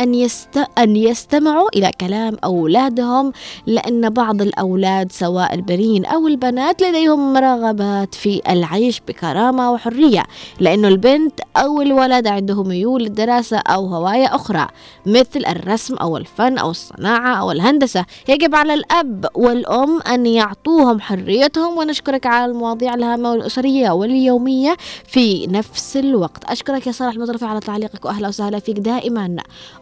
أن, 0.01 0.15
يست... 0.15 0.65
أن 0.79 0.97
يستمعوا 0.97 1.69
إلى 1.77 1.91
كلام 2.01 2.37
أولادهم 2.45 3.33
لأن 3.67 4.11
بعض 4.11 4.43
الأولاد 4.43 5.13
سواء 5.13 5.55
البنين 5.55 6.05
أو 6.05 6.29
البنات 6.29 6.83
لديهم 6.83 7.37
رغبات 7.37 8.15
في 8.15 8.41
العيش 8.49 9.01
بكرامة 9.09 9.73
وحرية 9.73 10.23
لأنه 10.61 10.89
البنت 10.89 11.41
أو 11.57 11.83
الولد 11.83 12.27
عندهم 12.27 12.69
ميول 12.69 13.03
للدراسة 13.03 13.57
أو 13.59 13.87
هواية 13.87 14.35
أخرى. 14.35 14.52
أخرى 14.53 14.69
مثل 15.07 15.45
الرسم 15.49 15.95
أو 15.95 16.17
الفن 16.17 16.59
أو 16.59 16.71
الصناعة 16.71 17.35
أو 17.35 17.51
الهندسة. 17.51 18.05
يجب 18.29 18.55
على 18.55 18.75
الأب 18.75 19.27
والأم 19.35 20.01
أن 20.01 20.27
يعطوهم 20.27 21.01
حريتهم 21.01 21.79
ونشكرك 21.79 22.27
على 22.27 22.53
المواضيع 22.53 22.95
الهامة 22.95 23.31
والأسرية 23.31 23.91
واليومية 23.91 24.77
في 25.07 25.47
نفس 25.47 25.97
الوقت. 25.97 26.45
أشكرك 26.45 26.87
يا 26.87 26.93
صالح 26.93 27.15
المطرفي 27.15 27.45
على 27.45 27.61
تعليقك 27.61 28.05
وأهلا 28.05 28.29
وسهلا 28.29 28.59
فيك 28.59 28.79
دائما. 28.79 29.37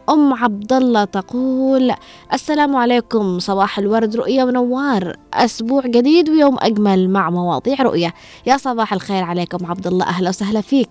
أم 0.09 0.33
عبد 0.33 0.73
الله 0.73 1.03
تقول 1.03 1.93
السلام 2.33 2.75
عليكم. 2.75 3.39
صباح 3.39 3.79
الورد 3.79 4.15
رؤية 4.15 4.43
ونوار. 4.43 5.15
أسبوع 5.33 5.81
جديد 5.85 6.29
ويوم 6.29 6.57
أجمل 6.59 7.09
مع 7.09 7.29
مواضيع 7.29 7.81
رؤية. 7.81 8.13
يا 8.45 8.57
صباح 8.57 8.93
الخير 8.93 9.23
عليكم 9.23 9.65
عبد 9.65 9.87
الله 9.87 10.05
أهلا 10.05 10.29
وسهلا 10.29 10.61
فيك. 10.61 10.89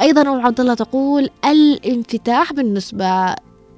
أيضا 0.00 0.22
أم 0.22 0.46
عبد 0.46 0.60
الله 0.60 0.74
تقول 0.74 1.30
الانفتاح 1.44 2.52
بالنسبة 2.52 3.04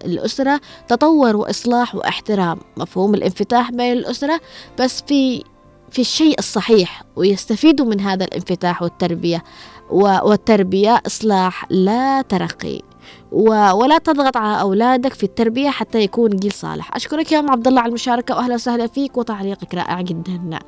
الأسرة 0.04 0.60
تطور 0.88 1.36
وإصلاح 1.36 1.94
واحترام. 1.94 2.58
مفهوم 2.76 3.14
الانفتاح 3.14 3.70
بين 3.70 3.92
الأسرة 3.92 4.40
بس 4.78 5.02
في 5.02 5.44
في 5.90 5.98
الشيء 5.98 6.38
الصحيح 6.38 7.02
ويستفيدوا 7.16 7.86
من 7.86 8.00
هذا 8.00 8.24
الانفتاح 8.24 8.82
والتربية 8.82 9.42
والتربية 9.90 11.02
إصلاح 11.06 11.66
لا 11.70 12.22
ترقي. 12.22 12.91
ولا 13.32 13.98
تضغط 13.98 14.36
على 14.36 14.60
أولادك 14.60 15.12
في 15.14 15.22
التربية 15.22 15.70
حتى 15.70 16.00
يكون 16.00 16.30
جيل 16.30 16.52
صالح. 16.52 16.96
أشكرك 16.96 17.32
يا 17.32 17.38
أم 17.38 17.50
عبد 17.50 17.68
الله 17.68 17.80
على 17.80 17.88
المشاركة 17.88 18.36
وأهلا 18.36 18.54
وسهلا 18.54 18.86
فيك 18.86 19.16
وتعليقك 19.16 19.74
رائع 19.74 20.00
جدا. 20.00 20.58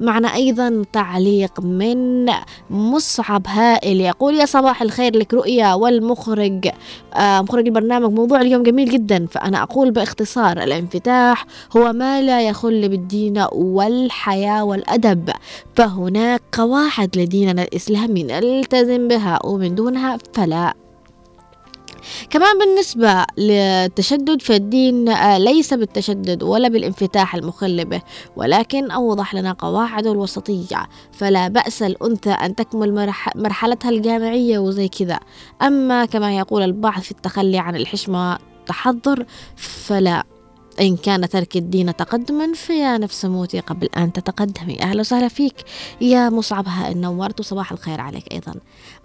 معنا 0.00 0.34
أيضا 0.34 0.84
تعليق 0.92 1.60
من 1.60 2.26
مصعب 2.70 3.46
هائل 3.46 4.00
يقول 4.00 4.34
يا 4.34 4.46
صباح 4.46 4.82
الخير 4.82 5.16
لك 5.16 5.34
رؤيا 5.34 5.74
والمخرج. 5.74 6.68
آه 7.14 7.40
مخرج 7.40 7.66
البرنامج 7.66 8.12
موضوع 8.12 8.40
اليوم 8.40 8.62
جميل 8.62 8.90
جدا 8.90 9.26
فأنا 9.26 9.62
أقول 9.62 9.90
باختصار 9.90 10.62
الانفتاح 10.62 11.46
هو 11.76 11.92
ما 11.92 12.22
لا 12.22 12.48
يخل 12.48 12.88
بالدين 12.88 13.44
والحياة 13.52 14.64
والأدب 14.64 15.30
فهناك 15.76 16.42
قواعد 16.52 17.18
لديننا 17.18 17.62
الإسلامي 17.62 18.22
نلتزم 18.22 19.08
بها 19.08 19.38
ومن 19.46 19.74
دونها 19.74 20.18
فلا 20.32 20.74
كمان 22.30 22.58
بالنسبة 22.58 23.24
للتشدد 23.38 24.42
فالدين 24.42 25.08
آه، 25.08 25.38
ليس 25.38 25.74
بالتشدد 25.74 26.42
ولا 26.42 26.68
بالانفتاح 26.68 27.34
المخل 27.34 27.84
به 27.84 28.02
ولكن 28.36 28.90
أوضح 28.90 29.34
لنا 29.34 29.52
قواعد 29.52 30.06
الوسطية. 30.06 30.88
فلا 31.12 31.48
بأس 31.48 31.82
الأنثى 31.82 32.30
أن 32.30 32.54
تكمل 32.54 33.14
مرحلتها 33.36 33.90
الجامعية 33.90 34.58
وزي 34.58 34.88
كذا. 34.88 35.20
أما 35.62 36.04
كما 36.04 36.36
يقول 36.36 36.62
البعض 36.62 37.00
في 37.00 37.10
التخلي 37.10 37.58
عن 37.58 37.76
الحشمة 37.76 38.38
تحضر 38.66 39.26
فلا. 39.56 40.37
إن 40.80 40.96
كان 40.96 41.28
ترك 41.28 41.56
الدين 41.56 41.96
تقدما 41.96 42.52
فيا 42.52 42.98
نفس 42.98 43.24
موتي 43.24 43.60
قبل 43.60 43.88
أن 43.96 44.12
تتقدمي. 44.12 44.82
أهلا 44.82 45.00
وسهلا 45.00 45.28
فيك 45.28 45.54
يا 46.00 46.30
مصعب 46.30 46.68
هائل 46.68 46.98
نورت 46.98 47.40
وصباح 47.40 47.72
الخير 47.72 48.00
عليك 48.00 48.32
أيضا. 48.32 48.54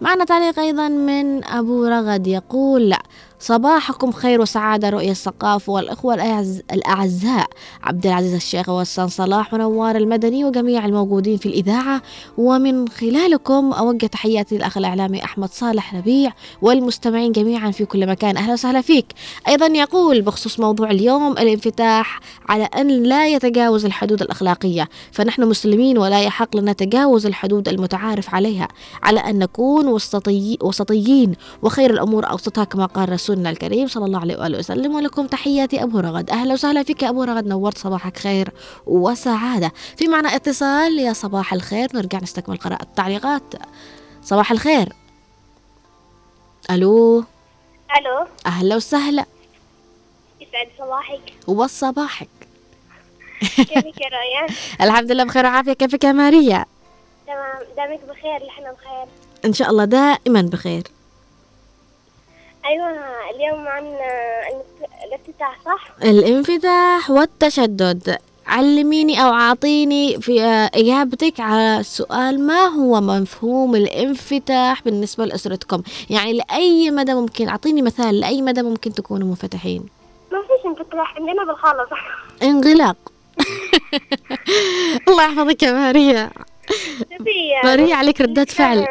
معنا 0.01 0.25
تعليق 0.25 0.59
أيضا 0.59 0.87
من 0.87 1.45
أبو 1.45 1.85
رغد 1.85 2.27
يقول 2.27 2.89
لا 2.89 2.99
صباحكم 3.39 4.11
خير 4.11 4.41
وسعادة 4.41 4.89
رؤية 4.89 5.11
الثقافة 5.11 5.73
والإخوة 5.73 6.13
الأعز 6.13 6.61
الأعزاء. 6.71 7.47
عبد 7.83 8.07
العزيز 8.07 8.33
الشيخ 8.33 8.69
والسان 8.69 9.07
صلاح 9.07 9.53
ونوار 9.53 9.95
المدني 9.95 10.45
وجميع 10.45 10.85
الموجودين 10.85 11.37
في 11.37 11.45
الإذاعة. 11.45 12.01
ومن 12.37 12.89
خلالكم 12.89 13.73
أوجه 13.73 14.05
تحياتي 14.05 14.57
للأخ 14.57 14.77
الإعلامي 14.77 15.23
أحمد 15.23 15.49
صالح 15.49 15.95
ربيع 15.95 16.33
والمستمعين 16.61 17.31
جميعا 17.31 17.71
في 17.71 17.85
كل 17.85 18.07
مكان. 18.07 18.37
أهلا 18.37 18.53
وسهلا 18.53 18.81
فيك. 18.81 19.05
أيضا 19.47 19.65
يقول 19.65 20.21
بخصوص 20.21 20.59
موضوع 20.59 20.91
اليوم 20.91 21.37
الانفتاح 21.65 22.19
على 22.49 22.63
أن 22.63 23.03
لا 23.03 23.27
يتجاوز 23.27 23.85
الحدود 23.85 24.21
الأخلاقية. 24.21 24.89
فنحن 25.11 25.43
مسلمين 25.43 25.97
ولا 25.97 26.21
يحق 26.21 26.55
لنا 26.55 26.73
تجاوز 26.73 27.25
الحدود 27.25 27.67
المتعارف 27.67 28.35
عليها. 28.35 28.67
على 29.03 29.19
أن 29.19 29.39
نكون 29.39 29.87
وسطي 29.87 30.57
وسطيين 30.61 31.35
وخير 31.61 31.91
الأمور 31.91 32.29
أوسطها 32.29 32.63
كما 32.63 32.85
قال 32.85 33.03
رسول 33.03 33.23
رسولنا 33.23 33.49
الكريم 33.49 33.87
صلى 33.87 34.05
الله 34.05 34.19
عليه 34.19 34.37
وآله 34.37 34.59
وسلم. 34.59 34.95
ولكم 34.95 35.27
تحياتي 35.27 35.83
أبو 35.83 35.99
رغد. 35.99 36.29
أهلا 36.29 36.53
وسهلا 36.53 36.83
فيك 36.83 37.03
أبو 37.03 37.23
رغد. 37.23 37.47
نورت 37.47 37.77
صباحك 37.77 38.17
خير 38.17 38.49
وسعادة. 38.85 39.71
في 39.97 40.07
معنا 40.07 40.35
اتصال. 40.35 40.99
يا 40.99 41.13
صباح 41.13 41.53
الخير. 41.53 41.89
نرجع 41.93 42.19
نستكمل 42.19 42.57
قراءة 42.57 42.83
التعليقات. 42.83 43.43
صباح 44.23 44.51
الخير. 44.51 44.93
ألو؟ 46.71 47.23
ألو؟ 47.97 48.27
أهلا 48.45 48.75
وسهلا. 48.75 49.25
يسعد 50.53 50.67
صباحك. 50.77 51.33
وصباحك 51.47 52.27
كيفك 53.57 54.01
يا 54.01 54.09
ريان؟ 54.09 54.55
الحمد 54.87 55.11
لله 55.11 55.23
بخير 55.23 55.45
وعافية. 55.45 55.73
كيفك 55.73 56.03
يا 56.03 56.11
ماريا؟ 56.11 56.65
تمام. 57.27 57.59
دامك 57.77 57.99
بخير 58.09 58.47
نحن 58.47 58.63
بخير. 58.63 59.05
إن 59.45 59.53
شاء 59.53 59.69
الله 59.69 59.85
دائما 59.85 60.41
بخير. 60.41 60.83
أيوة 62.65 62.87
اليوم 63.35 63.67
عن 63.67 63.95
الافتتاح 65.07 65.59
صح؟ 65.65 65.87
الانفتاح 66.03 67.09
والتشدد. 67.09 68.17
علميني 68.47 69.23
أو 69.23 69.33
أعطيني 69.33 70.21
في 70.21 70.41
إجابتك 70.75 71.39
على 71.39 71.79
السؤال 71.79 72.47
ما 72.47 72.67
هو 72.67 73.01
مفهوم 73.01 73.75
الانفتاح 73.75 74.83
بالنسبة 74.83 75.25
لأسرتكم؟ 75.25 75.83
يعني 76.09 76.33
لأي 76.33 76.91
مدى 76.91 77.13
ممكن 77.13 77.49
أعطيني 77.49 77.81
مثال 77.81 78.19
لأي 78.19 78.41
مدى 78.41 78.61
ممكن 78.61 78.93
تكونوا 78.93 79.27
منفتحين 79.27 80.02
فيش 80.63 80.71
انفتاح 80.71 81.15
عندنا 81.17 81.43
بالخالص 81.45 81.89
انغلاق. 82.43 82.95
الله 85.07 85.23
يحفظك 85.23 85.63
يا 85.63 85.71
ماريا. 85.71 86.31
ماريا 87.63 87.95
عليك 87.95 88.21
ردات 88.21 88.51
فعل. 88.51 88.77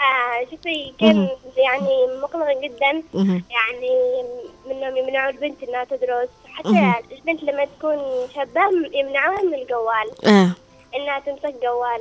آه 0.00 0.44
شوفي 0.50 0.92
كان 1.00 1.28
يعني 1.56 2.06
مقلقة 2.22 2.60
جدا. 2.62 3.02
يعني 3.50 4.22
منهم 4.68 4.96
يمنعوا 4.96 5.30
البنت 5.30 5.62
إنها 5.62 5.84
تدرس. 5.84 6.28
حتى. 6.54 6.92
البنت 7.12 7.42
لما 7.42 7.64
تكون 7.64 7.98
شابة 8.34 8.60
يمنعوها 8.94 9.42
من 9.42 9.54
الجوال. 9.54 10.26
آه. 10.34 10.50
إنها 10.96 11.18
تمسك 11.26 11.54
جوال. 11.62 12.00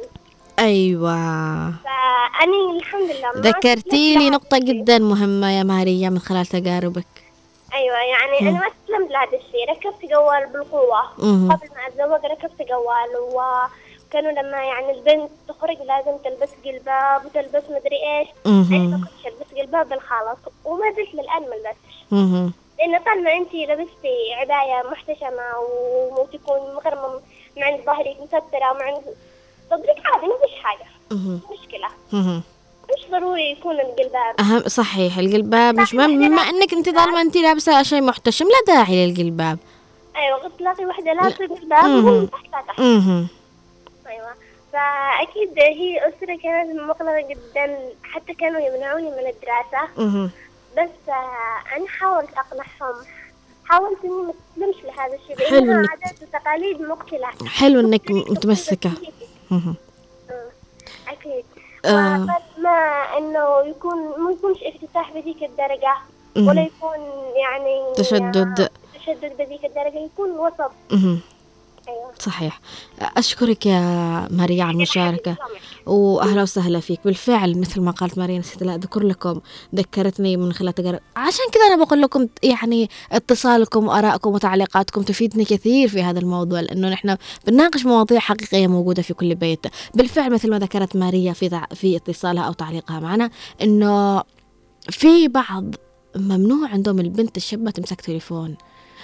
أيوة. 0.60 1.16
فأني 1.72 2.78
الحمد 2.80 3.02
لله 3.12 3.32
ذكرتي 3.50 4.16
لي 4.16 4.30
نقطة. 4.30 4.58
جدا 4.58 4.98
مهمة 5.00 5.58
يا 5.58 5.64
ماريا 5.64 6.10
من 6.10 6.20
خلال 6.20 6.46
تجاربك. 6.46 7.06
أيوه 7.74 7.98
يعني. 7.98 8.40
أنا 8.40 8.52
ما 8.60 8.68
استسلمت 8.68 9.12
لهذا 9.12 9.38
الشيء 9.38 9.70
ركبت 9.72 10.06
جوال 10.12 10.48
بالقوة 10.48 11.02
مهم. 11.18 11.52
قبل 11.52 11.68
ما 11.76 11.88
أتزوج 11.88 12.32
ركبت 12.32 12.62
جوال 12.70 13.18
وكانوا 13.20 14.32
لما 14.32 14.64
يعني 14.64 14.92
البنت 14.92 15.32
تخرج 15.48 15.78
لازم 15.82 16.18
تلبس 16.18 16.50
جلباب 16.66 17.26
وتلبس 17.26 17.64
مدري 17.70 18.20
إيش 18.20 18.28
أنا 18.46 18.98
ما. 18.98 18.98
كنتش 18.98 19.28
ألبس 19.28 19.54
جلباب 19.56 19.90
بالخالص 19.90 20.40
وما 20.66 20.92
زلت 20.92 21.14
للآن 21.14 21.42
ما 21.50 21.56
لبستش 21.56 22.04
مهم. 22.12 22.54
لأن 22.80 23.04
طال 23.04 23.24
ما 23.24 23.34
أنت 23.34 23.54
لبستي 23.54 24.34
عباية 24.34 24.90
محتشمة 24.92 25.58
وتكون 26.12 26.60
مغرمة 26.76 27.22
من 27.58 27.64
عند 27.64 27.82
ظهرك 27.86 28.18
مسترة 28.22 28.72
ومن 28.72 28.82
عند 28.82 29.02
صدرك 29.70 30.02
عادي 30.06 30.28
ما 30.28 30.34
فيش 30.46 30.64
حاجة 30.64 30.86
مهم. 32.12 32.44
مش 32.96 33.12
ضروري 33.12 33.52
يكون 33.52 33.80
الجلباب. 33.80 34.36
أهم 34.40 34.68
صحيح 34.68 35.18
الجلباب 35.18 35.80
مش 35.80 35.94
مهم. 35.94 36.20
بما 36.20 36.42
إنك 36.42 36.74
أنت 36.74 36.90
طالما 36.90 37.22
أنت 37.22 37.38
لابسة 37.38 37.84
شيء 37.84 38.02
محتشم 38.02 38.46
لا 38.46 38.74
داعي 38.74 39.06
للجلباب. 39.08 39.60
أيوة 40.16 40.38
قلت 40.38 40.60
تلاقي 40.60 40.86
وحدة 40.86 41.14
لابسة 41.14 41.46
جلباب. 41.46 41.86
وهو 42.06 42.26
تحت. 42.26 42.80
أيوة. 42.80 44.34
فأكيد 44.74 45.60
هي 45.60 46.00
أسرة 46.10 46.38
كانت 46.44 46.80
مقلقة 46.80 47.22
جدا 47.30 47.80
حتى 48.04 48.34
كانوا 48.34 48.60
يمنعوني 48.60 49.04
من 49.12 49.28
الدراسة. 49.28 49.88
مهم. 49.98 50.30
بس 50.78 50.90
آه، 51.10 51.76
أنا 51.78 51.88
حاولت 51.88 52.30
أقنعهم. 52.38 52.96
حاولت 53.66 53.98
إني 54.06 54.12
ما 54.14 54.34
أستسلمش 54.34 54.84
لهذا 54.86 55.16
الشيء 55.16 55.50
حلو 55.50 55.84
إنك- 55.84 55.90
عادات 55.90 56.22
وتقاليد 56.22 56.82
مقتلة 56.82 57.28
حلو 57.50 57.80
إنك 57.80 58.12
متمسكة. 58.12 58.92
مهم. 59.52 59.76
أكيد. 61.08 61.46
آه. 61.86 62.28
إنه 63.18 63.60
يكون 63.70 63.98
ما 63.98 64.32
يكونش 64.32 64.64
افتتاح 64.64 65.12
بذيك 65.14 65.44
الدرجة. 65.44 65.96
ولا 66.38 66.62
يكون 66.62 66.98
يعني 67.36 67.94
تشدد. 67.96 68.70
تشدد 68.96 69.38
بذيك 69.38 69.66
الدرجة 69.66 69.98
يكون 69.98 70.30
وسط 70.32 70.72
صحيح. 72.20 72.62
أشكرك 73.00 73.66
يا 73.66 73.80
ماريا 74.32 74.64
على 74.64 74.74
المشاركة. 74.74 75.38
وأهلا 75.86 76.42
وسهلا 76.42 76.80
فيك. 76.80 77.00
بالفعل 77.06 77.60
مثل 77.60 77.82
ما 77.82 77.92
قالت 77.92 78.18
ماريا 78.18 78.40
نسيت 78.40 78.64
لا 78.64 78.76
أذكر 78.76 79.04
لكم. 79.04 79.40
ذكرتني 79.76 80.38
من 80.38 80.54
خلال 80.54 80.74
تجارب 80.74 81.00
عشان 81.16 81.46
كذا 81.52 81.64
أنا 81.68 81.84
بقول 81.84 82.02
لكم 82.02 82.28
يعني 82.44 82.90
اتصالكم 83.12 83.88
وآرائكم 83.88 84.34
وتعليقاتكم 84.34 85.02
تفيدني 85.02 85.46
كثير 85.46 85.88
في 85.88 86.04
هذا 86.04 86.20
الموضوع 86.20 86.60
لأنه 86.60 86.90
نحن 86.90 87.18
بنناقش 87.48 87.86
مواضيع 87.86 88.20
حقيقية 88.20 88.68
موجودة 88.68 89.02
في 89.02 89.14
كل 89.14 89.36
بيت. 89.36 89.66
بالفعل 89.94 90.34
مثل 90.34 90.50
ما 90.50 90.60
ذكرت 90.60 90.96
ماريا 90.96 91.34
في 91.34 91.62
في 91.74 91.96
اتصالها 91.96 92.44
أو 92.44 92.54
تعليقها 92.54 93.00
معنا 93.00 93.30
إنه 93.62 94.24
في 94.90 95.28
بعض 95.28 95.76
ممنوع 96.16 96.70
عندهم 96.70 97.00
البنت 97.00 97.38
الشابة 97.38 97.72
تمسك 97.72 98.02
تليفون. 98.02 98.58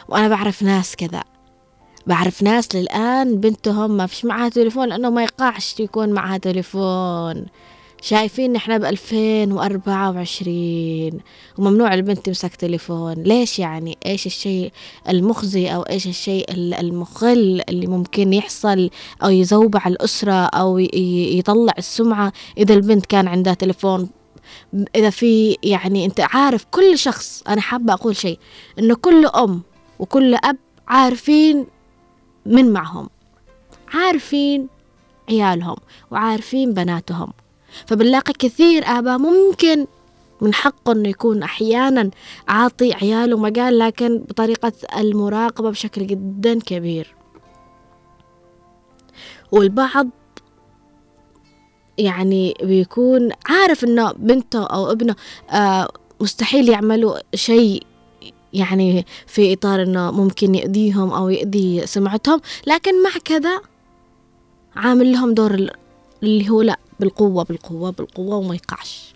وأنا 0.08 0.28
بعرف 0.28 0.64
ناس 0.64 0.96
كذا. 0.96 1.24
بعرف 2.08 2.44
ناس 2.44 2.76
للآن 2.76 3.36
بنتهم 3.40 3.98
ما 3.98 4.06
فيش 4.08 4.26
معها 4.26 4.50
تليفون 4.50 4.90
لأنه 4.90 5.10
ما 5.10 5.24
يقعش 5.24 5.80
يكون 5.80 6.10
معها 6.10 6.38
تليفون. 6.38 7.46
شايفين 8.02 8.54
نحن 8.54 8.78
ب 8.78 8.86
2024 8.86 11.12
وممنوع 11.58 11.94
البنت 11.94 12.26
تمسك 12.26 12.56
تليفون. 12.56 13.14
ليش 13.14 13.60
يعني؟ 13.60 13.98
إيش 14.06 14.26
الشيء 14.26 14.72
المخزي 15.10 15.68
أو 15.68 15.82
إيش 15.82 16.08
الشيء 16.08 16.52
ال- 16.52 16.74
المخل 16.74 17.62
اللي 17.70 17.88
ممكن 17.88 18.34
يحصل 18.34 18.90
أو 19.24 19.30
يزوبع 19.30 19.82
ي- 20.80 20.90
ي- 20.94 21.38
يطلع 21.38 21.74
السمعة 21.78 22.34
إذا 22.58 22.74
البنت 22.74 23.06
كان 23.06 23.28
عندها 23.28 23.54
تليفون؟ 23.54 24.10
إذا 24.96 25.10
في 25.10 25.58
يعني 25.64 26.06
أنت 26.06 26.20
عارف 26.20 26.66
كل 26.72 26.98
شخص 26.98 27.44
أنا 27.48 27.62
حابة 27.62 27.94
أقول 27.94 28.16
شيء 28.16 28.40
إنه 28.80 28.96
كل 28.96 29.26
أم 29.26 29.62
وكل 30.00 30.36
أب 30.36 30.58
عارفين 30.88 31.66
من 32.46 32.74
معهم. 32.74 33.10
عارفين 33.94 34.68
عيالهم 35.30 35.76
وعارفين 36.12 36.74
بناتهم. 36.74 37.34
فبنلاقي 37.86 38.34
كثير 38.34 38.84
آباء 38.86 39.18
ممكن 39.18 39.88
من 40.42 40.54
حقه 40.54 40.92
إنه 40.92 41.10
يكون 41.10 41.44
أحيانا 41.44 42.12
عاطي 42.48 42.94
عياله 42.94 43.38
مجال 43.38 43.80
لكن 43.80 44.18
بطريقة 44.18 44.72
المراقبة 44.98 45.70
بشكل 45.70 46.08
جدا 46.08 46.60
كبير. 46.60 47.16
والبعض 49.52 50.08
يعني 51.98 52.54
بيكون 52.64 53.32
عارف 53.46 53.84
إنه 53.84 54.12
بنته 54.12 54.66
أو 54.66 54.92
ابنه 54.92 55.16
آه 55.50 55.88
مستحيل 56.22 56.70
يعملوا 56.70 57.18
شيء 57.36 57.84
يعني 58.54 59.06
في 59.28 59.54
إطار 59.54 59.82
إنه 59.84 60.12
ممكن 60.12 60.56
يأذيهم 60.56 61.12
أو 61.12 61.30
يأذي 61.30 61.88
سمعتهم 61.88 62.42
لكن 62.68 63.04
مع 63.04 63.10
كذا 63.26 63.62
عامل 64.76 65.12
لهم 65.12 65.34
دور 65.34 65.54
ال- 65.54 65.72
اللي 66.24 66.50
هو 66.50 66.62
لأ 66.62 66.80
بالقوة 67.00 67.44
بالقوة 67.44 67.90
بالقوة 67.92 68.36
وما 68.36 68.56
يقعش. 68.56 69.14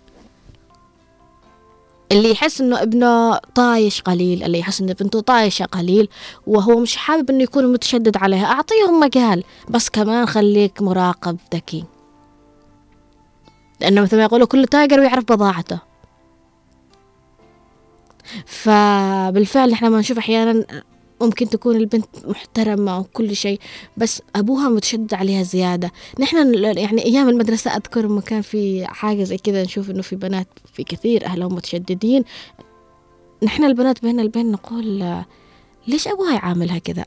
اللي 2.12 2.30
يحس 2.30 2.60
إنه 2.60 2.82
ابنه 2.82 3.36
طايش 3.36 4.02
قليل 4.02 4.42
اللي 4.44 4.58
يحس 4.58 4.80
انه 4.80 4.92
بنته 4.92 5.20
طايشة 5.20 5.64
قليل 5.64 6.08
وهو 6.46 6.78
مش 6.80 6.96
حابب 6.96 7.30
إنه 7.30 7.42
يكون 7.42 7.72
متشدد 7.72 8.16
عليها 8.16 8.46
أعطيهم 8.46 9.00
مجال 9.00 9.44
بس 9.68 9.88
كمان 9.88 10.26
خليك 10.26 10.82
مراقب 10.82 11.36
ذكي. 11.54 11.84
لأنه 13.80 14.00
مثل 14.00 14.16
ما 14.16 14.22
يقولوا 14.22 14.46
كل 14.46 14.66
تاجر 14.66 15.00
ويعرف 15.00 15.24
بضاعته. 15.24 15.78
فبالفعل 18.46 19.72
إحنا 19.72 19.88
ما 19.88 19.98
نشوف 19.98 20.18
أحيانا 20.18 20.64
ممكن 21.20 21.48
تكون 21.48 21.76
البنت 21.76 22.06
محترمة 22.24 22.98
وكل 22.98 23.36
شيء 23.36 23.60
بس 23.96 24.22
أبوها 24.36 24.68
متشدد 24.68 25.14
عليها 25.14 25.42
زيادة. 25.42 25.92
نحن 26.20 26.54
يعني 26.54 27.04
أيام 27.04 27.28
المدرسة 27.28 27.70
أذكر 27.70 28.08
ما 28.08 28.20
كان 28.20 28.42
في 28.42 28.86
حاجة 28.86 29.22
زي 29.22 29.36
كذا 29.36 29.62
نشوف 29.62 29.90
إنه 29.90 30.02
في 30.02 30.16
بنات 30.16 30.48
في 30.72 30.84
كثير 30.84 31.26
أهلهم 31.26 31.54
متشددين. 31.54 32.24
نحن 33.42 33.64
البنات 33.64 34.02
بين 34.02 34.20
البين 34.20 34.52
نقول 34.52 35.14
ليش 35.86 36.08
أبوها 36.08 36.34
يعاملها 36.34 36.78
كذا؟ 36.78 37.04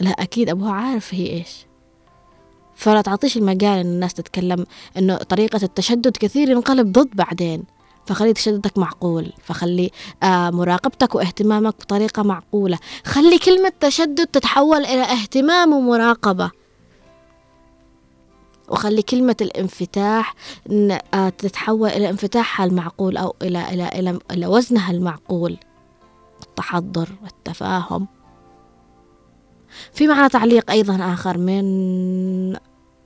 لا 0.00 0.10
أكيد 0.10 0.50
أبوها 0.50 0.72
عارف 0.72 1.14
هي 1.14 1.26
إيش. 1.26 1.66
فلا 2.74 3.00
تعطيش 3.00 3.36
المجال 3.36 3.78
إن 3.78 3.86
الناس 3.86 4.14
تتكلم 4.14 4.66
إنه 4.96 5.16
طريقة 5.16 5.60
التشدد 5.62 6.16
كثير 6.16 6.50
ينقلب 6.50 6.92
ضد 6.92 7.16
بعدين. 7.16 7.64
فخلي 8.06 8.32
تشددك 8.32 8.78
معقول 8.78 9.32
فخلي 9.44 9.90
آه 10.22 10.50
مراقبتك 10.50 11.14
واهتمامك 11.14 11.74
بطريقة 11.80 12.22
معقولة. 12.22 12.78
خلي 13.04 13.38
كلمة 13.38 13.72
تشدد 13.80 14.26
تتحول 14.26 14.84
إلى 14.84 15.02
اهتمام 15.02 15.72
ومراقبة. 15.72 16.50
وخلي 18.68 19.02
كلمة 19.02 19.36
الانفتاح 19.40 20.34
آه، 21.14 21.28
تتحول 21.28 21.88
إلى 21.88 22.10
انفتاحها 22.10 22.66
المعقول 22.66 23.16
أو 23.16 23.34
إلى 23.42 23.68
إلى 23.74 23.88
إلى, 23.88 24.18
إلى 24.30 24.46
وزنها 24.46 24.90
المعقول. 24.92 25.58
التحضر 26.42 27.08
والتفاهم. 27.22 28.06
في 29.92 30.06
معنا 30.06 30.28
تعليق 30.28 30.70
أيضا 30.70 31.12
آخر 31.12 31.38
من 31.38 31.64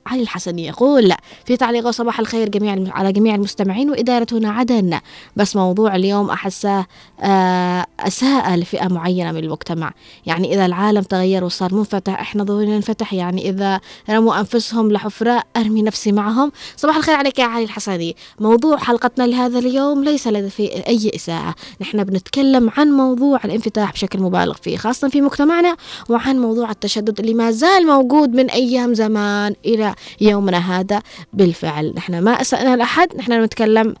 علي 0.09 0.21
الحسني 0.21 0.67
يقول 0.67 1.13
في 1.45 1.57
تعليق 1.57 1.89
صباح 1.89 2.19
الخير 2.19 2.49
جميع 2.49 2.93
على 2.95 3.11
جميع 3.11 3.35
المستمعين 3.35 3.89
وإدارة 3.89 4.27
هنا 4.31 4.51
عدن. 4.51 4.99
بس 5.35 5.55
موضوع 5.55 5.95
اليوم 5.95 6.29
أحسه 6.29 6.85
آه، 7.21 7.85
أساءة 7.99 8.55
لفئة 8.55 8.87
معينة 8.87 9.31
من 9.31 9.37
المجتمع. 9.43 9.93
يعني 10.25 10.53
إذا 10.53 10.65
العالم 10.65 11.01
تغير 11.01 11.43
وصار 11.43 11.75
منفتح 11.75 12.19
إحنا 12.19 12.43
ضروري 12.43 12.65
ننفتح 12.67 13.13
يعني 13.13 13.49
إذا 13.49 13.79
رموا 14.09 14.39
أنفسهم 14.39 14.91
لحفرة 14.91 15.43
أرمي 15.57 15.81
نفسي 15.81 16.11
معهم. 16.11 16.51
صباح 16.75 16.95
الخير 16.95 17.15
عليك 17.15 17.39
يا 17.39 17.45
علي 17.45 17.63
الحسني. 17.63 18.15
موضوع 18.39 18.77
حلقتنا 18.77 19.27
لهذا 19.27 19.59
اليوم 19.59 20.03
ليس 20.03 20.27
لدى 20.27 20.49
فيه 20.49 20.69
أي 20.69 21.11
إساءة. 21.15 21.55
نحن 21.81 22.03
بنتكلم 22.03 22.71
عن 22.77 22.87
موضوع 22.91 23.39
الانفتاح 23.45 23.93
بشكل 23.93 24.19
مبالغ 24.19 24.53
فيه 24.53 24.77
خاصة 24.77 25.09
في 25.09 25.21
مجتمعنا 25.21 25.75
وعن 26.09 26.39
موضوع 26.39 26.71
التشدد 26.71 27.19
اللي 27.19 27.33
ما 27.33 27.51
زال 27.51 27.87
موجود 27.87 28.29
من 28.29 28.49
أيام 28.49 28.93
زمان 28.93 29.55
إلى 29.65 29.95
يومنا 30.21 30.57
هذا 30.57 31.01
بالفعل. 31.33 31.93
نحن 31.97 32.19
ما 32.19 32.31
أسأنا 32.31 32.75
لأحد 32.75 33.15
نحن 33.15 33.43
نتكلم 33.43 33.95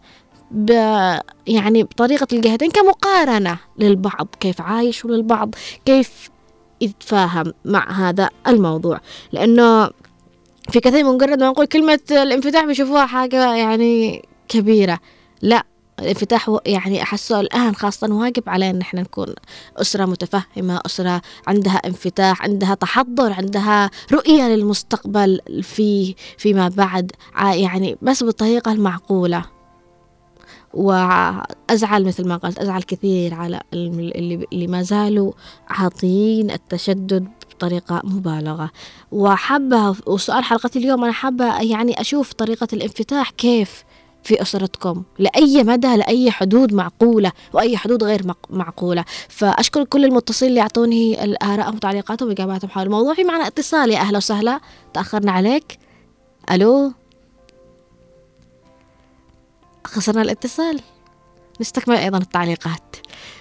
ب 0.51 0.69
يعني 1.47 1.83
بطريقة 1.83 2.27
الجهتين 2.33 2.71
كمقارنة 2.71 3.57
للبعض 3.77 4.27
كيف 4.39 4.61
عايش 4.61 5.05
وللبعض 5.05 5.55
كيف 5.85 6.29
يتفاهم 6.81 7.53
مع 7.65 7.91
هذا 7.91 8.29
الموضوع. 8.47 8.99
لأنه 9.31 9.89
في 10.69 10.79
كثير 10.79 11.05
مجرد 11.05 11.39
ما 11.39 11.49
نقول 11.49 11.65
كلمة 11.65 11.99
الانفتاح 12.11 12.65
بيشوفوها 12.65 13.05
حاجة 13.05 13.55
يعني 13.55 14.25
كبيرة. 14.47 14.99
لا 15.41 15.63
الانفتاح 15.99 16.51
يعني 16.65 17.01
أحسه 17.01 17.39
الآن 17.39 17.75
خاصة 17.75 18.13
واجب 18.13 18.43
علينا 18.49 18.71
إن 18.75 18.81
إحنا 18.81 19.01
نكون 19.01 19.27
أسرة 19.77 20.05
متفهمة 20.05 20.81
أسرة 20.85 21.21
عندها 21.47 21.75
انفتاح 21.75 22.41
عندها 22.41 22.73
تحضر 22.75 23.33
عندها 23.33 23.89
رؤية 24.11 24.43
للمستقبل 24.47 25.39
في 25.63 26.15
فيما 26.37 26.67
بعد 26.69 27.11
يعني 27.37 27.97
بس 28.01 28.23
بالطريقة 28.23 28.71
المعقولة. 28.71 29.45
وأزعل 30.73 32.05
مثل 32.05 32.27
ما 32.27 32.37
قلت 32.37 32.59
أزعل 32.59 32.81
كثير 32.81 33.33
على 33.33 33.61
اللي, 33.73 34.47
اللي 34.53 34.67
ما 34.67 34.81
زالوا 34.81 35.31
عاطين 35.69 36.51
التشدد 36.51 37.27
بطريقة 37.51 38.01
مبالغة. 38.03 38.71
وحابة 39.11 39.95
وسؤال 40.07 40.43
حلقة 40.43 40.69
اليوم 40.75 41.03
أنا 41.03 41.13
حابة 41.13 41.61
يعني 41.61 42.01
أشوف 42.01 42.33
طريقة 42.33 42.67
الانفتاح 42.73 43.29
كيف؟ 43.29 43.83
في 44.23 44.41
أسرتكم 44.41 45.03
لأي 45.19 45.63
مدى 45.63 45.95
لأي 45.95 46.31
حدود 46.31 46.73
معقولة 46.73 47.31
وأي 47.53 47.77
حدود 47.77 48.03
غير 48.03 48.21
معقولة. 48.49 49.05
فأشكر 49.29 49.83
كل 49.83 50.05
المتصلين 50.05 50.49
اللي 50.49 50.61
أعطوني 50.61 51.23
الآراء 51.23 51.75
وتعليقاتهم 51.75 52.29
وإجاباتهم. 52.29 52.69
حول 52.71 52.83
الموضوع 52.83 53.13
في 53.13 53.23
معنا 53.23 53.47
اتصال 53.47 53.91
يا 53.91 53.99
أهلا 53.99 54.17
وسهلا. 54.17 54.59
تأخرنا 54.93 55.31
عليك. 55.31 55.79
ألو؟ 56.51 56.93
خسرنا 59.87 60.21
الاتصال. 60.21 60.81
نستكمل 61.61 61.95
أيضا 61.95 62.17
التعليقات. 62.17 62.95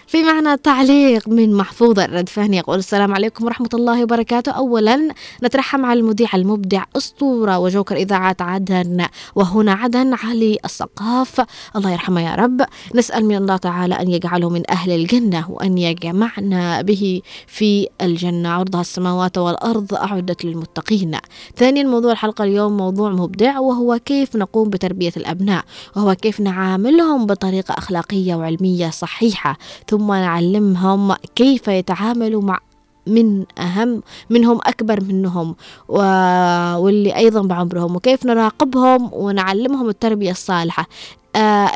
في 0.08 0.22
معنا 0.22 0.56
تعليق 0.56 1.28
من 1.28 1.54
محفوظ 1.54 1.98
الردفاني 1.98 2.56
يقول 2.56 2.78
السلام 2.78 3.14
عليكم 3.14 3.44
ورحمة 3.44 3.68
الله 3.74 4.02
وبركاته. 4.02 4.52
أولا 4.52 5.08
نترحم 5.44 5.84
على 5.84 6.00
المذيع 6.00 6.28
المبدع 6.34 6.84
أسطورة 6.96 7.58
وجوكر 7.58 7.96
إذاعة 7.96 8.36
عدن 8.40 9.06
وهنا 9.34 9.72
عدن 9.72 10.14
علي 10.14 10.58
السقاف. 10.64 11.40
الله 11.76 11.90
يرحمه 11.90 12.20
يا 12.20 12.34
رب. 12.34 12.60
نسأل 12.94 13.24
من 13.24 13.36
الله 13.36 13.56
تعالى 13.56 13.94
أن 13.94 14.10
يجعله 14.10 14.48
من 14.48 14.62
أهل 14.70 14.90
الجنة 14.90 15.50
وأن 15.50 15.78
يجمعنا 15.78 16.82
به 16.82 17.22
في 17.46 17.88
الجنة. 18.00 18.48
عرضها 18.48 18.80
السماوات 18.80 19.38
والأرض 19.38 19.94
أعدت 19.94 20.44
للمتقين. 20.44 21.18
ثانيا 21.56 21.82
موضوع 21.82 22.12
الحلقة 22.12 22.44
اليوم 22.44 22.76
موضوع 22.76 23.10
مبدع 23.10 23.58
وهو 23.58 24.00
كيف 24.04 24.36
نقوم 24.36 24.70
بتربية 24.70 25.12
الأبناء 25.16 25.64
وهو 25.96 26.14
كيف 26.14 26.40
نعاملهم 26.40 27.26
بطريقة 27.26 27.74
أخلاقية 27.78 28.34
وعلمية 28.34 28.90
صحيحة. 28.90 29.58
ثم 29.88 29.97
ثم 29.98 30.12
نعلمهم 30.12 31.14
كيف 31.36 31.68
يتعاملوا 31.68 32.42
مع 32.42 32.58
من 33.06 33.44
أهم 33.58 34.02
منهم 34.30 34.58
أكبر 34.66 35.00
منهم 35.00 35.54
واللي 35.88 37.16
أيضا 37.16 37.42
بعمرهم 37.42 37.96
وكيف 37.96 38.26
نراقبهم 38.26 39.10
ونعلمهم 39.12 39.88
التربية 39.88 40.30
الصالحة. 40.30 40.86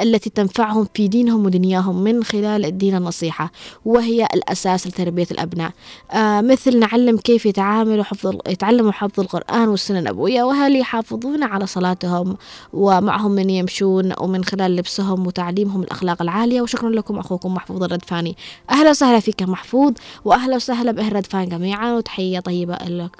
التي 0.02 0.30
تنفعهم 0.30 0.86
في 0.94 1.08
دينهم 1.08 1.44
ودنياهم 1.46 2.02
من 2.02 2.24
خلال 2.24 2.64
الدين 2.64 2.96
النصيحة 2.96 3.52
وهي 3.84 4.26
الأساس 4.34 4.86
لتربية 4.86 5.26
الأبناء. 5.30 5.72
آه، 6.10 6.40
مثل 6.40 6.78
نعلم 6.78 7.16
كيف 7.16 7.46
يتعاملوا 7.46 8.04
حفظ 8.04 8.36
يتعلموا 8.48 8.92
حفظ 8.92 9.20
القرآن 9.20 9.68
والسنة 9.68 9.98
النبوية 9.98 10.42
وهل 10.42 10.76
يحافظون 10.76 11.42
على 11.42 11.66
صلاتهم 11.66 12.36
ومعهم 12.72 13.30
من 13.30 13.50
يمشون 13.50 14.12
ومن 14.20 14.44
خلال 14.44 14.76
لبسهم 14.76 15.26
وتعليمهم 15.26 15.82
الأخلاق 15.82 16.22
العالية. 16.22 16.60
وشكرا 16.60 16.90
لكم 16.90 17.18
أخوكم 17.18 17.54
محفوظ 17.54 17.82
الردفاني 17.82 18.36
أهلا 18.70 18.90
وسهلا 18.90 19.20
فيك 19.20 19.42
محفوظ 19.42 19.92
وأهلا 20.24 20.56
وسهلا 20.56 20.92
بأهل 20.92 21.08
الردفان 21.08 21.48
جميعا 21.48 21.92
وتحية 21.92 22.40
طيبة 22.40 22.74
لك 22.74 23.16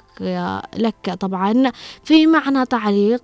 لك 0.77 1.15
طبعا 1.19 1.71
في 2.03 2.27
معنى 2.27 2.65
تعليق 2.65 3.23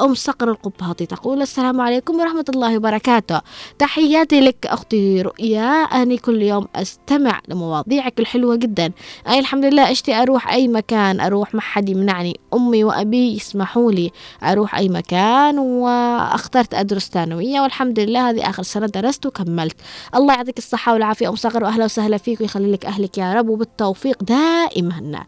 أم 0.00 0.14
صقر 0.14 0.50
القباطي 0.50 1.06
تقول 1.06 1.42
السلام 1.42 1.80
عليكم 1.80 2.20
ورحمة 2.20 2.44
الله 2.48 2.76
وبركاته. 2.76 3.40
تحياتي 3.78 4.40
لك 4.40 4.66
أختي 4.66 5.22
رؤيا. 5.22 5.64
أنا 5.82 6.16
كل 6.16 6.42
يوم 6.42 6.66
أستمع 6.76 7.40
لمواضيعك 7.48 8.20
الحلوة 8.20 8.56
جدا. 8.56 8.92
أي 9.28 9.38
الحمد 9.38 9.64
لله 9.64 9.90
أشتي 9.90 10.14
أروح 10.14 10.52
أي 10.52 10.68
مكان. 10.68 11.20
أروح 11.20 11.54
ما 11.54 11.60
حد 11.60 11.88
يمنعني. 11.88 12.40
أمي 12.54 12.84
وأبي 12.84 13.36
يسمحوا 13.36 13.92
لي 13.92 14.10
أروح 14.42 14.74
أي 14.74 14.88
مكان 14.88 15.58
وأخترت 15.58 16.74
أدرس 16.74 17.08
ثانوية 17.08 17.60
والحمد 17.60 18.00
لله 18.00 18.30
هذه 18.30 18.50
آخر 18.50 18.62
سنة 18.62 18.86
درست 18.86 19.26
وكملت. 19.26 19.76
الله 20.14 20.34
يعطيك 20.34 20.58
الصحة 20.58 20.92
والعافية. 20.92 21.28
أم 21.28 21.36
صقر 21.36 21.64
وأهلا 21.64 21.84
وسهلا 21.84 22.18
فيك 22.18 22.40
ويخلي 22.40 22.72
لك 22.72 22.86
أهلك 22.86 23.18
يا 23.18 23.34
رب 23.34 23.48
وبالتوفيق 23.48 24.22
دائما. 24.22 25.24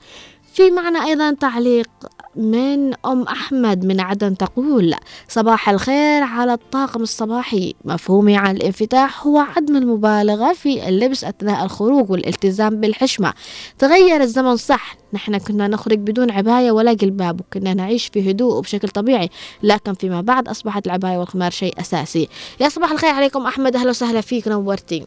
في 0.57 0.71
معنا 0.71 1.05
أيضا 1.05 1.33
تعليق 1.33 1.89
من 2.37 2.95
أم 3.07 3.23
أحمد 3.23 3.85
من 3.85 4.01
عدن 4.01 4.37
تقول 4.37 4.95
صباح 5.29 5.69
الخير 5.69 6.23
على 6.23 6.53
الطاقم 6.53 7.03
الصباحي. 7.03 7.75
مفهومي 7.85 8.37
عن 8.37 8.57
الانفتاح 8.57 9.27
هو 9.27 9.39
عدم 9.39 9.77
المبالغة 9.77 10.53
في 10.53 10.89
اللبس 10.89 11.25
أثناء 11.25 11.65
الخروج 11.65 12.11
والالتزام 12.11 12.81
بالحشمة. 12.81 13.33
تغير 13.79 14.21
الزمن 14.21 14.57
صح. 14.57 14.97
نحن 15.13 15.39
كنا 15.39 15.69
نخرج 15.69 15.99
بدون 15.99 16.31
عباية 16.31 16.71
ولا 16.71 16.93
جلباب 16.93 17.41
وكنا 17.41 17.75
نعيش 17.75 18.07
في 18.07 18.31
هدوء 18.31 18.55
وبشكل 18.55 18.89
طبيعي. 18.89 19.31
لكن 19.63 19.95
فيما 19.95 20.21
بعد 20.21 20.49
أصبحت 20.49 20.87
العباية 20.87 21.19
والخمار 21.19 21.51
شيء 21.51 21.81
أساسي. 21.81 22.29
يا 22.61 22.69
صباح 22.69 22.93
الخير 22.93 23.11
عليكم 23.11 23.47
أحمد. 23.47 23.77
أهلا 23.77 23.91
وسهلا 23.91 24.21
فيك. 24.21 24.49
نورتي. 24.49 25.07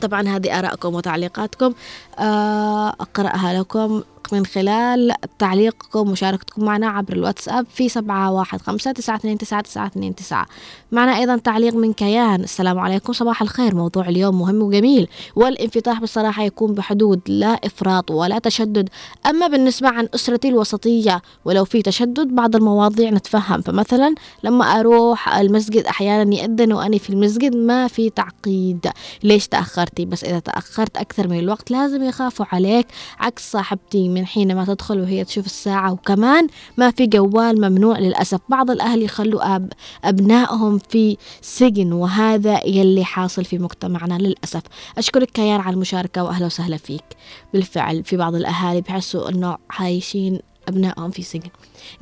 طبعا 0.00 0.28
هذه 0.28 0.58
آرائكم 0.58 0.94
وتعليقاتكم. 0.94 1.72
آه، 2.18 2.88
أقرأها 2.88 3.58
لكم. 3.58 4.02
من 4.32 4.46
خلال 4.46 5.12
تعليقكم 5.38 5.98
ومشاركتكم 6.00 6.64
معنا 6.64 6.88
عبر 6.88 7.12
الواتساب 7.12 7.66
في 7.74 7.88
سبعة 7.88 8.32
واحد 8.32 8.60
خمسة 8.60 8.92
تسعة 8.92 9.16
اثنين 9.16 9.38
تسعة 9.38 9.60
تسعة 9.60 9.86
اثنين 9.86 10.14
تسعة. 10.14 10.46
معنا 10.92 11.16
أيضا 11.16 11.36
تعليق 11.36 11.74
من 11.74 11.92
كيان. 11.92 12.42
السلام 12.42 12.78
عليكم. 12.78 13.12
صباح 13.12 13.42
الخير. 13.42 13.74
موضوع 13.74 14.08
اليوم 14.08 14.38
مهم 14.38 14.62
وجميل. 14.62 15.08
والانفتاح 15.36 16.00
بصراحة 16.00 16.42
يكون 16.42 16.74
بحدود 16.74 17.20
لا 17.26 17.60
إفراط 17.64 18.10
ولا 18.10 18.38
تشدد. 18.38 18.88
أما 19.26 19.46
بالنسبة 19.46 19.88
عن 19.88 20.08
أسرتي 20.14 20.48
الوسطية 20.48 21.22
ولو 21.44 21.64
في 21.64 21.82
تشدد 21.82 22.28
بعض 22.28 22.56
المواضيع 22.56 23.10
نتفهم. 23.10 23.62
فمثلا 23.62 24.14
لما 24.44 24.64
أروح 24.64 25.36
المسجد 25.36 25.84
أحيانا 25.86 26.34
يأذن 26.34 26.72
وأني 26.72 26.98
في 26.98 27.10
المسجد 27.10 27.56
ما 27.56 27.88
في 27.88 28.10
تعقيد. 28.10 28.90
ليش 29.22 29.48
تأخرتي؟ 29.48 30.04
بس 30.04 30.24
إذا 30.24 30.38
تأخرت 30.38 30.96
أكثر 30.96 31.28
من 31.28 31.38
الوقت 31.38 31.70
لازم 31.70 32.02
يخافوا 32.02 32.46
عليك. 32.52 32.86
عكس 33.20 33.50
صاحبتي 33.50 34.08
من 34.14 34.26
حينما 34.26 34.64
تدخل 34.64 35.00
وهي 35.00 35.24
تشوف 35.24 35.46
الساعة 35.46 35.92
وكمان 35.92 36.46
ما 36.76 36.90
في 36.90 37.06
جوال 37.06 37.60
ممنوع 37.60 37.98
للأسف. 37.98 38.40
بعض 38.48 38.70
الأهل 38.70 39.02
يخلوا 39.02 39.56
أب 39.56 39.72
أبنائهم 40.04 40.78
في 40.78 41.16
سجن 41.40 41.92
وهذا 41.92 42.66
يلي 42.66 43.04
حاصل 43.04 43.44
في 43.44 43.58
مجتمعنا 43.58 44.18
للأسف. 44.18 44.62
أشكرك 44.98 45.30
كيان 45.30 45.60
على 45.60 45.74
المشاركة 45.74 46.24
وأهلا 46.24 46.46
وسهلا 46.46 46.76
فيك. 46.76 47.04
بالفعل 47.52 48.04
في 48.04 48.16
بعض 48.16 48.34
الأهالي 48.34 48.80
بحسوا 48.80 49.28
أنه 49.28 49.56
عايشين 49.70 50.40
أبنائهم 50.68 51.10
في 51.10 51.22
سجن. 51.22 51.50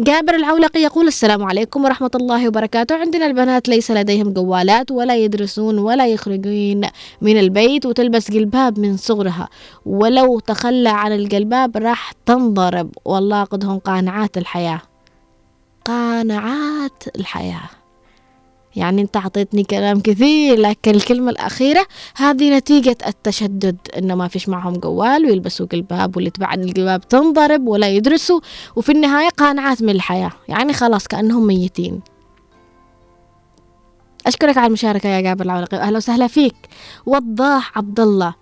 جابر 0.00 0.34
العولقي 0.34 0.80
يقول 0.80 1.06
السلام 1.06 1.42
عليكم 1.44 1.84
ورحمة 1.84 2.10
الله 2.14 2.48
وبركاته. 2.48 2.96
عندنا 2.96 3.26
البنات 3.26 3.68
ليس 3.68 3.90
لديهم 3.90 4.32
جوالات 4.32 4.90
ولا 4.90 5.16
يدرسون 5.16 5.78
ولا 5.78 6.06
يخرجون 6.06 6.80
من 7.20 7.38
البيت 7.38 7.86
وتلبس 7.86 8.30
جلباب 8.30 8.78
من 8.78 8.96
صغرها. 8.96 9.48
ولو 9.86 10.40
تخلى 10.40 10.88
عن 10.88 11.12
الجلباب 11.12 11.76
راح 11.76 12.12
تنضرب. 12.26 12.90
والله 13.04 13.44
قدهم 13.44 13.78
قانعات 13.78 14.38
الحياة. 14.38 14.80
قانعات 15.84 17.02
الحياة. 17.16 17.81
يعني 18.76 19.02
انت 19.02 19.16
اعطيتني 19.16 19.64
كلام 19.64 20.00
كثير 20.00 20.58
لكن 20.58 20.90
الكلمة 20.90 21.30
الأخيرة 21.30 21.86
هذه 22.16 22.56
نتيجة 22.56 22.96
التشدد 23.06 23.76
إنه 23.98 24.14
ما 24.14 24.28
فيش 24.28 24.48
معهم 24.48 24.72
جوال 24.72 25.26
ويلبسوا 25.26 25.66
جلباب 25.66 26.16
واللي 26.16 26.30
تبع 26.30 26.54
الجلباب 26.54 27.08
تنضرب 27.08 27.66
ولا 27.66 27.88
يدرسوا 27.88 28.40
وفي 28.76 28.92
النهاية 28.92 29.28
قانعات 29.28 29.82
من 29.82 29.90
الحياة 29.90 30.30
يعني 30.48 30.72
خلاص 30.72 31.06
كأنهم 31.06 31.46
ميتين. 31.46 32.00
أشكرك 34.26 34.56
على 34.56 34.66
المشاركة 34.66 35.08
يا 35.08 35.20
جابر 35.20 35.44
العولقي 35.44 35.76
أهلا 35.76 35.96
وسهلا 35.96 36.26
فيك. 36.26 36.54
وضاح 37.06 37.78
عبد 37.78 38.00
الله 38.00 38.34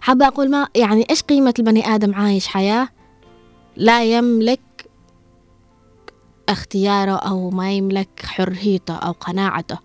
حابة 0.00 0.26
أقول 0.26 0.50
ما 0.50 0.68
يعني 0.74 1.06
إيش 1.10 1.22
قيمة 1.22 1.54
البني 1.58 1.94
آدم 1.94 2.14
عايش 2.14 2.46
حياة؟ 2.46 2.88
لا 3.76 4.04
يملك 4.04 4.60
اختياره 6.48 7.12
أو 7.12 7.50
ما 7.50 7.72
يملك 7.72 8.08
حريته 8.24 8.94
أو 8.94 9.12
قناعته. 9.12 9.78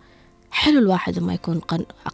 حلو 0.51 0.79
الواحد 0.79 1.19
ما 1.19 1.33
يكون 1.33 1.59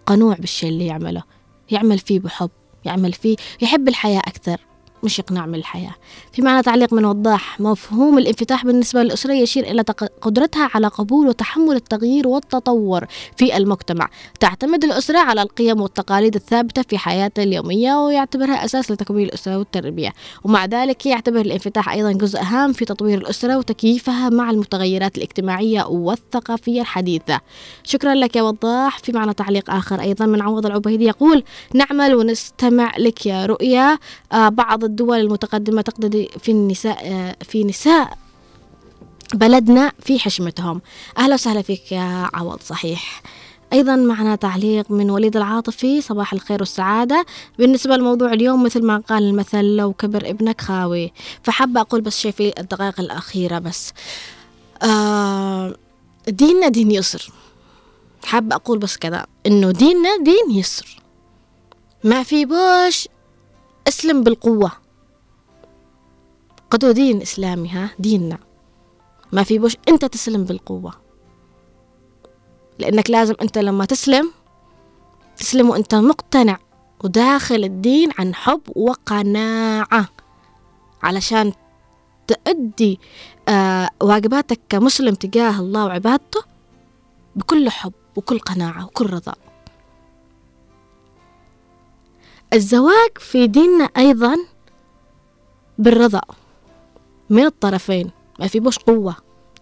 قنوع 0.05 0.35
بالشيء 0.35 0.69
اللي 0.69 0.85
يعمله. 0.85 1.23
يعمل 1.71 1.99
فيه 1.99 2.19
بحب 2.19 2.49
يعمل 2.85 3.13
فيه 3.13 3.35
يحب 3.61 3.87
الحياة 3.87 4.19
أكثر. 4.19 4.61
مش 5.03 5.19
إقناع 5.19 5.45
من 5.45 5.55
الحياة. 5.55 5.95
في 6.31 6.41
معنى 6.41 6.61
تعليق 6.61 6.93
من 6.93 7.05
وضاح 7.05 7.59
مفهوم 7.59 8.17
الانفتاح 8.17 8.65
بالنسبة 8.65 9.03
للأسرة 9.03 9.33
يشير 9.33 9.71
إلى 9.71 9.81
قدرتها 10.21 10.69
على 10.73 10.87
قبول 10.87 11.27
وتحمل 11.27 11.75
التغيير 11.75 12.27
والتطور 12.27 13.05
في 13.37 13.57
المجتمع. 13.57 14.09
تعتمد 14.39 14.83
الأسرة 14.83 15.19
على 15.19 15.41
القيم 15.41 15.81
والتقاليد 15.81 16.35
الثابتة 16.35 16.81
في 16.81 16.97
حياتها 16.97 17.43
اليومية 17.43 18.05
ويعتبرها 18.05 18.65
أساس 18.65 18.91
لتكوين 18.91 19.25
الأسرة 19.25 19.57
والتربية. 19.57 20.13
ومع 20.43 20.65
ذلك 20.65 21.05
يعتبر 21.05 21.41
الانفتاح 21.41 21.89
أيضا 21.89 22.11
جزء 22.11 22.39
هام 22.41 22.73
في 22.73 22.85
تطوير 22.85 23.17
الأسرة 23.17 23.57
وتكييفها 23.57 24.29
مع 24.29 24.49
المتغيرات 24.49 25.17
الاجتماعية 25.17 25.83
والثقافية 25.85 26.81
الحديثة. 26.81 27.39
شكرا 27.83 28.15
لك 28.15 28.35
يا 28.35 28.41
وضاح. 28.41 28.99
في 28.99 29.11
معنى 29.11 29.33
تعليق 29.33 29.69
آخر 29.69 30.01
أيضا 30.01 30.25
من 30.25 30.41
عوض 30.41 30.65
العبيدي 30.65 31.05
يقول 31.05 31.43
نعمل 31.73 32.15
ونستمع 32.15 32.97
لك 32.97 33.25
يا 33.25 33.45
رؤيا. 33.45 33.97
آه 34.31 34.49
بعض 34.49 34.83
الدول 34.93 35.19
المتقدمة 35.19 35.81
تقتدي 35.81 36.29
في 36.39 36.51
النساء 36.51 36.97
آه 37.03 37.35
في 37.41 37.63
نساء 37.63 38.17
بلدنا 39.33 39.91
في 39.99 40.19
حشمتهم. 40.19 40.81
أهلا 41.17 41.33
وسهلا 41.33 41.61
فيك 41.61 41.91
يا 41.91 42.29
عوض 42.33 42.59
صحيح. 42.61 43.21
أيضا 43.73 43.95
معنا 43.95 44.35
تعليق 44.35 44.91
من 44.91 45.09
وليد 45.09 45.37
العاطفي 45.37 46.01
صباح 46.01 46.33
الخير 46.33 46.59
والسعادة. 46.59 47.25
بالنسبة 47.59 47.97
لموضوع 47.97 48.33
اليوم 48.33 48.63
مثل 48.63 48.85
ما 48.85 48.97
قال 48.97 49.23
المثل 49.23 49.65
لو 49.75 49.93
كبر 49.93 50.29
ابنك 50.29 50.61
خاوي. 50.61 51.13
فحابة 51.43 51.81
أقول 51.81 52.01
بس 52.01 52.19
شيء 52.19 52.31
في 52.31 52.53
الدقائق 52.59 52.99
الأخيرة 52.99 53.59
بس. 53.59 53.93
آه 54.83 55.75
ديننا 56.27 56.67
دين 56.67 56.91
يسر. 56.91 57.31
حابة 58.23 58.55
أقول 58.55 58.79
بس 58.79 58.97
كذا 58.97 59.25
إنه 59.45 59.71
ديننا 59.71 60.17
دين 60.17 60.57
يسر. 60.59 61.01
ما 62.03 62.23
في 62.23 62.45
بوش 62.45 63.07
اسلم 63.87 64.23
بالقوة. 64.23 64.82
قدو 66.73 66.91
دين 66.91 67.21
إسلامي 67.21 67.69
ها؟ 67.69 67.89
ديننا. 67.99 68.37
ما 69.31 69.43
في 69.43 69.59
بوش 69.59 69.77
أنت 69.89 70.05
تسلم 70.05 70.43
بالقوة. 70.43 70.93
لأنك 72.79 73.09
لازم 73.09 73.35
أنت 73.41 73.57
لما 73.57 73.85
تسلم 73.85 74.31
تسلم 75.37 75.69
وأنت 75.69 75.95
مقتنع 75.95 76.57
وداخل 77.03 77.63
الدين 77.63 78.09
عن 78.19 78.35
حب 78.35 78.61
وقناعة 78.75 80.09
علشان 81.03 81.53
تؤدي 82.27 82.99
آه 83.49 83.89
واجباتك 84.01 84.59
كمسلم 84.69 85.15
تجاه 85.15 85.59
الله 85.59 85.85
وعبادته 85.85 86.41
بكل 87.35 87.69
حب 87.69 87.93
وكل 88.15 88.39
قناعة 88.39 88.85
وكل 88.85 89.13
رضا. 89.13 89.35
الزواج 92.53 93.17
في 93.17 93.47
ديننا 93.47 93.83
أيضا 93.83 94.37
بالرضا. 95.77 96.21
من 97.33 97.45
الطرفين. 97.45 98.11
ما 98.39 98.47
في 98.47 98.59
بوش 98.59 98.77
قوة. 98.77 99.15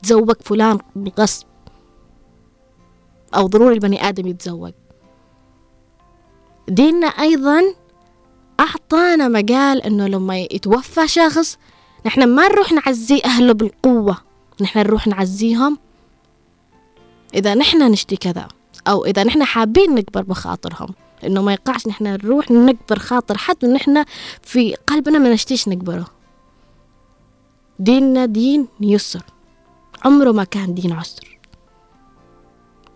تزوج 0.03 0.36
فلان 0.41 0.80
بالغصب 0.95 1.47
أو 3.36 3.47
ضروري 3.47 3.74
البني 3.74 4.09
آدم 4.09 4.28
يتزوج. 4.28 4.72
ديننا 6.67 7.07
أيضا 7.07 7.61
أعطانا 8.59 9.28
مجال 9.28 9.82
إنه 9.82 10.07
لما 10.07 10.39
يتوفى 10.39 11.07
شخص 11.07 11.57
نحن 12.05 12.24
ما 12.24 12.47
نروح 12.47 12.72
نعزي 12.72 13.22
أهله 13.26 13.53
بالقوة. 13.53 14.17
نحن 14.61 14.80
نروح 14.80 15.07
نعزيهم 15.07 15.78
إذا 17.34 17.53
نحن 17.55 17.91
نشتي 17.91 18.15
كذا. 18.15 18.47
أو 18.88 19.05
إذا 19.05 19.24
نحن 19.24 19.43
حابين 19.43 19.95
نكبر 19.95 20.22
بخاطرهم. 20.22 20.89
إنه 21.24 21.41
ما 21.41 21.53
يقعش 21.53 21.88
نحن 21.88 22.03
نروح 22.03 22.51
نكبر 22.51 22.99
خاطر 22.99 23.38
حد. 23.38 23.65
ونحن 23.65 24.05
في 24.41 24.76
قلبنا 24.88 25.19
ما 25.19 25.34
نشتيش 25.34 25.67
نكبره. 25.67 26.20
ديننا 27.82 28.25
دين 28.25 28.67
يسر. 28.82 29.23
عمره 30.05 30.32
ما 30.32 30.43
كان 30.43 30.73
دين 30.73 30.91
عسر. 30.91 31.39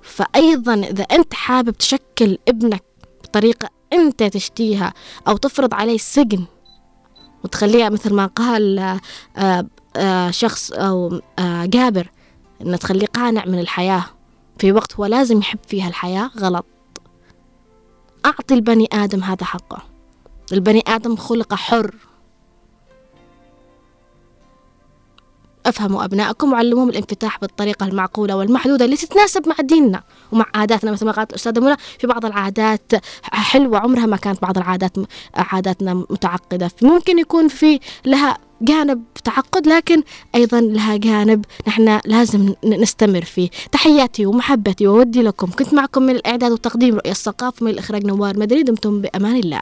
فأيضا 0.02 0.74
إذا 0.74 1.04
أنت 1.04 1.34
حابب 1.34 1.72
تشكل 1.72 2.38
ابنك 2.48 2.84
بطريقة 3.24 3.70
أنت 3.94 4.24
تشتيها 4.24 4.94
أو 5.28 5.38
تفرض 5.38 5.74
عليه 5.74 5.96
السجن 5.96 6.46
وتخليها 7.44 7.90
مثل 7.90 8.14
ما 8.14 8.26
قال 8.26 8.80
آه، 9.38 9.68
آه، 9.96 10.32
شخص 10.32 10.72
أو 10.72 11.22
آه، 11.40 11.66
جابر 11.66 12.12
إن 12.62 12.80
تخليه 12.80 13.08
قانع 13.08 13.46
من 13.46 13.60
الحياة. 13.60 14.06
في 14.60 14.72
وقت 14.72 14.96
هو 14.96 15.06
لازم 15.06 15.40
يحب 15.40 15.60
فيها 15.68 15.88
الحياة 15.88 16.32
غلط. 16.40 16.66
أعطي 18.26 18.54
البني 18.54 18.88
آدم 18.94 19.24
هذا 19.24 19.46
حقه. 19.46 19.82
البني 20.52 20.84
آدم 20.88 21.16
خلق 21.16 21.54
حر. 21.54 21.96
أفهموا 25.66 26.06
أبنائكم 26.06 26.52
وعلموهم 26.52 26.90
الانفتاح 26.90 27.40
بالطريقة 27.40 27.88
المعقولة 27.88 28.36
والمحدودة 28.36 28.86
اللي 28.86 28.96
تتناسب 28.96 29.50
مع 29.50 29.56
ديننا 29.60 30.04
ومع 30.32 30.46
عاداتنا 30.56 30.92
مثل 30.92 31.06
ما 31.06 31.12
قالت 31.12 31.30
الأستاذة 31.30 31.60
منى 31.60 31.76
في 32.00 32.08
بعض 32.08 32.26
العادات 32.26 32.92
حلوة 33.24 33.80
عمرها 33.80 34.06
ما 34.06 34.18
كانت 34.18 34.42
بعض 34.42 34.58
العادات 34.58 34.92
عاداتنا 35.36 35.94
متعقدة. 35.94 36.72
ممكن 36.82 37.20
يكون 37.20 37.48
في 37.48 37.80
لها 38.06 38.38
جانب 38.62 39.04
تعقد 39.24 39.68
لكن 39.68 40.04
أيضا 40.36 40.62
لها 40.62 40.98
جانب 40.98 41.46
نحن 41.68 42.00
لازم 42.06 42.54
نستمر 42.64 43.22
فيه. 43.22 43.50
تحياتي 43.72 44.26
ومحبتي 44.26 44.88
وودي 44.88 45.22
لكم. 45.22 45.52
كنت 45.52 45.74
معكم 45.74 46.04
من 46.04 46.16
الإعداد 46.16 46.52
والتقديم 46.52 46.96
رؤية 46.96 47.12
الثقافة 47.12 47.64
من 47.66 47.72
الإخراج 47.72 48.06
نوار 48.06 48.40
مدري 48.40 48.64
دمتم 48.64 49.02
بأمان 49.02 49.36
الله. 49.36 49.62